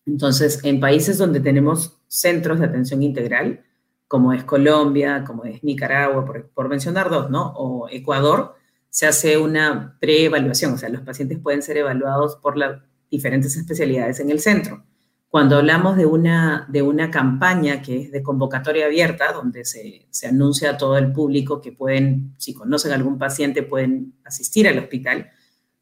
Entonces, 0.08 0.62
en 0.64 0.80
países 0.80 1.18
donde 1.18 1.40
tenemos 1.40 2.00
centros 2.08 2.60
de 2.60 2.66
atención 2.66 3.04
integral, 3.04 3.64
como 4.08 4.34
es 4.34 4.44
Colombia, 4.46 5.24
como 5.28 5.44
es 5.44 5.64
Nicaragua, 5.64 6.26
por, 6.26 6.50
por 6.50 6.70
mencionar 6.70 7.10
dos, 7.10 7.30
¿no? 7.30 7.54
O 7.58 7.90
Ecuador, 7.90 8.56
se 8.90 9.06
hace 9.06 9.38
una 9.38 9.98
preevaluación, 10.00 10.74
o 10.74 10.78
sea, 10.78 10.90
los 10.90 11.02
pacientes 11.02 11.40
pueden 11.40 11.62
ser 11.62 11.78
evaluados 11.78 12.38
por 12.38 12.58
las 12.58 12.82
diferentes 13.12 13.56
especialidades 13.56 14.20
en 14.20 14.32
el 14.32 14.40
centro. 14.40 14.84
Cuando 15.30 15.58
hablamos 15.58 15.98
de 15.98 16.06
una, 16.06 16.66
de 16.70 16.82
una 16.82 17.12
campaña 17.12 17.82
que 17.82 18.04
es 18.04 18.12
de 18.12 18.24
convocatoria 18.24 18.86
abierta, 18.86 19.34
donde 19.34 19.66
se, 19.66 20.08
se 20.10 20.28
anuncia 20.28 20.72
a 20.72 20.78
todo 20.78 20.98
el 20.98 21.12
público 21.12 21.60
que 21.60 21.74
pueden, 21.74 22.34
si 22.38 22.54
conocen 22.54 22.94
a 22.94 22.96
algún 22.96 23.18
paciente, 23.18 23.62
pueden 23.62 24.14
asistir 24.24 24.70
al 24.70 24.80
hospital, 24.80 25.32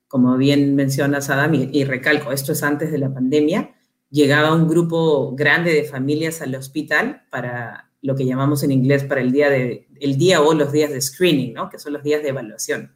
como 0.08 0.36
bien 0.38 0.76
menciona 0.76 1.22
Sadam, 1.22 1.54
y, 1.54 1.84
recalco, 1.84 2.32
esto 2.32 2.54
es 2.54 2.64
antes 2.64 2.92
de 2.92 2.98
la 2.98 3.14
pandemia, 3.14 3.75
llegaba 4.16 4.56
un 4.56 4.68
grupo 4.68 5.36
grande 5.36 5.74
de 5.74 5.84
familias 5.84 6.42
al 6.42 6.56
hospital 6.56 7.24
para 7.30 7.92
lo 8.02 8.16
que 8.16 8.26
llamamos 8.26 8.64
en 8.64 8.72
inglés 8.72 9.04
para 9.04 9.20
el 9.20 9.34
día, 9.34 9.50
de, 9.50 9.90
el 10.00 10.18
día 10.18 10.42
o 10.42 10.54
los 10.54 10.72
días 10.72 10.90
de 10.90 11.02
screening, 11.02 11.54
¿no? 11.54 11.70
que 11.70 11.80
son 11.80 11.92
los 11.92 12.02
días 12.02 12.24
de 12.24 12.30
evaluación. 12.30 12.96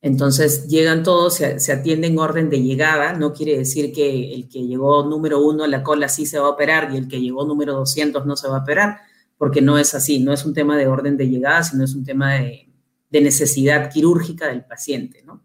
Entonces 0.00 0.68
llegan 0.68 1.02
todos, 1.02 1.34
se, 1.34 1.72
atiende 1.72 2.06
en 2.06 2.16
orden 2.16 2.48
de 2.48 2.62
llegada, 2.62 3.14
no 3.14 3.32
quiere 3.32 3.58
decir 3.58 3.92
que 3.92 4.34
el 4.34 4.48
que 4.48 4.64
llegó 4.64 5.04
número 5.04 5.44
uno 5.44 5.64
a 5.64 5.68
la 5.68 5.82
cola 5.82 6.08
sí 6.08 6.26
se 6.26 6.38
va 6.38 6.46
a 6.46 6.50
operar 6.50 6.92
y 6.92 6.98
el 6.98 7.08
que 7.08 7.20
llegó 7.20 7.44
número 7.44 7.74
200 7.74 8.24
no 8.24 8.36
se 8.36 8.46
va 8.46 8.58
a 8.58 8.60
operar, 8.60 9.00
porque 9.36 9.62
no 9.62 9.78
es 9.78 9.96
así, 9.96 10.20
no 10.20 10.32
es 10.32 10.44
un 10.44 10.54
tema 10.54 10.76
de 10.76 10.86
orden 10.86 11.16
de 11.16 11.28
llegada, 11.28 11.64
sino 11.64 11.82
es 11.82 11.94
un 11.94 12.04
tema 12.04 12.34
de, 12.34 12.62
necesidad 13.10 13.90
quirúrgica 13.90 14.46
del 14.46 14.66
paciente, 14.66 15.22
¿no? 15.24 15.42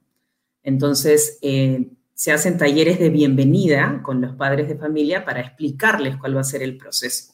Entonces, 0.62 1.39
eh, 1.41 1.89
se 2.21 2.31
hacen 2.31 2.60
talleres 2.60 2.99
de 2.99 3.10
bienvenida 3.10 3.99
con 4.03 4.21
los 4.21 4.36
padres 4.36 4.67
de 4.67 4.75
familia 4.75 5.25
para 5.25 5.39
explicarles 5.39 6.17
cuál 6.17 6.38
va 6.38 6.41
a 6.41 6.43
ser 6.43 6.62
el 6.62 6.77
proceso, 6.77 7.34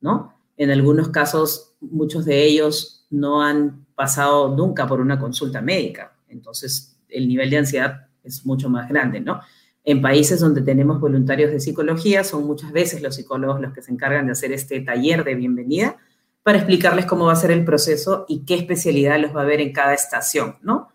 ¿no? 0.00 0.32
En 0.56 0.70
algunos 0.70 1.10
casos, 1.10 1.74
muchos 1.82 2.24
de 2.24 2.42
ellos 2.42 3.06
no 3.10 3.42
han 3.42 3.84
pasado 3.94 4.56
nunca 4.56 4.86
por 4.86 5.02
una 5.02 5.18
consulta 5.18 5.60
médica, 5.60 6.16
entonces, 6.28 6.98
el 7.10 7.28
nivel 7.28 7.50
de 7.50 7.58
ansiedad 7.58 8.06
es 8.24 8.46
mucho 8.46 8.70
más 8.70 8.88
grande, 8.88 9.20
¿no? 9.20 9.42
En 9.84 10.00
países 10.00 10.40
donde 10.40 10.62
tenemos 10.62 10.98
voluntarios 10.98 11.50
de 11.50 11.60
psicología, 11.60 12.24
son 12.24 12.46
muchas 12.46 12.72
veces 12.72 13.02
los 13.02 13.16
psicólogos 13.16 13.60
los 13.60 13.74
que 13.74 13.82
se 13.82 13.92
encargan 13.92 14.24
de 14.24 14.32
hacer 14.32 14.50
este 14.52 14.80
taller 14.80 15.24
de 15.24 15.34
bienvenida 15.34 15.98
para 16.42 16.56
explicarles 16.56 17.04
cómo 17.04 17.26
va 17.26 17.34
a 17.34 17.36
ser 17.36 17.50
el 17.50 17.66
proceso 17.66 18.24
y 18.30 18.46
qué 18.46 18.54
especialidad 18.54 19.20
los 19.20 19.36
va 19.36 19.40
a 19.40 19.44
haber 19.44 19.60
en 19.60 19.74
cada 19.74 19.92
estación, 19.92 20.56
¿no? 20.62 20.88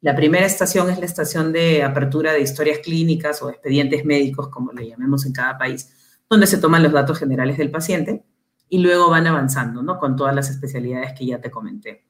La 0.00 0.14
primera 0.14 0.46
estación 0.46 0.90
es 0.90 0.98
la 0.98 1.06
estación 1.06 1.52
de 1.52 1.82
apertura 1.82 2.32
de 2.32 2.40
historias 2.40 2.78
clínicas 2.78 3.42
o 3.42 3.50
expedientes 3.50 4.04
médicos, 4.04 4.48
como 4.48 4.72
le 4.72 4.88
llamemos 4.88 5.26
en 5.26 5.32
cada 5.32 5.58
país, 5.58 5.90
donde 6.30 6.46
se 6.46 6.58
toman 6.58 6.82
los 6.82 6.92
datos 6.92 7.18
generales 7.18 7.58
del 7.58 7.70
paciente 7.70 8.24
y 8.68 8.78
luego 8.78 9.10
van 9.10 9.26
avanzando, 9.26 9.82
¿no? 9.82 9.98
Con 9.98 10.14
todas 10.14 10.34
las 10.34 10.50
especialidades 10.50 11.14
que 11.18 11.26
ya 11.26 11.40
te 11.40 11.50
comenté. 11.50 12.04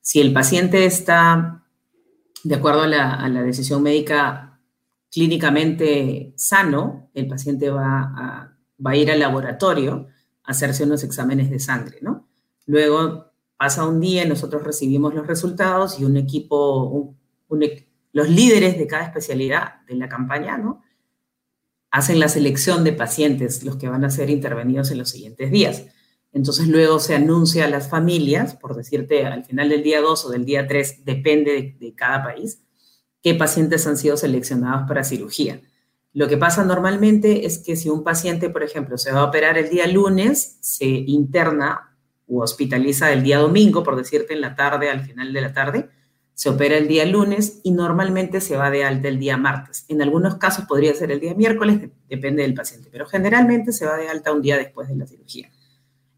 Si 0.00 0.20
el 0.20 0.32
paciente 0.32 0.84
está 0.84 1.62
de 2.44 2.54
acuerdo 2.54 2.82
a 2.82 2.88
la, 2.88 3.42
decisión 3.42 3.82
médica 3.82 4.60
clínicamente 5.10 6.34
sano, 6.36 7.10
el 7.14 7.28
paciente 7.28 7.70
va 7.70 8.12
a, 8.16 8.56
va 8.84 8.90
a 8.90 8.96
ir 8.96 9.10
al 9.10 9.20
laboratorio 9.20 10.08
a 10.44 10.50
hacerse 10.50 10.84
unos 10.84 11.04
exámenes 11.04 11.50
de 11.50 11.60
sangre, 11.60 11.98
¿no? 12.02 12.28
Luego 12.66 13.32
pasa 13.56 13.86
un 13.86 14.00
día, 14.00 14.24
nosotros 14.24 14.64
recibimos 14.64 15.14
los 15.14 15.26
resultados 15.26 16.00
y 16.00 16.04
un 16.04 16.16
equipo, 16.16 17.14
los 18.12 18.28
líderes 18.28 18.78
de 18.78 18.86
cada 18.86 19.04
especialidad 19.04 19.82
de 19.86 19.94
la 19.94 20.08
campaña, 20.08 20.58
¿no? 20.58 20.82
Hacen 21.90 22.20
la 22.20 22.28
selección 22.28 22.84
de 22.84 22.92
pacientes, 22.92 23.64
los 23.64 23.76
que 23.76 23.88
van 23.88 24.04
a 24.04 24.10
ser 24.10 24.30
intervenidos 24.30 24.90
en 24.90 24.98
los 24.98 25.10
siguientes 25.10 25.50
días. 25.50 25.84
Entonces 26.32 26.66
luego 26.66 26.98
se 26.98 27.14
anuncia 27.14 27.66
a 27.66 27.68
las 27.68 27.88
familias, 27.88 28.54
por 28.56 28.74
decirte, 28.74 29.26
al 29.26 29.44
final 29.44 29.68
del 29.68 29.82
día 29.82 30.00
2 30.00 30.24
o 30.24 30.30
del 30.30 30.46
día 30.46 30.66
3, 30.66 31.04
depende 31.04 31.76
de, 31.78 31.94
cada 31.94 32.24
país, 32.24 32.62
qué 33.22 33.34
pacientes 33.34 33.86
han 33.86 33.98
sido 33.98 34.16
seleccionados 34.16 34.88
para 34.88 35.04
cirugía. 35.04 35.60
Lo 36.14 36.28
que 36.28 36.38
pasa 36.38 36.64
normalmente 36.64 37.46
es 37.46 37.58
que 37.58 37.76
si 37.76 37.90
un 37.90 38.02
paciente, 38.02 38.48
por 38.48 38.62
ejemplo, 38.62 38.96
se 38.96 39.12
va 39.12 39.20
a 39.20 39.24
operar 39.24 39.58
el 39.58 39.68
día 39.68 39.86
lunes, 39.86 40.58
se 40.60 40.86
interna 40.86 41.96
o 42.26 42.42
hospitaliza 42.42 43.12
el 43.12 43.22
día 43.22 43.38
domingo, 43.38 43.82
por 43.82 43.96
decirte, 43.96 44.32
en 44.32 44.40
la 44.40 44.54
tarde, 44.54 44.90
al 44.90 45.04
final 45.04 45.32
de 45.32 45.40
la 45.40 45.52
tarde, 45.52 45.90
se 46.34 46.48
opera 46.48 46.76
el 46.76 46.88
día 46.88 47.04
lunes 47.04 47.60
y 47.62 47.72
normalmente 47.72 48.40
se 48.40 48.56
va 48.56 48.70
de 48.70 48.84
alta 48.84 49.08
el 49.08 49.18
día 49.18 49.36
martes. 49.36 49.84
En 49.88 50.02
algunos 50.02 50.36
casos 50.36 50.64
podría 50.64 50.94
ser 50.94 51.10
el 51.10 51.20
día 51.20 51.34
miércoles, 51.34 51.90
depende 52.08 52.42
del 52.42 52.54
paciente, 52.54 52.88
pero 52.90 53.06
generalmente 53.06 53.72
se 53.72 53.86
va 53.86 53.96
de 53.96 54.08
alta 54.08 54.32
un 54.32 54.42
día 54.42 54.56
después 54.56 54.88
de 54.88 54.96
la 54.96 55.06
cirugía. 55.06 55.50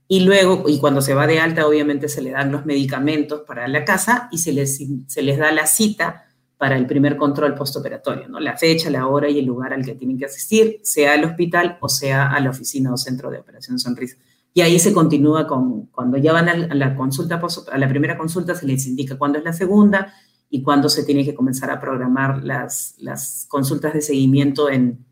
Y 0.07 0.21
luego, 0.21 0.65
y 0.69 0.79
cuando 0.79 1.01
se 1.01 1.15
va 1.15 1.27
de 1.27 1.41
alta, 1.41 1.67
obviamente 1.67 2.09
se 2.09 2.23
le 2.23 2.31
dan 2.31 2.53
los 2.53 2.67
medicamentos 2.67 3.43
para 3.47 3.67
la 3.69 3.85
casa 3.85 4.29
y 4.31 4.39
se 4.39 4.53
les, 4.53 4.79
se 5.07 5.23
les 5.23 5.39
da 5.39 5.51
la 5.51 5.67
cita 5.67 6.27
para 6.57 6.77
el 6.77 6.87
primer 6.87 7.17
control 7.17 7.55
postoperatorio, 7.55 8.29
¿no? 8.29 8.39
La 8.39 8.57
fecha, 8.57 8.91
la 8.91 9.07
hora 9.07 9.29
y 9.29 9.39
el 9.39 9.45
lugar 9.45 9.73
al 9.73 9.85
que 9.85 9.95
tienen 9.95 10.19
que 10.19 10.27
asistir, 10.27 10.81
sea 10.83 11.15
al 11.15 11.25
hospital 11.25 11.79
o 11.81 11.89
sea 11.89 12.31
a 12.31 12.41
la 12.41 12.51
oficina 12.51 12.93
o 12.93 12.97
centro 12.97 13.31
de 13.31 13.39
operación 13.39 13.79
sonrisa. 13.79 14.17
Y 14.57 14.61
ahí 14.61 14.79
se 14.79 14.93
continúa 14.93 15.49
con, 15.49 15.87
cuando 15.87 16.17
ya 16.17 16.33
van 16.33 16.49
a 16.49 16.75
la 16.75 16.97
consulta, 16.97 17.43
a 17.73 17.79
la 17.79 17.89
primera 17.89 18.17
consulta 18.17 18.55
se 18.55 18.67
les 18.67 18.87
indica 18.87 19.19
cuándo 19.19 19.39
es 19.39 19.45
la 19.45 19.53
segunda 19.53 20.15
y 20.49 20.63
cuándo 20.63 20.89
se 20.89 21.03
tiene 21.03 21.25
que 21.25 21.35
comenzar 21.35 21.73
a 21.73 21.81
programar 21.81 22.45
las, 22.45 22.95
las 22.99 23.47
consultas 23.49 23.93
de 23.95 24.01
seguimiento 24.01 24.71
en, 24.71 25.05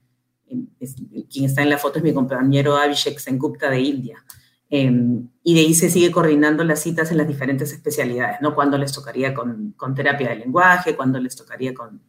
quien 1.29 1.47
está 1.47 1.63
en 1.63 1.71
la 1.71 1.79
foto 1.79 1.99
es 1.99 2.05
mi 2.05 2.13
compañero 2.13 2.77
Abhishek 2.77 3.19
Sengupta 3.19 3.69
de 3.69 3.81
India. 3.81 4.25
Em, 4.71 5.29
y 5.43 5.55
de 5.55 5.61
ahí 5.61 5.75
se 5.75 5.91
sigue 5.91 6.13
coordinando 6.13 6.63
las 6.63 6.81
citas 6.81 7.11
en 7.11 7.19
las 7.19 7.27
diferentes 7.27 7.73
especialidades, 7.73 8.41
¿no? 8.41 8.55
Cuándo 8.55 8.79
les 8.79 8.93
tocaría 8.93 9.35
con, 9.35 9.73
con 9.77 9.95
terapia 9.95 10.29
de 10.29 10.37
lenguaje, 10.37 10.95
cuándo 10.95 11.19
les 11.19 11.35
tocaría 11.35 11.75
con, 11.75 12.01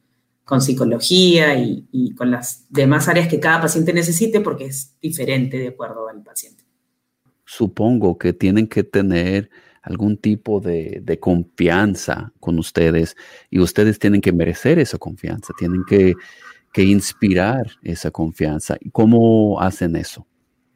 con 0.46 0.62
psicología 0.62 1.58
y, 1.58 1.88
y, 1.92 2.14
con 2.14 2.30
las 2.30 2.68
demás 2.70 3.08
áreas 3.08 3.28
que 3.28 3.40
cada 3.40 3.62
paciente 3.62 3.92
necesite 3.92 4.40
porque 4.40 4.66
es 4.66 4.96
diferente 5.02 5.58
de 5.58 5.70
acuerdo 5.70 6.08
al 6.08 6.22
paciente. 6.22 6.64
Supongo 7.46 8.18
que 8.18 8.34
tienen 8.34 8.68
que 8.68 8.84
tener 8.84 9.50
algún 9.82 10.18
tipo 10.18 10.62
de, 10.62 11.18
confianza 11.20 12.32
con 12.40 12.58
ustedes 12.58 13.16
y 13.50 13.60
ustedes 13.60 14.00
tienen 14.00 14.22
que 14.22 14.32
merecer 14.32 14.80
esa 14.80 14.98
confianza, 14.98 15.54
tienen 15.58 15.84
que, 15.88 16.14
que 16.72 16.84
inspirar 16.84 17.68
esa 17.84 18.10
confianza. 18.10 18.78
¿Cómo 18.92 19.60
hacen 19.60 19.96
eso? 19.96 20.26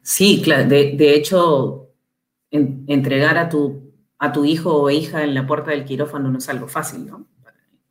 Sí, 0.01 0.41
claro. 0.43 0.69
De, 0.69 1.15
hecho, 1.15 1.89
entregar 2.51 3.38
a 3.38 3.49
tu, 3.49 3.93
a 4.19 4.32
tu 4.32 4.45
hijo 4.45 4.73
o 4.73 4.89
hija 4.89 5.23
en 5.23 5.34
la 5.34 5.47
puerta 5.47 5.71
del 5.71 5.86
quirófano 5.86 6.30
no 6.30 6.38
es 6.38 6.49
algo 6.49 6.67
fácil, 6.67 7.06
¿no? 7.06 7.27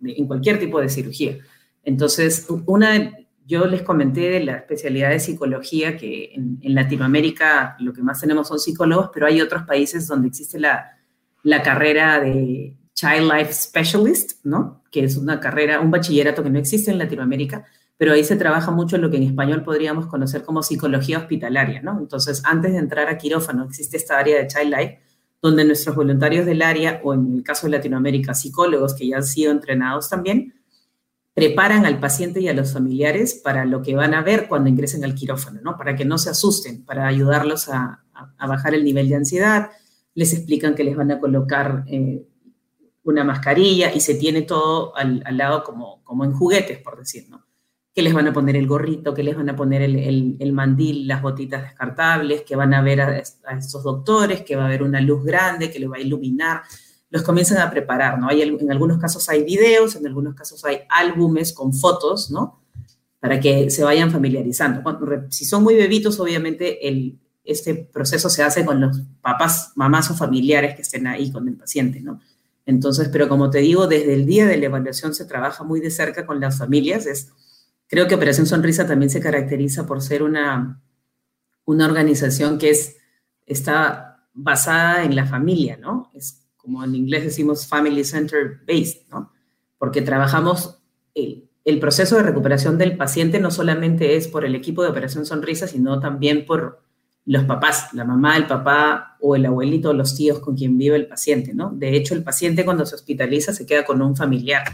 En 0.03 0.27
cualquier 0.27 0.59
tipo 0.59 0.81
de 0.81 0.89
cirugía. 0.91 1.39
Entonces, 1.83 2.47
una 2.67 3.13
yo 3.47 3.67
les 3.67 3.83
comenté 3.83 4.29
de 4.29 4.41
la 4.41 4.57
especialidad 4.57 5.11
de 5.11 5.21
psicología, 5.21 5.97
que 5.97 6.33
en, 6.35 6.59
Latinoamérica 6.63 7.77
lo 7.79 7.93
que 7.93 8.03
más 8.03 8.21
tenemos 8.21 8.49
son 8.49 8.59
psicólogos, 8.59 9.11
pero 9.15 9.27
hay 9.27 9.41
otros 9.41 9.63
países 9.63 10.07
donde 10.09 10.29
existe 10.29 10.59
la, 10.59 10.99
la 11.45 11.63
carrera 11.63 12.21
de 12.21 12.77
Child 12.95 13.33
Life 13.33 13.53
Specialist, 13.53 14.45
¿no? 14.45 14.83
Que 14.91 15.05
es 15.05 15.17
una 15.17 15.39
carrera, 15.39 15.81
un 15.81 15.93
bachillerato 15.93 16.43
que 16.43 16.51
no 16.51 16.59
existe 16.59 16.91
en 16.91 16.99
Latinoamérica, 16.99 17.65
pero 17.97 18.13
ahí 18.13 18.25
se 18.25 18.37
trabaja 18.37 18.73
mucho 18.73 18.97
en 18.97 19.03
lo 19.03 19.11
que 19.11 19.17
en 19.17 19.23
español 19.23 19.63
podríamos 19.63 20.07
conocer 20.07 20.43
como 20.43 20.63
psicología 20.63 21.19
hospitalaria, 21.19 21.81
¿no? 21.83 21.99
Entonces, 21.99 22.43
antes 22.45 22.73
de 22.73 22.79
entrar 22.79 23.09
a 23.09 23.17
quirófano, 23.17 23.65
existe 23.65 23.97
esta 23.97 24.19
área 24.19 24.39
de 24.39 24.49
Child 24.49 24.75
Life, 24.77 25.01
donde 25.41 25.65
nuestros 25.65 25.95
voluntarios 25.95 26.47
del 26.47 26.63
área, 26.63 27.01
o 27.05 27.15
en 27.15 27.37
el 27.37 27.43
caso 27.45 27.67
de 27.67 27.73
Latinoamérica, 27.73 28.35
psicólogos 28.35 28.95
que 28.95 29.07
ya 29.07 29.19
han 29.19 29.25
sido 29.25 29.53
entrenados 29.53 30.09
también, 30.09 30.55
preparan 31.37 31.85
al 31.85 32.01
paciente 32.01 32.41
y 32.41 32.49
a 32.49 32.55
los 32.55 32.73
familiares 32.73 33.35
para 33.35 33.67
lo 33.67 33.83
que 33.83 33.95
van 33.95 34.15
a 34.15 34.23
ver 34.23 34.49
cuando 34.49 34.71
ingresen 34.71 35.05
al 35.05 35.15
quirófano, 35.15 35.61
¿no? 35.63 35.77
Para 35.77 35.95
que 35.95 36.07
no 36.07 36.17
se 36.17 36.31
asusten, 36.31 36.83
para 36.83 37.07
ayudarlos 37.07 37.69
a, 37.69 38.03
bajar 38.39 38.75
el 38.75 38.83
nivel 38.83 39.11
de 39.11 39.17
ansiedad. 39.17 39.69
Les 40.15 40.33
explican 40.33 40.75
que 40.75 40.83
les 40.83 40.97
van 40.97 41.11
a 41.11 41.21
colocar 41.21 41.85
eh, 41.89 42.27
una 43.03 43.23
mascarilla 43.23 43.93
y 43.95 44.01
se 44.01 44.15
tiene 44.15 44.43
todo 44.43 44.97
al, 44.97 45.23
lado 45.33 45.63
como, 45.63 46.03
como 46.05 46.25
en 46.25 46.33
juguetes, 46.33 46.79
por 46.79 46.99
decir, 46.99 47.29
¿no? 47.29 47.45
Que 47.95 48.01
les 48.01 48.15
van 48.15 48.29
a 48.29 48.33
poner 48.33 48.57
el 48.57 48.67
gorrito, 48.67 49.13
que 49.13 49.23
les 49.23 49.37
van 49.37 49.51
a 49.51 49.57
poner 49.57 49.83
el, 49.83 50.53
mandil, 50.55 51.07
las 51.07 51.21
botitas 51.21 51.65
descartables, 51.65 52.45
que 52.45 52.57
van 52.57 52.73
a 52.73 52.81
ver 52.81 53.03
a, 53.03 53.23
a 53.45 53.59
esos 53.59 53.85
doctores, 53.85 54.41
que 54.41 54.57
va 54.57 54.63
a 54.63 54.67
haber 54.69 54.83
una 54.83 55.03
luz 55.03 55.23
grande 55.23 55.71
que 55.71 55.81
les 55.81 55.91
va 55.91 55.97
a 55.97 56.01
iluminar 56.01 56.63
los 57.11 57.23
comienzan 57.23 57.59
a 57.59 57.71
preparar, 57.71 58.19
¿no? 58.19 58.29
Hay, 58.29 58.43
en 58.43 58.71
algunos 58.71 58.99
casos 58.99 59.29
hay 59.29 59.45
videos, 59.45 59.97
en 59.97 60.07
algunos 60.07 60.35
casos 60.35 60.65
hay 60.65 60.81
álbumes 60.89 61.53
con 61.53 61.73
fotos, 61.73 62.31
¿no? 62.31 62.61
Para 63.21 63.41
que 63.41 63.71
se 63.71 63.85
vayan 63.85 64.11
familiarizando. 64.11 64.83
si 65.31 65.45
son 65.45 65.63
muy 65.63 65.75
bebitos, 65.75 66.19
obviamente 66.19 66.89
el, 66.89 67.19
este 67.45 67.75
proceso 67.75 68.29
se 68.29 68.43
hace 68.43 68.65
con 68.65 68.81
los 68.81 69.03
papás, 69.21 69.73
mamás 69.77 70.11
o 70.11 70.15
familiares 70.15 70.75
que 70.75 70.83
estén 70.83 71.07
ahí 71.07 71.31
con 71.31 71.49
el 71.49 71.57
paciente, 71.57 72.01
¿no? 72.01 72.21
Entonces, 72.67 73.09
pero 73.09 73.29
como 73.29 73.49
te 73.49 73.59
digo, 73.59 73.87
desde 73.87 74.13
el 74.15 74.27
día 74.27 74.47
de 74.47 74.57
la 74.57 74.67
evaluación 74.67 75.15
se 75.15 75.25
trabaja 75.25 75.63
muy 75.63 75.81
de 75.81 75.91
cerca 75.91 76.27
con 76.27 76.41
las 76.41 76.59
familias. 76.59 77.07
Es, 77.07 77.33
creo 77.87 78.09
que 78.09 78.17
Operación 78.17 78.47
Sonrisa 78.47 78.87
también 78.89 79.09
se 79.09 79.21
caracteriza 79.21 79.87
por 79.87 80.03
ser 80.03 80.25
una, 80.25 80.83
una 81.65 81.87
organización 81.87 82.59
que 82.59 82.71
es, 82.71 82.97
está 83.47 84.29
basada 84.35 85.05
en 85.05 85.15
la 85.15 85.27
familia, 85.27 85.77
¿no? 85.77 86.11
Es 86.13 86.46
como 86.67 86.83
en 86.83 86.97
inglés 86.97 87.23
decimos 87.23 87.69
family 87.69 88.03
center 88.03 88.59
based, 88.67 89.09
¿no? 89.09 89.33
Porque 89.79 90.03
trabajamos 90.03 90.83
el, 91.15 91.49
el, 91.65 91.79
proceso 91.79 92.17
de 92.17 92.25
recuperación 92.25 92.77
del 92.77 92.97
paciente 92.97 93.39
no 93.39 93.53
solamente 93.53 94.17
es 94.17 94.27
por 94.27 94.45
el 94.45 94.57
equipo 94.57 94.83
de 94.83 94.89
Operación 94.89 95.25
Sonrisa, 95.27 95.69
sino 95.69 96.01
también 96.01 96.45
por 96.45 96.83
los 97.25 97.45
papás, 97.45 97.93
la 97.93 98.05
mamá, 98.05 98.37
el 98.37 98.49
papá 98.49 99.17
o 99.21 99.37
el 99.37 99.47
abuelito 99.47 99.91
o 99.91 99.93
los 99.93 100.17
tíos 100.17 100.41
con 100.41 100.57
quien 100.57 100.77
vive 100.77 100.97
el 100.97 101.07
paciente, 101.07 101.55
¿no? 101.55 101.71
De 101.71 101.95
hecho, 101.95 102.15
el 102.15 102.25
paciente 102.25 102.65
cuando 102.65 102.85
se 102.85 102.97
hospitaliza 102.97 103.53
se 103.53 103.65
queda 103.65 103.85
con 103.85 104.03
un 104.03 104.17
familiar. 104.17 104.65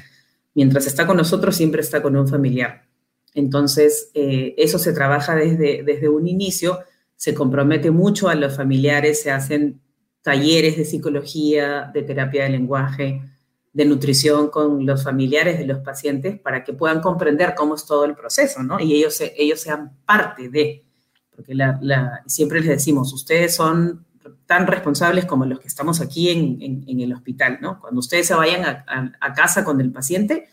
Mientras 0.54 0.86
está 0.86 1.06
con 1.06 1.18
nosotros, 1.18 1.54
siempre 1.54 1.82
está 1.82 2.00
con 2.00 2.16
un 2.16 2.26
familiar. 2.26 2.86
Entonces, 3.34 4.10
eh, 4.14 4.54
eso 4.56 4.78
se 4.78 4.94
trabaja 4.94 5.34
desde, 5.34 5.82
desde 5.82 6.08
un 6.08 6.26
inicio, 6.26 6.78
se 7.16 7.34
compromete 7.34 7.90
mucho 7.90 8.30
a 8.30 8.34
los 8.34 8.56
familiares, 8.56 9.22
se 9.22 9.30
hacen 9.30 9.82
talleres 10.22 10.76
de 10.76 10.84
psicología, 10.84 11.90
de 11.92 12.02
terapia 12.02 12.44
de 12.44 12.50
lenguaje, 12.50 13.22
de 13.72 13.84
nutrición 13.84 14.48
con 14.48 14.86
los 14.86 15.02
familiares 15.02 15.58
de 15.58 15.66
los 15.66 15.78
pacientes 15.78 16.38
para 16.38 16.62
que 16.62 16.72
puedan 16.72 17.00
comprender 17.00 17.54
cómo 17.56 17.74
es 17.74 17.84
todo 17.84 18.04
el 18.04 18.14
proceso, 18.14 18.62
¿no? 18.62 18.78
Y 18.78 18.94
ellos, 18.94 19.20
ellos 19.36 19.60
sean 19.60 19.96
parte 20.04 20.48
de, 20.48 20.84
porque 21.34 21.56
siempre 22.26 22.60
les 22.60 22.68
decimos, 22.68 23.12
ustedes 23.12 23.54
son 23.54 24.04
tan 24.46 24.66
responsables 24.66 25.24
como 25.24 25.46
los 25.46 25.58
que 25.58 25.68
estamos 25.68 26.00
aquí 26.00 26.28
en, 26.28 27.00
el 27.00 27.12
hospital, 27.12 27.58
¿no? 27.60 27.80
Cuando 27.80 28.00
ustedes 28.00 28.26
se 28.26 28.34
vayan 28.34 28.64
a, 28.64 29.34
casa 29.34 29.64
con 29.64 29.80
el 29.80 29.90
paciente, 29.90 30.46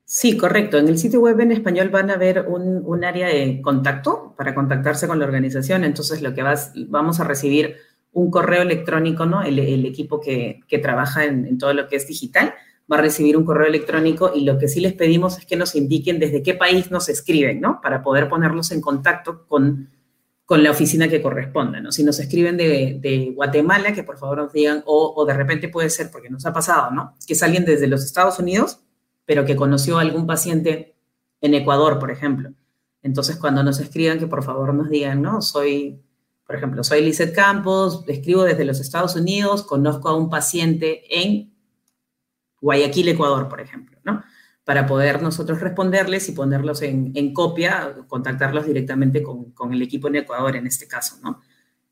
Sí, 0.06 0.38
correcto. 0.38 0.78
En 0.78 0.88
el 0.88 0.98
sitio 0.98 1.22
web 1.22 1.40
en 1.40 1.52
español 1.52 1.90
van 1.90 2.10
a 2.10 2.18
ver 2.18 2.46
un, 2.48 3.04
área 3.04 3.28
de 3.28 3.62
contacto 3.62 4.34
para 4.38 4.54
contactarse 4.54 5.08
con 5.08 5.20
la 5.20 5.26
organización. 5.26 5.84
Entonces, 5.84 6.22
lo 6.22 6.34
que 6.34 6.44
vas, 6.44 6.74
vamos 6.88 7.20
a 7.20 7.24
recibir 7.24 7.78
un 8.12 8.30
correo 8.30 8.62
electrónico, 8.62 9.26
¿no? 9.26 9.42
El, 9.44 9.86
equipo 9.86 10.20
que, 10.20 10.62
trabaja 10.82 11.26
en, 11.26 11.48
en, 11.48 11.58
todo 11.58 11.74
lo 11.74 11.88
que 11.88 11.96
es 11.96 12.08
digital 12.08 12.54
va 12.92 12.98
a 12.98 13.02
recibir 13.02 13.38
un 13.38 13.46
correo 13.46 13.68
electrónico 13.68 14.32
y 14.36 14.42
lo 14.42 14.58
que 14.58 14.68
sí 14.68 14.82
les 14.82 14.94
pedimos 14.94 15.38
es 15.38 15.46
que 15.46 15.56
nos 15.56 15.74
indiquen 15.74 16.20
desde 16.20 16.44
qué 16.44 16.54
país 16.54 16.92
nos 16.92 17.10
escriben, 17.10 17.62
¿no? 17.62 17.80
Para 17.82 18.04
poder 18.04 18.30
ponerlos 18.30 18.72
en 18.72 18.82
contacto 18.82 19.46
con 19.48 19.90
con 20.46 20.62
la 20.62 20.72
oficina 20.72 21.08
que 21.08 21.22
corresponda, 21.22 21.80
¿no? 21.80 21.92
Si 21.92 22.04
nos 22.04 22.20
escriben 22.20 22.58
de, 22.58 23.32
Guatemala, 23.36 23.94
que 23.94 24.04
por 24.04 24.18
favor 24.18 24.38
nos 24.40 24.54
digan, 24.54 24.84
o, 24.86 25.26
de 25.26 25.34
repente 25.34 25.70
puede 25.70 25.90
ser, 25.90 26.12
porque 26.12 26.30
nos 26.30 26.46
ha 26.46 26.54
pasado, 26.54 26.92
¿no? 26.92 27.16
Que 27.26 27.34
es 27.34 27.44
alguien 27.44 27.66
desde 27.66 27.88
los 27.88 28.04
Estados 28.04 28.40
Unidos, 28.40 28.80
pero 29.26 29.46
que 29.46 29.56
conoció 29.56 29.98
a 29.98 30.02
algún 30.02 30.28
paciente 30.28 30.96
en 31.40 31.54
Ecuador, 31.54 31.98
por 31.98 32.12
ejemplo. 32.12 32.54
Entonces, 33.02 33.38
cuando 33.38 33.64
nos 33.64 33.80
escriban, 33.80 34.20
que 34.20 34.28
por 34.28 34.44
favor 34.44 34.74
nos 34.74 34.90
digan, 34.90 35.22
¿no? 35.22 35.42
Soy, 35.42 36.02
por 36.46 36.58
ejemplo, 36.58 36.84
soy 36.84 37.02
Lizeth 37.02 37.34
Campos, 37.34 38.04
escribo 38.08 38.44
desde 38.44 38.66
los 38.66 38.80
Estados 38.82 39.16
Unidos, 39.16 39.64
conozco 39.64 40.10
a 40.10 40.16
un 40.16 40.30
paciente 40.30 41.04
en 41.10 41.54
Guayaquil, 42.60 43.10
Ecuador, 43.10 43.48
por 43.48 43.62
ejemplo, 43.62 43.98
¿no? 44.04 44.24
Para 44.64 44.86
poder 44.86 45.22
nosotros 45.22 45.60
responderles 45.60 46.30
y 46.30 46.32
ponerlos 46.32 46.82
en, 46.82 47.34
copia, 47.34 47.96
contactarlos 48.08 48.66
directamente 48.66 49.22
con, 49.22 49.74
el 49.74 49.82
equipo 49.82 50.08
en 50.08 50.18
Ecuador 50.18 50.56
en 50.56 50.68
este 50.68 50.88
caso, 50.88 51.18
¿no? 51.22 51.42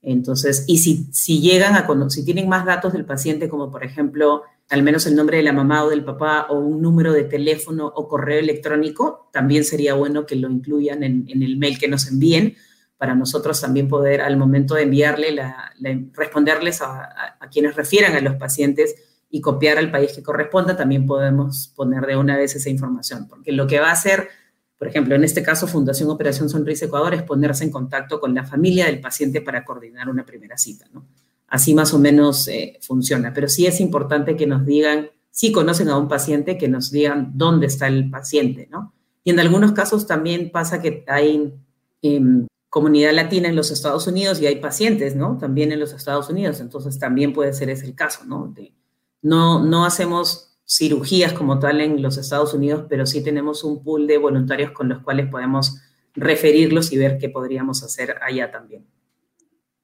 Entonces, 0.04 0.66
y 0.68 0.80
si, 0.80 1.42
llegan 1.42 1.76
a, 1.76 1.88
si 2.10 2.26
tienen 2.26 2.50
más 2.50 2.66
datos 2.66 2.94
del 2.94 3.06
paciente, 3.06 3.50
como 3.50 3.70
por 3.70 3.84
ejemplo, 3.84 4.44
al 4.70 4.82
menos 4.82 5.06
el 5.06 5.16
nombre 5.16 5.38
de 5.38 5.44
la 5.44 5.54
mamá 5.54 5.84
o 5.84 5.90
del 5.90 6.04
papá 6.04 6.48
o 6.50 6.60
un 6.60 6.82
número 6.82 7.14
de 7.14 7.26
teléfono 7.26 7.86
o 7.86 8.08
correo 8.08 8.40
electrónico, 8.40 9.30
también 9.32 9.64
sería 9.64 9.94
bueno 9.94 10.26
que 10.26 10.36
lo 10.36 10.50
incluyan 10.50 11.04
en, 11.04 11.28
el 11.30 11.58
mail 11.58 11.78
que 11.78 11.88
nos 11.88 12.08
envíen 12.08 12.56
para 12.98 13.16
nosotros 13.16 13.60
también 13.60 13.88
poder 13.88 14.22
al 14.22 14.38
momento 14.38 14.76
de 14.76 14.84
enviarle, 14.84 15.36
responderles 16.14 16.82
a, 16.82 17.38
quienes 17.52 17.76
refieran 17.76 18.16
a 18.16 18.22
los 18.22 18.36
pacientes 18.36 18.96
y 19.32 19.40
copiar 19.40 19.78
al 19.78 19.90
país 19.90 20.12
que 20.12 20.22
corresponda, 20.22 20.76
también 20.76 21.06
podemos 21.06 21.72
poner 21.74 22.06
de 22.06 22.18
una 22.18 22.38
vez 22.38 22.54
esa 22.56 22.70
información, 22.70 23.28
porque 23.30 23.54
lo 23.54 23.66
que 23.66 23.80
va 23.80 23.88
a 23.88 23.94
hacer, 23.94 24.28
por 24.78 24.90
ejemplo, 24.90 25.16
en 25.16 25.24
este 25.24 25.42
caso 25.42 25.68
Fundación 25.68 26.10
Operación 26.10 26.50
Sonrisa 26.50 26.86
Ecuador, 26.86 27.14
es 27.14 27.24
ponerse 27.24 27.64
en 27.64 27.72
contacto 27.72 28.20
con 28.20 28.36
la 28.36 28.44
familia 28.44 28.88
del 28.88 29.00
paciente 29.00 29.42
para 29.42 29.64
coordinar 29.64 30.10
una 30.10 30.26
primera 30.26 30.58
cita, 30.58 30.86
¿no? 30.94 31.08
Así 31.48 31.74
más 31.74 31.94
o 31.94 32.00
menos 32.00 32.48
eh, 32.50 32.78
funciona, 32.82 33.34
pero 33.34 33.48
sí 33.48 33.66
es 33.66 33.80
importante 33.80 34.36
que 34.36 34.48
nos 34.48 34.66
digan, 34.66 35.10
si 35.32 35.52
conocen 35.52 35.88
a 35.88 35.98
un 35.98 36.10
paciente, 36.10 36.58
que 36.58 36.68
nos 36.68 36.92
digan 36.92 37.32
dónde 37.34 37.68
está 37.68 37.88
el 37.88 38.10
paciente, 38.10 38.68
¿no? 38.70 38.94
Y 39.24 39.32
en 39.32 39.40
algunos 39.40 39.72
casos 39.72 40.08
también 40.08 40.52
pasa 40.52 40.82
que 40.82 41.06
hay 41.08 41.54
em, 42.02 42.48
comunidad 42.70 43.14
latina 43.14 43.48
en 43.48 43.56
los 43.56 43.72
Estados 43.72 44.08
Unidos 44.08 44.42
y 44.42 44.48
hay 44.48 44.58
pacientes, 44.58 45.16
¿no? 45.16 45.38
También 45.38 45.72
en 45.72 45.80
los 45.80 45.94
Estados 45.94 46.30
Unidos, 46.30 46.60
entonces 46.60 47.00
también 47.00 47.34
puede 47.34 47.54
ser 47.54 47.70
ese 47.70 47.86
el 47.86 47.96
caso, 47.96 48.26
¿no? 48.26 48.54
No, 49.22 49.64
no 49.64 49.86
hacemos 49.86 50.58
cirugías 50.68 51.34
como 51.34 51.60
tal 51.60 51.82
en 51.82 52.02
los 52.02 52.18
Estados 52.18 52.54
Unidos, 52.54 52.86
pero 52.88 53.06
sí 53.06 53.24
tenemos 53.24 53.64
un 53.64 53.84
pool 53.84 54.08
de 54.08 54.18
voluntarios 54.18 54.72
con 54.72 54.90
los 54.90 55.00
cuales 55.00 55.30
podemos 55.30 55.82
referirlos 56.14 56.92
y 56.92 56.98
ver 56.98 57.18
qué 57.18 57.30
podríamos 57.30 57.84
hacer 57.84 58.16
allá 58.22 58.52
también. 58.52 58.86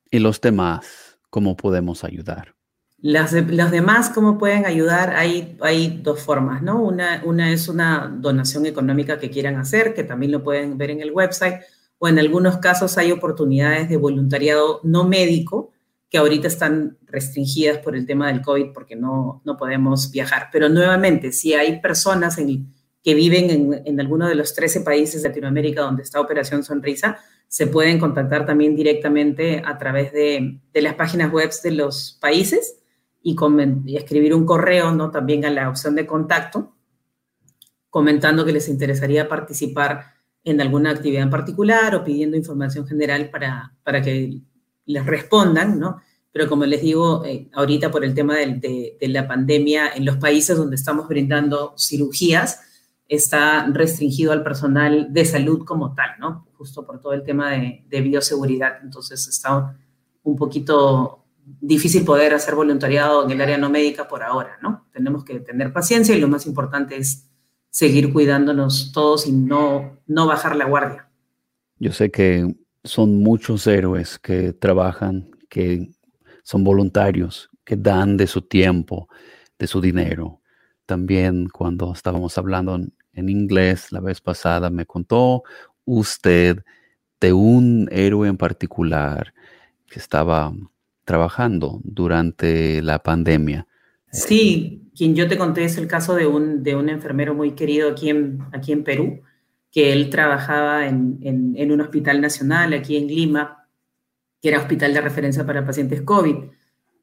¿Y 0.10 0.20
los 0.20 0.40
demás, 0.40 1.18
cómo 1.30 1.58
podemos 1.58 2.04
ayudar? 2.04 2.56
Las 3.00 3.32
los 3.34 3.70
demás, 3.70 4.10
¿cómo 4.10 4.40
pueden 4.40 4.66
ayudar? 4.66 5.16
Hay, 5.16 5.56
hay 5.62 6.00
dos 6.02 6.20
formas, 6.20 6.64
¿no? 6.64 6.82
Una, 6.82 7.22
una 7.26 7.52
es 7.52 7.68
una 7.68 8.12
donación 8.20 8.66
económica 8.66 9.20
que 9.20 9.30
quieran 9.30 9.56
hacer, 9.58 9.94
que 9.94 10.04
también 10.04 10.32
lo 10.32 10.44
pueden 10.44 10.78
ver 10.78 10.90
en 10.90 11.02
el 11.02 11.12
website 11.12 11.62
o 12.00 12.08
en 12.08 12.18
algunos 12.18 12.58
casos 12.58 12.98
hay 12.98 13.12
oportunidades 13.12 13.90
de 13.90 13.98
voluntariado 13.98 14.80
no 14.84 15.08
médico 15.08 15.72
que 16.10 16.18
ahorita 16.18 16.48
están 16.48 16.98
restringidas 17.06 17.80
por 17.80 17.96
el 17.96 18.06
tema 18.06 18.28
del 18.28 18.42
COVID 18.42 18.72
porque 18.74 18.96
no, 18.96 19.42
no 19.46 19.58
podemos 19.58 20.10
viajar. 20.12 20.50
Pero 20.52 20.70
nuevamente, 20.70 21.32
si 21.32 21.54
hay 21.54 21.82
personas 21.82 22.38
en, 22.38 22.74
que 23.04 23.14
viven 23.14 23.50
en, 23.50 23.82
en 23.86 24.00
alguno 24.00 24.28
de 24.28 24.36
los 24.36 24.54
13 24.54 24.82
países 24.82 25.22
de 25.22 25.30
Latinoamérica 25.30 25.82
donde 25.82 26.04
está 26.04 26.22
Operación 26.22 26.64
Sonrisa, 26.64 27.20
se 27.48 27.68
pueden 27.68 28.00
contactar 28.00 28.46
también 28.46 28.76
directamente 28.76 29.62
a 29.66 29.78
través 29.78 30.12
de, 30.12 30.60
de 30.74 30.82
las 30.82 30.96
páginas 30.96 31.32
web 31.32 31.52
de 31.64 31.72
los 31.72 32.18
países 32.22 32.80
y, 33.22 33.36
y, 33.86 33.98
escribir 33.98 34.34
un 34.34 34.46
correo, 34.46 34.92
¿no? 34.92 35.12
También 35.12 35.46
a 35.46 35.50
la 35.50 35.70
opción 35.70 35.96
de 35.96 36.06
contacto, 36.06 36.74
comentando 37.90 38.46
que 38.46 38.52
les 38.52 38.68
interesaría 38.70 39.28
participar 39.28 40.14
en 40.44 40.62
alguna 40.62 40.92
actividad 40.92 41.24
en 41.24 41.30
particular 41.30 41.96
o 41.96 42.04
pidiendo 42.04 42.38
información 42.38 42.88
general 42.88 43.30
para, 43.30 43.74
para 43.84 44.02
que 44.02 44.42
les 44.88 45.06
respondan, 45.06 45.80
¿no? 45.80 46.02
Pero 46.32 46.50
como 46.50 46.66
les 46.66 46.82
digo, 46.82 47.24
eh, 47.26 47.50
ahorita 47.54 47.92
por 47.92 48.04
el 48.04 48.14
tema 48.14 48.36
de, 48.38 48.98
la 49.02 49.28
pandemia, 49.28 49.92
en 49.96 50.06
los 50.06 50.18
países 50.18 50.58
donde 50.58 50.76
estamos 50.76 51.08
brindando 51.08 51.74
cirugías, 51.78 52.62
está 53.08 53.68
restringido 53.68 54.32
al 54.32 54.44
personal 54.44 55.14
de 55.14 55.26
salud 55.26 55.64
como 55.66 55.94
tal, 55.94 56.12
¿no? 56.20 56.48
Justo 56.58 56.86
por 56.86 57.00
todo 57.00 57.14
el 57.14 57.24
tema 57.24 57.52
de, 57.52 57.86
de 57.88 58.02
bioseguridad. 58.02 58.80
Entonces 58.84 59.28
está 59.28 59.78
un 60.24 60.36
poquito 60.36 61.24
difícil 61.62 62.04
poder 62.04 62.34
hacer 62.34 62.56
voluntariado 62.56 63.24
en 63.24 63.32
el 63.32 63.42
área 63.42 63.58
no 63.58 63.70
médica 63.70 64.08
por 64.08 64.24
ahora, 64.24 64.58
¿no? 64.62 64.88
Tenemos 64.92 65.24
que 65.24 65.40
tener 65.40 65.72
paciencia 65.72 66.16
y 66.16 66.20
lo 66.20 66.28
más 66.28 66.46
importante 66.46 66.98
es 66.98 67.30
seguir 67.70 68.12
cuidándonos 68.12 68.92
todos 68.92 69.28
y 69.28 69.32
no, 69.32 70.00
no 70.08 70.28
bajar 70.28 70.56
la 70.56 70.66
guardia. 70.66 71.10
Yo 71.80 71.92
sé 71.94 72.10
que 72.10 72.56
son 72.88 73.22
muchos 73.22 73.68
héroes 73.68 74.18
que 74.18 74.54
trabajan, 74.54 75.30
que 75.50 75.92
son 76.44 76.64
voluntarios, 76.64 77.50
que 77.64 77.76
dan 77.76 78.18
de 78.18 78.28
su 78.28 78.42
tiempo, 78.42 79.10
de 79.60 79.68
su 79.68 79.82
dinero. 79.82 80.42
También 80.86 81.50
cuando 81.50 81.92
estábamos 81.94 82.38
hablando 82.38 82.76
en, 83.14 83.30
inglés 83.30 83.92
la 83.92 84.00
vez 84.00 84.22
pasada, 84.22 84.70
me 84.70 84.86
contó 84.86 85.44
usted 85.86 86.64
de 87.20 87.34
un 87.34 87.90
héroe 87.92 88.28
en 88.28 88.38
particular 88.38 89.34
que 89.88 90.00
estaba 90.00 90.54
trabajando 91.04 91.82
durante 91.84 92.82
la 92.82 93.00
pandemia. 93.00 93.68
Sí, 94.12 94.90
quien 94.96 95.16
yo 95.16 95.28
te 95.28 95.38
conté 95.38 95.66
es 95.66 95.78
el 95.78 95.88
caso 95.88 96.16
de 96.16 96.28
un, 96.28 96.64
de 96.64 96.76
un 96.76 96.90
enfermero 96.90 97.34
muy 97.34 97.52
querido 97.52 97.90
aquí 97.90 98.10
en, 98.10 98.40
aquí 98.54 98.72
en 98.72 98.84
Perú, 98.84 99.22
que 99.72 99.94
él 99.94 100.10
trabajaba 100.10 100.88
en, 100.88 101.20
en, 101.22 101.72
un 101.72 101.82
hospital 101.82 102.22
nacional 102.22 102.74
aquí 102.74 102.98
en 102.98 103.08
Lima, 103.08 103.68
que 104.42 104.50
era 104.50 104.60
hospital 104.60 104.94
de 104.94 105.02
referencia 105.02 105.46
para 105.46 105.66
pacientes 105.66 106.02
COVID. 106.02 106.36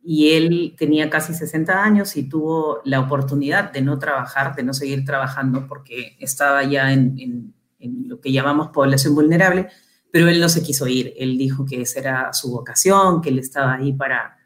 Y 0.02 0.32
él 0.32 0.74
tenía 0.76 1.08
casi 1.08 1.34
60 1.34 1.82
años 1.82 2.16
y 2.16 2.28
tuvo 2.28 2.80
la 2.84 3.00
oportunidad 3.00 3.72
de 3.72 3.80
no 3.80 3.98
trabajar, 3.98 4.54
de 4.54 4.62
no 4.62 4.74
seguir 4.74 5.04
trabajando 5.04 5.66
porque 5.66 6.16
estaba 6.20 6.62
ya 6.64 6.92
en, 6.92 7.54
en 7.84 8.08
lo 8.08 8.20
que 8.20 8.32
llamamos 8.32 8.68
población 8.68 9.14
vulnerable, 9.14 9.68
pero 10.10 10.28
él 10.28 10.40
no 10.40 10.48
se 10.48 10.62
quiso 10.62 10.86
ir. 10.86 11.14
Él 11.16 11.36
dijo 11.38 11.64
que 11.64 11.82
esa 11.82 12.00
era 12.00 12.32
su 12.32 12.50
vocación, 12.50 13.20
que 13.20 13.30
él 13.30 13.38
estaba 13.38 13.74
ahí 13.74 13.92
para, 13.92 14.36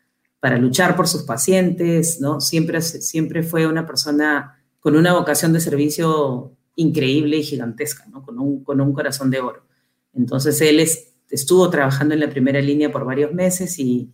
para 0.40 0.58
luchar 0.58 0.96
por 0.96 1.08
sus 1.08 1.22
pacientes, 1.22 2.20
¿no? 2.20 2.40
Siempre, 2.40 2.80
siempre 2.82 3.42
fue 3.42 3.66
una 3.66 3.86
persona 3.86 4.58
con 4.80 4.96
una 4.96 5.12
vocación 5.12 5.52
de 5.52 5.60
servicio 5.60 6.56
increíble 6.78 7.38
y 7.38 7.42
gigantesca, 7.42 8.06
¿no? 8.06 8.22
Con 8.22 8.38
un, 8.38 8.62
con 8.62 8.80
un 8.80 8.92
corazón 8.92 9.30
de 9.30 9.40
oro. 9.40 9.66
Entonces 10.14 10.60
él 10.60 10.80
estuvo 11.28 11.68
trabajando 11.70 12.14
en 12.14 12.20
la 12.20 12.30
primera 12.30 12.60
línea 12.60 12.90
por 12.90 13.04
varios 13.04 13.32
meses 13.34 13.78
y 13.78 14.12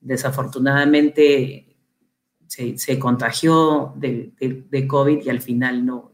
desafortunadamente 0.00 1.76
se, 2.46 2.98
contagió 2.98 3.92
de, 3.96 4.32
de, 4.38 4.86
COVID 4.86 5.24
y 5.24 5.28
al 5.28 5.42
final 5.42 5.84
no 5.84 6.12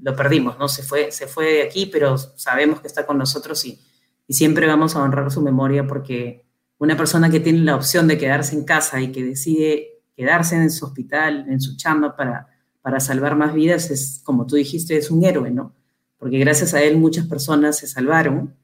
lo 0.00 0.14
perdimos, 0.14 0.58
¿no? 0.58 0.68
Se 0.68 0.84
fue, 0.84 1.10
se 1.10 1.26
fue 1.26 1.54
de 1.54 1.62
aquí, 1.62 1.86
pero 1.86 2.16
sabemos 2.16 2.80
que 2.80 2.86
está 2.86 3.04
con 3.04 3.18
nosotros 3.18 3.64
y, 3.64 3.80
y 4.28 4.34
siempre 4.34 4.66
vamos 4.68 4.94
a 4.94 5.02
honrar 5.02 5.30
su 5.32 5.42
memoria 5.42 5.86
porque 5.86 6.46
una 6.78 6.96
persona 6.96 7.30
que 7.30 7.40
tiene 7.40 7.60
la 7.60 7.74
opción 7.74 8.06
de 8.06 8.16
quedarse 8.16 8.54
en 8.54 8.64
casa 8.64 9.00
y 9.00 9.10
que 9.10 9.24
decide 9.24 10.02
quedarse 10.16 10.54
en 10.54 10.70
su 10.70 10.86
hospital, 10.86 11.46
en 11.48 11.60
su 11.60 11.76
chamba 11.76 12.14
para, 12.14 12.53
para 12.84 13.00
salvar 13.00 13.34
más 13.34 13.54
vidas, 13.54 13.90
es, 13.90 14.20
como 14.24 14.46
tú 14.46 14.56
dijiste, 14.56 14.94
es 14.98 15.10
un 15.10 15.24
héroe, 15.24 15.50
¿no? 15.50 15.74
Porque 16.18 16.38
gracias 16.38 16.74
a 16.74 16.82
él 16.82 16.98
muchas 16.98 17.26
personas 17.26 17.78
se 17.78 17.86
salvaron, 17.86 18.54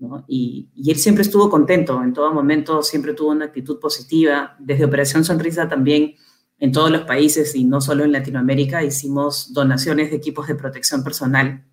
¿no? 0.00 0.24
Y, 0.26 0.68
y 0.74 0.90
él 0.90 0.96
siempre 0.96 1.22
estuvo 1.22 1.48
contento, 1.48 2.02
en 2.02 2.12
todo 2.12 2.34
momento 2.34 2.82
siempre 2.82 3.14
tuvo 3.14 3.30
una 3.30 3.44
actitud 3.44 3.78
positiva. 3.78 4.56
Desde 4.58 4.84
Operación 4.84 5.24
Sonrisa 5.24 5.68
también 5.68 6.16
en 6.58 6.72
todos 6.72 6.90
los 6.90 7.02
países 7.02 7.54
y 7.54 7.62
no 7.62 7.80
solo 7.80 8.02
en 8.02 8.10
Latinoamérica 8.10 8.82
hicimos 8.82 9.52
donaciones 9.52 10.10
de 10.10 10.16
equipos 10.16 10.48
de 10.48 10.56
protección 10.56 11.04
personal 11.04 11.64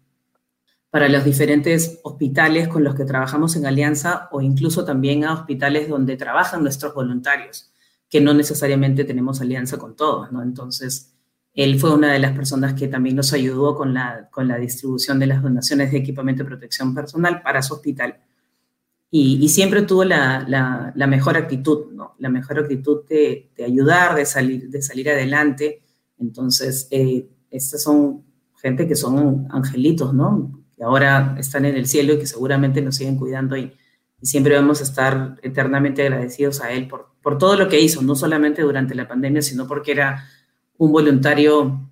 para 0.91 1.10
los 1.10 1.26
diferentes 1.26 2.02
hospitales 2.04 2.68
con 2.68 2.84
los 2.84 2.94
que 2.94 3.06
trabajamos 3.06 3.56
en 3.56 3.65
alianza 3.65 4.30
o 4.32 4.41
incluso 4.41 4.86
también 4.86 5.26
a 5.26 5.34
hospitales 5.34 5.89
donde 5.89 6.18
trabajan 6.18 6.62
nuestros 6.62 6.94
voluntarios, 6.94 7.72
que 8.12 8.22
no 8.22 8.36
necesariamente 8.36 9.06
tenemos 9.06 9.41
alianza 9.41 9.80
con 9.80 9.96
todos, 9.96 10.32
¿no? 10.32 10.44
Entonces, 10.44 11.14
él 11.56 11.80
fue 11.80 11.94
una 11.94 12.12
de 12.12 12.20
las 12.20 12.34
personas 12.34 12.74
que 12.74 12.88
también 12.88 13.15
nos 13.15 13.32
ayudó 13.34 13.76
con 13.76 13.94
la, 13.94 14.30
con 14.30 14.48
la 14.48 14.58
distribución 14.58 15.20
de 15.20 15.28
las 15.28 15.41
donaciones 15.41 15.91
de 15.91 15.98
equipamiento 15.98 16.44
de 16.44 16.50
protección 16.50 16.94
personal 16.94 17.41
para 17.41 17.62
su 17.62 17.74
hospital. 17.74 18.20
Y, 19.10 19.48
siempre 19.48 19.84
tuvo 19.84 20.04
la, 20.04 20.46
la, 20.94 21.08
mejor 21.08 21.38
actitud, 21.38 21.94
¿no? 21.94 22.15
La 22.20 22.28
mejor 22.28 22.60
actitud 22.60 23.06
de, 23.08 23.50
de, 23.56 23.63
ayudar, 23.63 24.13
de 24.13 24.26
salir, 24.26 24.70
de 24.70 24.82
salir 24.82 25.10
adelante. 25.10 25.84
Entonces, 26.20 26.89
eh, 26.91 27.30
estas 27.50 27.84
son 27.84 28.26
gente 28.62 28.86
que 28.86 28.96
son 28.96 29.48
angelitos, 29.52 30.13
¿no? 30.13 30.65
que 30.76 30.84
ahora 30.84 31.36
están 31.39 31.65
en 31.65 31.76
el 31.76 31.88
cielo 31.88 32.13
y 32.13 32.20
que 32.20 32.28
seguramente 32.28 32.82
nos 32.82 32.96
siguen 32.96 33.18
cuidando 33.18 33.56
y, 33.58 33.74
siempre 34.22 34.56
vamos 34.56 34.80
a 34.80 34.86
estar 34.86 35.38
eternamente 35.44 36.02
agradecidos 36.02 36.60
a 36.60 36.72
Él 36.72 36.88
por, 36.88 37.10
por 37.22 37.38
todo 37.38 37.56
lo 37.58 37.70
que 37.70 37.80
hizo, 37.80 38.02
no 38.02 38.15
solamente 38.15 38.63
durante 38.63 38.96
la 38.96 39.08
pandemia, 39.08 39.44
sino 39.44 39.68
porque 39.68 39.91
era 39.91 40.26
un 40.77 40.91
voluntario 40.91 41.91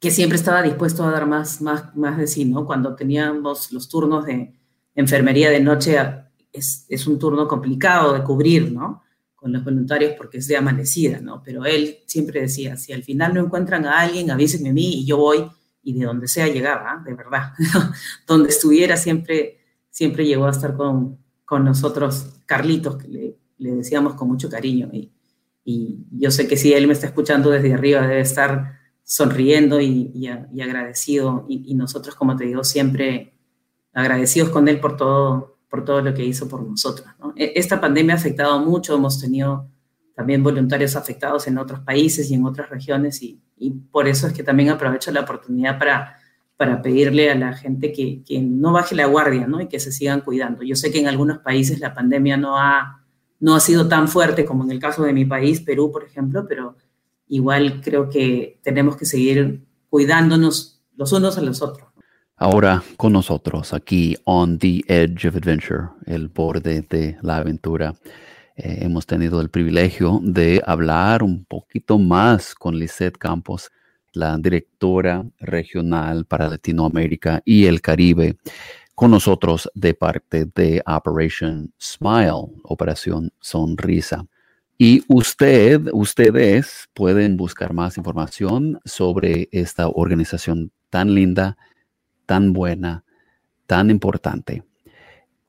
que 0.00 0.10
siempre 0.10 0.36
estaba 0.36 0.62
dispuesto 0.62 1.04
a 1.04 1.10
dar 1.10 1.26
más, 1.26 1.60
más, 1.60 1.96
más 1.96 2.18
de 2.18 2.26
sí, 2.26 2.44
¿no? 2.44 2.66
Cuando 2.66 2.94
teníamos 2.94 3.72
los 3.72 3.88
turnos 3.88 4.26
de 4.26 4.54
enfermería 4.94 5.50
de 5.50 5.60
noche, 5.60 5.98
es, 6.52 6.86
es 6.88 7.06
un 7.06 7.18
turno 7.18 7.48
complicado 7.48 8.12
de 8.12 8.22
cubrir, 8.22 8.72
¿no? 8.72 9.02
Con 9.34 9.52
los 9.52 9.64
voluntarios 9.64 10.12
porque 10.16 10.38
es 10.38 10.48
de 10.48 10.56
amanecida, 10.56 11.20
¿no? 11.20 11.42
Pero 11.42 11.64
él 11.64 11.98
siempre 12.06 12.40
decía, 12.40 12.76
si 12.76 12.92
al 12.92 13.02
final 13.02 13.34
no 13.34 13.40
encuentran 13.44 13.86
a 13.86 14.00
alguien, 14.00 14.30
avísenme 14.30 14.70
a 14.70 14.72
mí 14.72 15.00
y 15.00 15.06
yo 15.06 15.16
voy 15.16 15.48
y 15.82 15.92
de 15.92 16.04
donde 16.04 16.26
sea 16.26 16.48
llegaba, 16.48 17.02
de 17.06 17.14
verdad, 17.14 17.52
donde 18.26 18.48
estuviera 18.48 18.96
siempre, 18.96 19.60
siempre 19.88 20.26
llegó 20.26 20.46
a 20.46 20.50
estar 20.50 20.76
con, 20.76 21.18
con 21.44 21.64
nosotros 21.64 22.40
Carlitos, 22.44 22.96
que 22.96 23.08
le, 23.08 23.38
le, 23.58 23.76
decíamos 23.76 24.14
con 24.14 24.28
mucho 24.28 24.50
cariño. 24.50 24.90
Y, 24.92 25.12
y, 25.68 26.06
yo 26.12 26.30
sé 26.30 26.46
que 26.46 26.56
si 26.56 26.72
él 26.72 26.86
me 26.86 26.92
está 26.92 27.08
escuchando 27.08 27.50
desde 27.50 27.74
arriba, 27.74 28.06
debe 28.06 28.20
estar 28.20 28.78
sonriendo 29.02 29.80
y, 29.80 30.28
agradecido. 30.62 31.44
Y, 31.48 31.74
nosotros, 31.74 32.14
como 32.14 32.36
te 32.36 32.44
digo, 32.44 32.62
siempre 32.62 33.34
agradecidos 33.92 34.50
con 34.50 34.68
él 34.68 34.78
por 34.78 34.96
todo, 34.96 35.58
por 35.68 35.84
todo 35.84 36.02
lo 36.02 36.14
que 36.14 36.24
hizo 36.24 36.48
por 36.48 36.62
nosotros. 36.62 37.08
¿no? 37.18 37.32
E, 37.36 37.52
esta 37.56 37.80
pandemia 37.80 38.14
ha 38.14 38.18
afectado 38.18 38.60
mucho, 38.60 38.94
hemos 38.94 39.20
tenido 39.20 39.68
también 40.14 40.42
voluntarios 40.44 40.94
afectados 40.94 41.48
en 41.48 41.58
otros 41.58 41.80
países 41.80 42.30
y 42.30 42.34
en 42.34 42.46
otras 42.46 42.70
regiones 42.70 43.20
y, 43.22 43.42
por 43.90 44.06
eso 44.06 44.26
es 44.26 44.34
que 44.34 44.42
también 44.42 44.68
aprovecho 44.68 45.10
la 45.10 45.22
oportunidad 45.22 45.78
para, 45.78 46.18
para 46.58 46.82
pedirle 46.82 47.30
a 47.30 47.34
la 47.34 47.54
gente 47.54 47.90
que, 47.90 48.22
que, 48.22 48.40
no 48.40 48.72
baje 48.72 48.94
la 48.94 49.06
guardia 49.06 49.46
¿no? 49.46 49.62
y 49.62 49.66
que 49.66 49.80
se 49.80 49.90
sigan 49.90 50.20
cuidando. 50.20 50.62
Yo 50.62 50.76
sé 50.76 50.92
que 50.92 51.00
en 51.00 51.08
algunos 51.08 51.38
países 51.38 51.80
la 51.80 51.94
pandemia 51.94 52.36
no 52.36 52.58
ha, 52.58 53.05
no 53.40 53.54
ha 53.54 53.60
sido 53.60 53.88
tan 53.88 54.08
fuerte 54.08 54.44
como 54.44 54.64
en 54.64 54.70
el 54.70 54.78
caso 54.78 55.04
de 55.04 55.12
mi 55.12 55.24
país, 55.24 55.60
Perú, 55.60 55.90
por 55.92 56.04
ejemplo, 56.04 56.46
pero 56.48 56.76
igual 57.28 57.80
creo 57.82 58.08
que 58.08 58.58
tenemos 58.62 58.96
que 58.96 59.04
seguir 59.04 59.64
cuidándonos 59.88 60.80
los 60.96 61.12
unos 61.12 61.38
a 61.38 61.42
los 61.42 61.62
otros. 61.62 61.88
Ahora 62.38 62.82
con 62.96 63.12
nosotros 63.14 63.72
aquí 63.72 64.14
on 64.24 64.58
the 64.58 64.82
edge 64.88 65.26
of 65.26 65.36
adventure, 65.36 65.88
el 66.06 66.28
borde 66.28 66.82
de 66.82 67.16
la 67.22 67.38
aventura. 67.38 67.94
Eh, 68.56 68.78
hemos 68.82 69.06
tenido 69.06 69.40
el 69.40 69.50
privilegio 69.50 70.20
de 70.22 70.62
hablar 70.66 71.22
un 71.22 71.44
poquito 71.44 71.98
más 71.98 72.54
con 72.54 72.78
Lisette 72.78 73.18
Campos, 73.18 73.70
la 74.12 74.36
directora 74.38 75.24
regional 75.38 76.24
para 76.24 76.48
Latinoamérica 76.48 77.42
y 77.44 77.66
el 77.66 77.82
Caribe, 77.82 78.36
con 78.96 79.12
nosotros 79.12 79.70
de 79.74 79.94
parte 79.94 80.46
de 80.46 80.82
Operation 80.86 81.72
Smile, 81.78 82.48
Operación 82.64 83.30
Sonrisa. 83.40 84.26
Y 84.78 85.04
usted, 85.06 85.88
ustedes 85.92 86.88
pueden 86.94 87.36
buscar 87.36 87.74
más 87.74 87.98
información 87.98 88.80
sobre 88.86 89.50
esta 89.52 89.88
organización 89.88 90.72
tan 90.88 91.14
linda, 91.14 91.58
tan 92.24 92.54
buena, 92.54 93.04
tan 93.66 93.90
importante. 93.90 94.62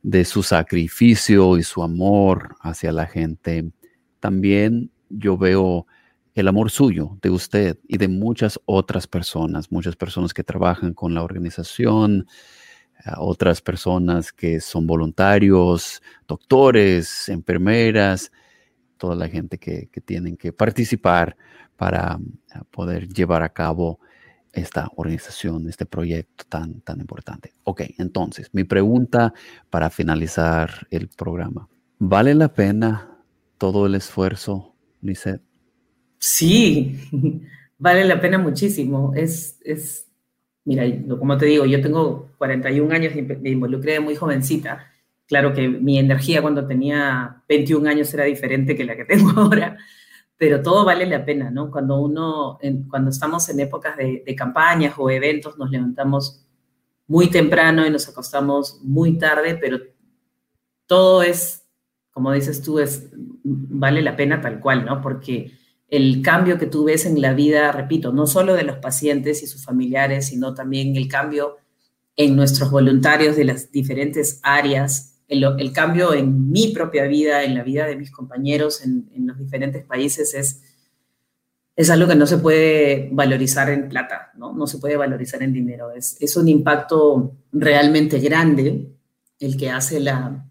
de 0.03 0.27
su 0.27 0.43
sacrificio 0.43 1.57
y 1.57 1.63
su 1.63 1.83
amor 1.83 2.55
hacia 2.61 2.93
la 2.93 3.07
gente, 3.07 3.73
también 4.21 4.91
yo 5.09 5.37
veo 5.37 5.87
el 6.35 6.49
amor 6.49 6.71
suyo, 6.71 7.19
de 7.21 7.31
usted 7.31 7.79
y 7.89 7.99
de 7.99 8.09
muchas 8.09 8.61
otras 8.65 9.07
personas, 9.07 9.73
muchas 9.73 9.97
personas 9.97 10.33
que 10.33 10.45
trabajan 10.45 10.95
con 10.95 11.13
la 11.15 11.23
organización, 11.23 12.27
otras 13.17 13.61
personas 13.61 14.33
que 14.33 14.61
son 14.61 14.87
voluntarios, 14.87 16.03
doctores, 16.29 17.29
enfermeras, 17.29 18.31
toda 18.97 19.17
la 19.17 19.29
gente 19.29 19.59
que, 19.59 19.89
que 19.91 20.01
tienen 20.01 20.37
que 20.37 20.53
participar 20.53 21.37
para 21.77 22.19
ah, 22.53 22.63
poder 22.71 23.09
llevar 23.09 23.43
a 23.43 23.49
cabo 23.49 23.99
esta 24.53 24.91
organización, 24.97 25.69
este 25.69 25.87
proyecto 25.87 26.45
tan, 26.49 26.81
tan 26.83 27.01
importante. 27.01 27.55
Ok, 27.65 27.83
entonces, 27.99 28.51
mi 28.53 28.65
pregunta 28.65 29.33
para 29.71 29.91
finalizar 29.91 30.87
el 30.91 31.09
programa. 31.09 31.69
¿Vale 31.99 32.35
la 32.35 32.53
pena 32.53 33.20
todo 33.61 33.85
el 33.85 33.95
esfuerzo, 33.95 34.75
Lisette? 35.03 35.43
Sí, 36.19 36.99
vale 37.79 38.07
la 38.07 38.19
pena 38.19 38.39
muchísimo. 38.39 39.13
Es, 39.15 39.61
es, 39.63 40.09
mira, 40.65 40.85
como 41.19 41.37
te 41.37 41.45
digo, 41.45 41.67
yo 41.67 41.83
tengo 41.83 42.31
41 42.39 42.93
años 42.95 43.15
y 43.15 43.21
me 43.21 43.51
involucré 43.51 43.93
de 43.93 44.01
muy 44.01 44.17
jovencita. 44.17 44.91
Claro 45.27 45.53
que 45.53 45.69
mi 45.69 45.99
energía 45.99 46.41
cuando 46.41 46.67
tenía 46.67 47.43
21 47.51 47.87
años 47.91 48.13
era 48.15 48.25
diferente 48.25 48.75
que 48.75 48.85
la 48.85 48.97
que 48.97 49.05
tengo 49.15 49.31
ahora, 49.39 49.77
pero 50.39 50.63
todo 50.63 50.87
vale 50.87 51.05
la 51.05 51.23
pena, 51.23 51.51
¿no? 51.51 51.71
Cuando 51.71 52.01
uno, 52.01 52.59
cuando 52.89 53.11
estamos 53.11 53.47
en 53.51 53.61
épocas 53.61 53.95
de, 53.99 54.23
de 54.25 54.35
campañas 54.35 54.95
o 54.97 55.11
eventos, 55.11 55.59
nos 55.59 55.71
levantamos 55.71 56.47
muy 57.09 57.29
temprano 57.29 57.87
y 57.87 57.91
nos 57.91 58.09
acostamos 58.09 58.81
muy 58.83 59.19
tarde, 59.19 59.59
pero 59.61 59.81
todo 60.87 61.23
es, 61.23 61.60
como 62.11 62.33
dices 62.33 62.63
tú, 62.63 62.79
es, 62.79 63.09
vale 63.43 64.03
la 64.03 64.17
pena 64.17 64.41
tal 64.41 64.61
cual, 64.61 64.85
¿no? 64.85 65.01
Porque 65.01 65.53
el 65.89 66.23
cambio 66.23 66.59
que 66.59 66.67
tú 66.67 66.85
ves 66.85 67.05
en 67.07 67.21
la 67.21 67.35
vida, 67.35 67.73
repito, 67.73 68.13
no 68.13 68.27
solo 68.27 68.55
de 68.55 68.63
los 68.63 68.79
pacientes 68.79 69.43
y 69.43 69.47
sus 69.47 69.65
familiares, 69.65 70.29
sino 70.29 70.55
también 70.55 70.97
el 70.97 71.09
cambio 71.09 71.57
en 72.17 72.37
nuestros 72.37 72.71
voluntarios 72.71 73.37
de 73.37 73.45
las 73.45 73.73
diferentes 73.73 74.41
áreas, 74.43 75.21
el, 75.29 75.73
cambio 75.73 76.13
en 76.13 76.51
mi 76.51 76.69
propia 76.69 77.05
vida, 77.05 77.45
en 77.45 77.55
la 77.55 77.63
vida 77.63 77.87
de 77.87 77.97
mis 77.97 78.11
compañeros 78.11 78.85
en, 78.85 79.09
los 79.27 79.39
diferentes 79.39 79.85
países 79.85 80.35
es, 80.35 80.63
es 81.77 81.89
algo 81.89 82.09
que 82.09 82.17
no 82.17 82.27
se 82.27 82.39
puede 82.39 83.09
valorizar 83.13 83.71
en 83.71 83.89
plata, 83.89 84.33
no, 84.37 84.53
no 84.53 84.67
se 84.67 84.79
puede 84.79 84.97
valorizar 84.97 85.43
en 85.43 85.53
dinero. 85.53 85.93
Es, 85.93 86.17
es 86.21 86.37
un 86.37 86.49
impacto 86.49 87.37
realmente 87.53 88.19
grande 88.19 88.93
el 89.39 89.57
que 89.57 89.71
hace 89.71 90.01
la, 90.01 90.50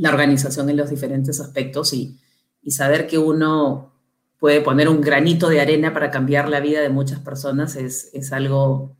la 0.00 0.08
organización 0.10 0.70
en 0.70 0.78
los 0.78 0.88
diferentes 0.88 1.40
aspectos 1.40 1.92
y, 1.92 2.18
y 2.62 2.70
saber 2.70 3.06
que 3.06 3.18
uno 3.18 3.92
puede 4.38 4.62
poner 4.62 4.88
un 4.88 5.02
granito 5.02 5.50
de 5.50 5.60
arena 5.60 5.92
para 5.92 6.10
cambiar 6.10 6.48
la 6.48 6.60
vida 6.60 6.80
de 6.80 6.88
muchas 6.88 7.20
personas 7.20 7.76
es, 7.76 8.10
es 8.14 8.32
algo 8.32 8.96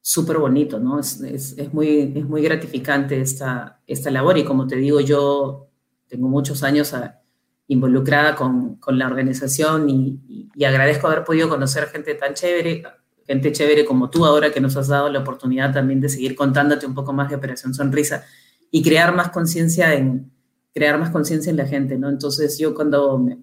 súper 0.00 0.38
bonito, 0.38 0.78
¿no? 0.78 1.00
Es, 1.00 1.20
es, 1.22 1.58
es, 1.58 1.74
muy, 1.74 2.12
es 2.14 2.24
muy 2.24 2.40
gratificante 2.42 3.20
esta, 3.20 3.80
esta 3.86 4.10
labor 4.12 4.38
y 4.38 4.44
como 4.44 4.68
te 4.68 4.76
digo, 4.76 5.00
yo 5.00 5.70
tengo 6.06 6.28
muchos 6.28 6.62
años 6.62 6.94
involucrada 7.66 8.36
con, 8.36 8.76
con, 8.76 8.96
la 8.96 9.06
organización 9.06 9.90
y, 9.90 10.50
y, 10.54 10.64
agradezco 10.64 11.08
haber 11.08 11.24
podido 11.24 11.48
conocer 11.48 11.86
gente 11.86 12.14
tan 12.14 12.34
chévere, 12.34 12.84
gente 13.26 13.50
chévere 13.50 13.84
como 13.84 14.08
tú 14.08 14.24
ahora 14.24 14.52
que 14.52 14.60
nos 14.60 14.76
has 14.76 14.86
dado 14.86 15.08
la 15.08 15.20
oportunidad 15.20 15.72
también 15.72 16.00
de 16.00 16.10
seguir 16.10 16.36
contándote 16.36 16.86
un 16.86 16.94
poco 16.94 17.12
más 17.12 17.28
de 17.30 17.36
Operación 17.36 17.74
Sonrisa 17.74 18.24
y 18.70 18.82
crear 18.82 19.14
más 19.14 19.30
conciencia 19.30 19.94
en 19.94 20.33
crear 20.74 20.98
más 20.98 21.10
conciencia 21.10 21.50
en 21.50 21.56
la 21.56 21.66
gente, 21.66 21.96
¿no? 21.96 22.08
Entonces 22.08 22.58
yo 22.58 22.74
cuando 22.74 23.16
me, 23.18 23.38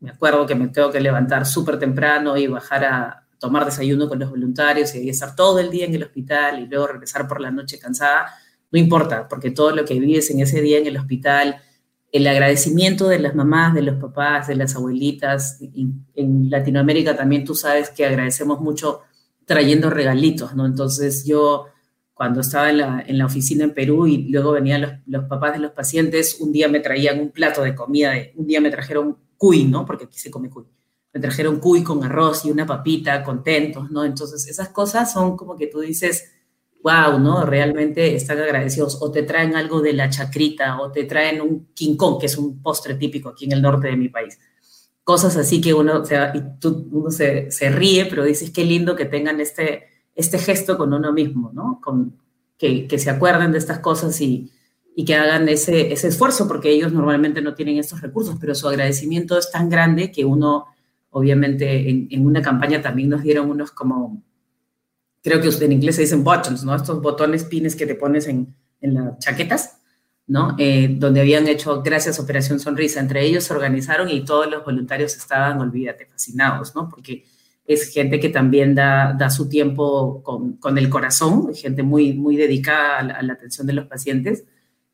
me 0.00 0.10
acuerdo 0.10 0.46
que 0.46 0.54
me 0.54 0.68
tengo 0.68 0.90
que 0.90 1.00
levantar 1.00 1.46
súper 1.46 1.78
temprano 1.78 2.36
y 2.36 2.46
bajar 2.46 2.84
a 2.84 3.26
tomar 3.38 3.64
desayuno 3.66 4.08
con 4.08 4.18
los 4.18 4.30
voluntarios 4.30 4.94
y 4.94 5.08
estar 5.08 5.36
todo 5.36 5.58
el 5.58 5.70
día 5.70 5.84
en 5.84 5.94
el 5.94 6.02
hospital 6.02 6.60
y 6.60 6.66
luego 6.66 6.86
regresar 6.86 7.28
por 7.28 7.40
la 7.40 7.50
noche 7.50 7.78
cansada. 7.78 8.26
No 8.72 8.78
importa, 8.78 9.28
porque 9.28 9.50
todo 9.50 9.70
lo 9.72 9.84
que 9.84 10.00
vives 10.00 10.30
en 10.30 10.40
ese 10.40 10.62
día 10.62 10.78
en 10.78 10.86
el 10.86 10.96
hospital, 10.96 11.60
el 12.10 12.26
agradecimiento 12.26 13.08
de 13.08 13.18
las 13.18 13.34
mamás, 13.34 13.74
de 13.74 13.82
los 13.82 13.96
papás, 13.96 14.46
de 14.46 14.54
las 14.54 14.74
abuelitas, 14.76 15.58
en 15.60 16.50
Latinoamérica 16.50 17.16
también 17.16 17.44
tú 17.44 17.54
sabes 17.54 17.90
que 17.90 18.06
agradecemos 18.06 18.60
mucho 18.60 19.02
trayendo 19.44 19.90
regalitos, 19.90 20.54
¿no? 20.54 20.64
Entonces 20.64 21.26
yo 21.26 21.66
cuando 22.14 22.40
estaba 22.40 22.70
en 22.70 22.78
la, 22.78 23.04
en 23.06 23.18
la, 23.18 23.26
oficina 23.26 23.64
en 23.64 23.74
Perú 23.74 24.06
y 24.06 24.28
luego 24.30 24.52
venían 24.52 24.82
los, 24.82 24.92
los, 25.06 25.24
papás 25.24 25.52
de 25.52 25.58
los 25.58 25.72
pacientes, 25.72 26.40
un 26.40 26.52
día 26.52 26.68
me 26.68 26.80
traían 26.80 27.20
un 27.20 27.30
plato 27.30 27.62
de 27.62 27.74
comida, 27.74 28.12
un 28.36 28.46
día 28.46 28.60
me 28.60 28.70
trajeron 28.70 29.18
cuy, 29.36 29.64
¿no? 29.64 29.84
Porque 29.84 30.04
aquí 30.04 30.18
se 30.18 30.30
come 30.30 30.48
cuy. 30.48 30.64
Me 31.12 31.20
trajeron 31.20 31.60
cuy 31.60 31.82
con 31.82 32.02
arroz 32.02 32.44
y 32.44 32.50
una 32.50 32.66
papita, 32.66 33.22
contentos, 33.22 33.90
¿no? 33.90 34.04
Entonces, 34.04 34.46
esas 34.48 34.68
cosas 34.70 35.12
son 35.12 35.36
como 35.36 35.56
que 35.56 35.66
tú 35.66 35.80
dices, 35.80 36.32
wow, 36.82 37.18
¿no? 37.18 37.44
Realmente 37.44 38.14
están 38.14 38.38
agradecidos. 38.38 38.98
O 39.00 39.10
te 39.10 39.22
traen 39.22 39.56
algo 39.56 39.80
de 39.80 39.92
la 39.92 40.10
chacrita, 40.10 40.80
o 40.80 40.92
te 40.92 41.04
traen 41.04 41.40
un 41.40 41.72
quincón, 41.74 42.18
que 42.18 42.26
es 42.26 42.36
un 42.36 42.62
postre 42.62 42.94
típico 42.94 43.30
aquí 43.30 43.46
en 43.46 43.52
el 43.52 43.62
norte 43.62 43.88
de 43.88 43.96
mi 43.96 44.08
país. 44.08 44.38
Cosas 45.02 45.36
así 45.36 45.60
que 45.60 45.74
uno, 45.74 46.00
o 46.00 46.04
sea, 46.04 46.32
y 46.34 46.58
tú, 46.60 46.88
uno 46.92 47.10
se, 47.10 47.50
se, 47.50 47.70
ríe, 47.70 48.06
pero 48.06 48.24
dices, 48.24 48.50
qué 48.50 48.64
lindo 48.64 48.96
que 48.96 49.04
tengan 49.04 49.40
este, 49.40 49.84
este 50.14 50.38
gesto 50.38 50.78
con 50.78 50.92
uno 50.92 51.12
mismo, 51.12 51.50
¿no? 51.52 51.80
Con, 51.82 52.16
que, 52.58 52.98
se 52.98 53.10
acuerden 53.10 53.52
de 53.52 53.58
estas 53.58 53.80
cosas 53.80 54.20
y, 54.20 54.50
que 55.04 55.14
hagan 55.14 55.48
ese, 55.48 55.92
esfuerzo, 55.92 56.46
porque 56.46 56.70
ellos 56.70 56.92
normalmente 56.92 57.42
no 57.42 57.54
tienen 57.54 57.78
estos 57.78 58.00
recursos, 58.00 58.36
pero 58.40 58.54
su 58.54 58.68
agradecimiento 58.68 59.36
es 59.36 59.50
tan 59.50 59.68
grande 59.68 60.12
que 60.12 60.24
uno, 60.24 60.66
obviamente, 61.10 61.90
en, 61.90 62.26
una 62.26 62.40
campaña 62.40 62.80
también 62.80 63.08
nos 63.08 63.22
dieron 63.22 63.50
unos 63.50 63.72
como, 63.72 64.22
creo 65.22 65.40
que 65.40 65.48
en 65.64 65.72
inglés 65.72 65.96
se 65.96 66.02
dicen 66.02 66.22
buttons, 66.22 66.64
¿no? 66.64 66.74
Estos 66.74 67.02
botones 67.02 67.44
pines 67.44 67.74
que 67.74 67.86
te 67.86 67.96
pones 67.96 68.28
en, 68.28 68.54
en 68.80 68.94
las 68.94 69.18
chaquetas, 69.18 69.78
¿no? 70.28 70.54
Eh, 70.58 70.94
donde 70.96 71.20
habían 71.20 71.48
hecho, 71.48 71.82
gracias 71.82 72.20
Operación 72.20 72.60
Sonrisa, 72.60 73.00
entre 73.00 73.24
ellos 73.24 73.44
se 73.44 73.52
organizaron 73.52 74.08
y 74.08 74.24
todos 74.24 74.48
los 74.48 74.64
voluntarios 74.64 75.16
estaban, 75.16 75.60
olvídate, 75.60 76.06
fascinados, 76.06 76.74
¿no? 76.76 76.88
Porque 76.88 77.24
es 77.66 77.92
gente 77.92 78.20
que 78.20 78.28
también 78.28 78.74
da, 78.74 79.14
da 79.18 79.30
su 79.30 79.48
tiempo 79.48 80.22
con, 80.22 80.56
con, 80.58 80.76
el 80.76 80.90
corazón, 80.90 81.54
gente 81.54 81.82
muy, 81.82 82.12
muy 82.12 82.36
dedicada 82.36 82.98
a 82.98 83.22
la, 83.22 83.32
atención 83.32 83.66
de 83.66 83.72
los 83.72 83.86
pacientes 83.86 84.44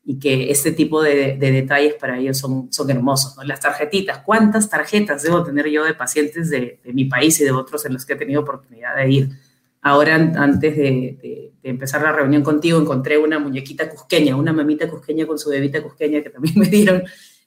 y 0.03 0.19
que 0.19 0.49
este 0.49 0.71
tipo 0.71 1.03
de, 1.03 1.37
de 1.37 1.51
detalles 1.51 1.95
para 1.95 2.17
ellos 2.17 2.37
son, 2.37 2.71
son 2.71 2.89
hermosos. 2.89 3.35
Las 3.45 3.59
tarjetitas, 3.59 4.19
¿cuántas 4.19 4.69
tarjetas 4.69 5.21
debo 5.21 5.43
tener 5.43 5.67
yo 5.67 5.83
de 5.83 5.93
pacientes 5.93 6.49
de, 6.49 6.79
de, 6.83 6.93
mi 6.93 7.05
país 7.05 7.39
y 7.41 7.43
de 7.43 7.51
otros 7.51 7.85
en 7.85 7.93
los 7.93 8.05
que 8.05 8.13
he 8.13 8.15
tenido 8.17 8.41
oportunidad 8.41 8.95
de 8.95 9.11
ir? 9.11 9.29
Ahora, 9.81 10.15
antes 10.15 10.77
de, 10.77 11.17
de, 11.21 11.53
empezar 11.63 12.01
la 12.01 12.11
reunión 12.11 12.41
contigo, 12.41 12.79
encontré 12.79 13.17
una 13.17 13.37
muñequita 13.37 13.89
cusqueña, 13.89 14.35
una 14.35 14.53
mamita 14.53 14.89
cusqueña 14.89 15.27
con 15.27 15.37
su 15.37 15.49
bebita 15.49 15.83
cusqueña 15.83 16.23
que 16.23 16.29
también 16.29 16.55
me 16.59 16.67
dieron 16.67 17.03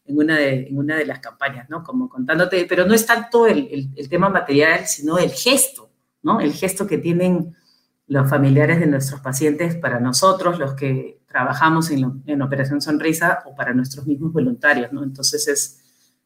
en 0.06 0.18
una 0.18 0.36
de, 0.36 0.68
en 0.68 0.78
una 0.78 0.96
de 0.96 1.06
las 1.06 1.20
campañas, 1.20 1.68
¿no? 1.70 1.82
Como 1.82 2.08
contándote, 2.08 2.66
pero 2.68 2.86
no 2.86 2.94
es 2.94 3.06
tanto 3.06 3.46
el, 3.46 3.90
el, 3.96 4.08
tema 4.08 4.28
material, 4.28 4.86
sino 4.86 5.18
el 5.18 5.30
gesto, 5.30 5.90
¿no? 6.22 6.40
El 6.40 6.52
gesto 6.52 6.86
que 6.86 6.98
tienen 6.98 7.56
los 8.06 8.28
familiares 8.28 8.80
de 8.80 8.86
nuestros 8.86 9.20
pacientes 9.20 9.76
para 9.76 10.00
nosotros, 10.00 10.58
los 10.58 10.74
que 10.74 11.20
trabajamos 11.26 11.90
en, 11.90 12.22
en 12.26 12.42
Operación 12.42 12.80
Sonrisa, 12.80 13.42
o 13.46 13.54
para 13.54 13.72
nuestros 13.72 14.06
mismos 14.06 14.32
voluntarios, 14.32 14.92
¿no? 14.92 15.02
Entonces 15.02 15.48
es, 15.48 15.80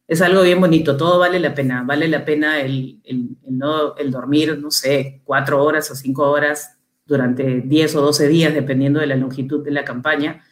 es 0.09 0.23
algo 0.23 0.43
bien 0.43 0.61
bonito, 0.61 0.97
todo 0.97 1.19
vale 1.19 1.39
la 1.39 1.55
pena, 1.55 1.85
vale 1.85 2.09
la 2.09 2.25
pena 2.25 2.61
el, 2.61 3.01
el, 3.05 3.37
no, 3.49 3.97
el 3.97 4.11
dormir, 4.11 4.59
no 4.59 4.71
sé, 4.71 5.21
cuatro 5.25 5.63
horas 5.63 5.91
o 5.91 5.95
cinco 5.95 6.29
horas 6.29 6.79
durante 7.07 7.63
10 7.63 7.95
o 7.97 8.03
12 8.03 8.29
días, 8.29 8.55
dependiendo 8.55 9.01
de 9.01 9.07
la 9.07 9.17
longitud 9.17 9.65
de 9.65 9.71
la 9.71 9.85
campaña, 9.85 10.45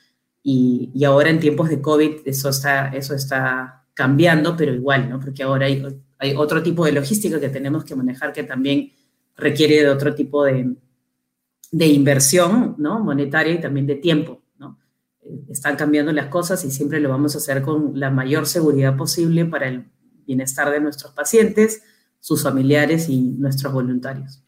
y, 0.49 1.05
ahora 1.05 1.31
en 1.31 1.41
tiempos 1.41 1.69
de 1.69 1.81
COVID 1.81 2.19
eso 2.25 2.51
está, 2.51 2.91
eso 2.91 3.17
está 3.17 3.85
cambiando, 3.95 4.57
pero 4.57 4.73
igual, 4.73 5.11
¿no? 5.11 5.19
Porque 5.19 5.43
ahora 5.43 5.67
hay, 5.67 5.85
hay 6.19 6.35
otro 6.37 6.63
tipo 6.63 6.85
de 6.85 6.93
logística 6.93 7.41
que 7.41 7.49
tenemos 7.49 7.85
que 7.85 7.97
manejar 7.97 8.33
que 8.33 8.45
también 8.45 8.93
requiere 9.37 9.83
de 9.83 9.89
otro 9.89 10.15
tipo 10.15 10.45
de, 10.45 10.77
de 11.73 11.87
inversión, 11.89 12.77
¿no? 12.79 13.01
Monetaria 13.01 13.55
y 13.55 13.61
también 13.61 13.89
de 13.89 13.97
tiempo, 13.97 14.41
¿no? 14.57 14.79
Eh, 15.21 15.47
están 15.49 15.75
cambiando 15.75 16.13
las 16.13 16.27
cosas 16.29 16.65
y 16.65 16.71
siempre 16.71 17.01
lo 17.01 17.09
vamos 17.09 17.35
a 17.35 17.39
hacer 17.39 17.61
con 17.61 17.99
la 17.99 18.11
mayor 18.11 18.47
seguridad 18.47 18.97
posible 18.97 19.47
para 19.47 19.67
el 19.67 19.87
bienestar 20.29 20.71
de 20.71 20.79
nuestros 20.79 21.13
pacientes, 21.13 21.83
sus 22.21 22.45
familiares 22.45 23.09
y 23.09 23.21
nuestros 23.21 23.73
voluntarios. 23.73 24.45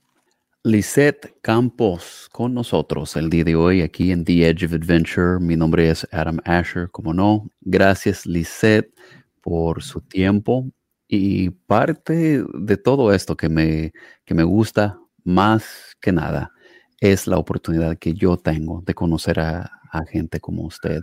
Lisette 0.69 1.35
Campos 1.41 2.29
con 2.31 2.53
nosotros 2.53 3.17
el 3.17 3.31
día 3.31 3.43
de 3.43 3.57
hoy 3.57 3.81
aquí 3.81 4.13
en 4.13 4.23
The 4.23 4.51
Edge 4.51 4.67
of 4.67 4.75
Adventure. 4.75 5.41
Mi 5.41 5.57
nombre 5.57 5.89
es 5.89 6.07
Adam 6.13 6.41
Asher, 6.45 6.91
como 6.91 7.15
no. 7.15 7.51
Gracias 7.63 8.27
Lisette 8.27 8.93
por 9.41 9.83
su 9.83 10.03
tiempo 10.03 10.71
y 11.09 11.49
parte 11.49 12.45
de 12.53 12.77
todo 12.77 13.15
esto 13.15 13.35
que 13.35 13.49
me, 13.49 13.95
que 14.27 14.35
me 14.35 14.43
gusta 14.43 15.01
más 15.25 15.97
que 16.03 16.13
nada 16.13 16.53
es 17.01 17.27
la 17.27 17.39
oportunidad 17.39 17.97
que 17.97 18.13
yo 18.13 18.37
tengo 18.37 18.83
de 18.85 18.93
conocer 18.93 19.41
a, 19.41 19.71
a 19.91 20.05
gente 20.05 20.39
como 20.39 20.65
usted. 20.65 21.01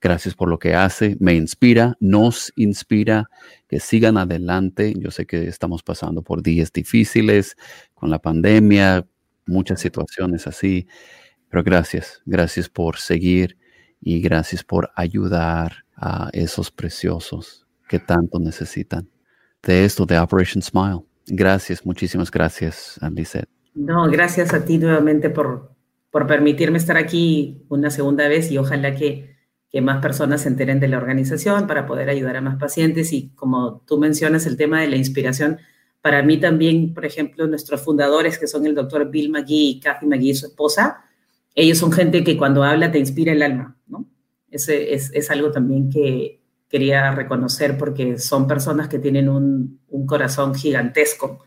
Gracias 0.00 0.34
por 0.34 0.48
lo 0.48 0.58
que 0.58 0.74
hace, 0.74 1.16
me 1.20 1.34
inspira, 1.34 1.94
nos 2.00 2.52
inspira 2.56 3.28
que 3.68 3.80
sigan 3.80 4.16
adelante. 4.16 4.94
Yo 4.96 5.10
sé 5.10 5.26
que 5.26 5.46
estamos 5.46 5.82
pasando 5.82 6.22
por 6.22 6.42
días 6.42 6.72
difíciles 6.72 7.54
con 7.92 8.08
la 8.08 8.18
pandemia, 8.18 9.06
muchas 9.44 9.80
situaciones 9.80 10.46
así, 10.46 10.86
pero 11.50 11.62
gracias, 11.62 12.22
gracias 12.24 12.70
por 12.70 12.96
seguir 12.96 13.58
y 14.00 14.20
gracias 14.20 14.64
por 14.64 14.90
ayudar 14.96 15.84
a 15.94 16.30
esos 16.32 16.70
preciosos 16.70 17.66
que 17.86 17.98
tanto 17.98 18.38
necesitan. 18.38 19.06
De 19.62 19.84
esto, 19.84 20.06
de 20.06 20.18
Operation 20.18 20.62
Smile. 20.62 21.00
Gracias, 21.26 21.84
muchísimas 21.84 22.30
gracias, 22.30 22.98
Lisette. 23.12 23.50
No, 23.74 24.08
gracias 24.10 24.54
a 24.54 24.64
ti 24.64 24.78
nuevamente 24.78 25.28
por, 25.28 25.74
por 26.10 26.26
permitirme 26.26 26.78
estar 26.78 26.96
aquí 26.96 27.62
una 27.68 27.90
segunda 27.90 28.26
vez 28.28 28.50
y 28.50 28.56
ojalá 28.56 28.94
que 28.94 29.39
que 29.70 29.80
más 29.80 30.02
personas 30.02 30.42
se 30.42 30.48
enteren 30.48 30.80
de 30.80 30.88
la 30.88 30.98
organización 30.98 31.66
para 31.66 31.86
poder 31.86 32.10
ayudar 32.10 32.36
a 32.36 32.40
más 32.40 32.56
pacientes. 32.56 33.12
Y 33.12 33.28
como 33.30 33.82
tú 33.86 33.98
mencionas, 33.98 34.46
el 34.46 34.56
tema 34.56 34.80
de 34.80 34.88
la 34.88 34.96
inspiración, 34.96 35.58
para 36.02 36.22
mí 36.22 36.38
también, 36.38 36.92
por 36.92 37.04
ejemplo, 37.04 37.46
nuestros 37.46 37.80
fundadores, 37.82 38.38
que 38.38 38.48
son 38.48 38.66
el 38.66 38.74
doctor 38.74 39.08
Bill 39.10 39.30
McGee 39.30 39.70
y 39.70 39.80
Kathy 39.80 40.06
McGee, 40.06 40.34
su 40.34 40.46
esposa, 40.46 41.04
ellos 41.54 41.78
son 41.78 41.92
gente 41.92 42.24
que 42.24 42.36
cuando 42.36 42.64
habla 42.64 42.90
te 42.90 42.98
inspira 42.98 43.32
el 43.32 43.42
alma, 43.42 43.76
¿no? 43.86 44.06
Ese 44.50 44.94
es, 44.94 45.12
es 45.14 45.30
algo 45.30 45.52
también 45.52 45.88
que 45.88 46.40
quería 46.68 47.12
reconocer 47.12 47.78
porque 47.78 48.18
son 48.18 48.48
personas 48.48 48.88
que 48.88 48.98
tienen 48.98 49.28
un, 49.28 49.80
un 49.88 50.06
corazón 50.06 50.54
gigantesco, 50.54 51.44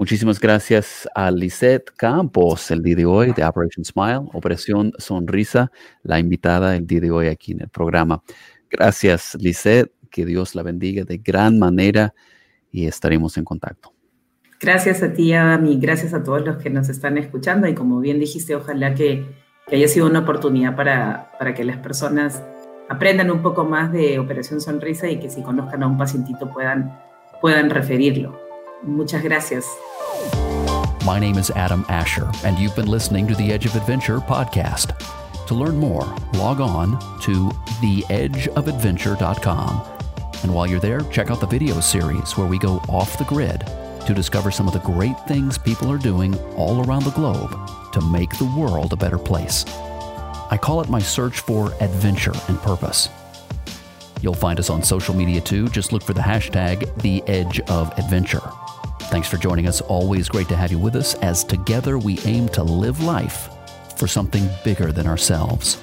Muchísimas 0.00 0.40
gracias 0.40 1.06
a 1.14 1.30
Lisette 1.30 1.90
Campos 1.94 2.70
el 2.70 2.82
día 2.82 2.96
de 2.96 3.04
hoy 3.04 3.34
de 3.34 3.44
Operation 3.44 3.84
Smile, 3.84 4.30
Operación 4.32 4.94
Sonrisa, 4.96 5.70
la 6.02 6.18
invitada 6.18 6.74
el 6.74 6.86
día 6.86 7.00
de 7.00 7.10
hoy 7.10 7.26
aquí 7.26 7.52
en 7.52 7.60
el 7.60 7.68
programa. 7.68 8.22
Gracias, 8.70 9.36
Lisette. 9.38 9.92
Que 10.10 10.24
Dios 10.24 10.54
la 10.54 10.62
bendiga 10.62 11.04
de 11.04 11.18
gran 11.18 11.58
manera 11.58 12.14
y 12.72 12.86
estaremos 12.86 13.36
en 13.36 13.44
contacto. 13.44 13.92
Gracias 14.58 15.02
a 15.02 15.12
ti, 15.12 15.34
y 15.34 15.78
gracias 15.78 16.14
a 16.14 16.24
todos 16.24 16.46
los 16.46 16.56
que 16.56 16.70
nos 16.70 16.88
están 16.88 17.18
escuchando. 17.18 17.68
Y 17.68 17.74
como 17.74 18.00
bien 18.00 18.18
dijiste, 18.18 18.54
ojalá 18.54 18.94
que, 18.94 19.26
haya 19.70 19.86
sido 19.86 20.06
una 20.06 20.20
oportunidad 20.20 20.76
para, 20.76 21.30
para 21.38 21.52
que 21.52 21.62
las 21.62 21.76
personas 21.76 22.42
aprendan 22.88 23.30
un 23.30 23.42
poco 23.42 23.66
más 23.66 23.92
de 23.92 24.18
Operación 24.18 24.62
Sonrisa 24.62 25.10
y 25.10 25.20
que 25.20 25.28
si 25.28 25.42
conozcan 25.42 25.82
a 25.82 25.86
un 25.86 25.98
pacientito 25.98 26.50
puedan, 26.50 26.98
puedan 27.42 27.68
referirlo. 27.68 28.40
Muchas 28.82 29.22
gracias. 29.22 29.66
My 31.10 31.18
name 31.18 31.38
is 31.38 31.50
Adam 31.50 31.84
Asher, 31.88 32.30
and 32.44 32.56
you've 32.56 32.76
been 32.76 32.86
listening 32.86 33.26
to 33.26 33.34
the 33.34 33.50
Edge 33.50 33.66
of 33.66 33.74
Adventure 33.74 34.20
podcast. 34.20 34.96
To 35.48 35.56
learn 35.56 35.76
more, 35.76 36.04
log 36.34 36.60
on 36.60 37.00
to 37.22 37.48
theedgeofadventure.com. 37.82 39.98
And 40.44 40.54
while 40.54 40.68
you're 40.68 40.78
there, 40.78 41.00
check 41.10 41.32
out 41.32 41.40
the 41.40 41.48
video 41.48 41.80
series 41.80 42.36
where 42.36 42.46
we 42.46 42.58
go 42.58 42.74
off 42.88 43.18
the 43.18 43.24
grid 43.24 43.66
to 44.06 44.14
discover 44.14 44.52
some 44.52 44.68
of 44.68 44.72
the 44.72 44.78
great 44.78 45.18
things 45.26 45.58
people 45.58 45.90
are 45.90 45.98
doing 45.98 46.38
all 46.54 46.86
around 46.86 47.02
the 47.02 47.10
globe 47.10 47.58
to 47.92 48.00
make 48.02 48.30
the 48.38 48.48
world 48.56 48.92
a 48.92 48.96
better 48.96 49.18
place. 49.18 49.64
I 49.66 50.56
call 50.62 50.80
it 50.80 50.88
my 50.88 51.00
search 51.00 51.40
for 51.40 51.72
adventure 51.80 52.34
and 52.46 52.56
purpose. 52.62 53.08
You'll 54.22 54.34
find 54.34 54.60
us 54.60 54.70
on 54.70 54.84
social 54.84 55.16
media 55.16 55.40
too. 55.40 55.66
Just 55.70 55.92
look 55.92 56.04
for 56.04 56.12
the 56.12 56.20
hashtag 56.20 57.02
The 57.02 57.24
Edge 57.26 57.58
of 57.62 57.92
Adventure. 57.98 58.48
Thanks 59.10 59.26
for 59.26 59.38
joining 59.38 59.66
us. 59.66 59.80
Always 59.80 60.28
great 60.28 60.48
to 60.50 60.56
have 60.56 60.70
you 60.70 60.78
with 60.78 60.94
us 60.94 61.14
as 61.14 61.42
together 61.42 61.98
we 61.98 62.20
aim 62.20 62.48
to 62.50 62.62
live 62.62 63.02
life 63.02 63.48
for 63.96 64.06
something 64.06 64.48
bigger 64.62 64.92
than 64.92 65.08
ourselves. 65.08 65.82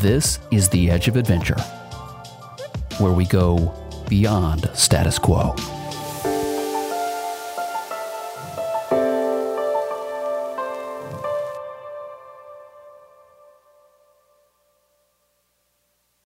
This 0.00 0.40
is 0.50 0.68
The 0.68 0.90
Edge 0.90 1.06
of 1.06 1.14
Adventure, 1.14 1.60
where 2.98 3.12
we 3.12 3.24
go 3.24 3.72
beyond 4.08 4.68
status 4.74 5.16
quo. 5.16 5.54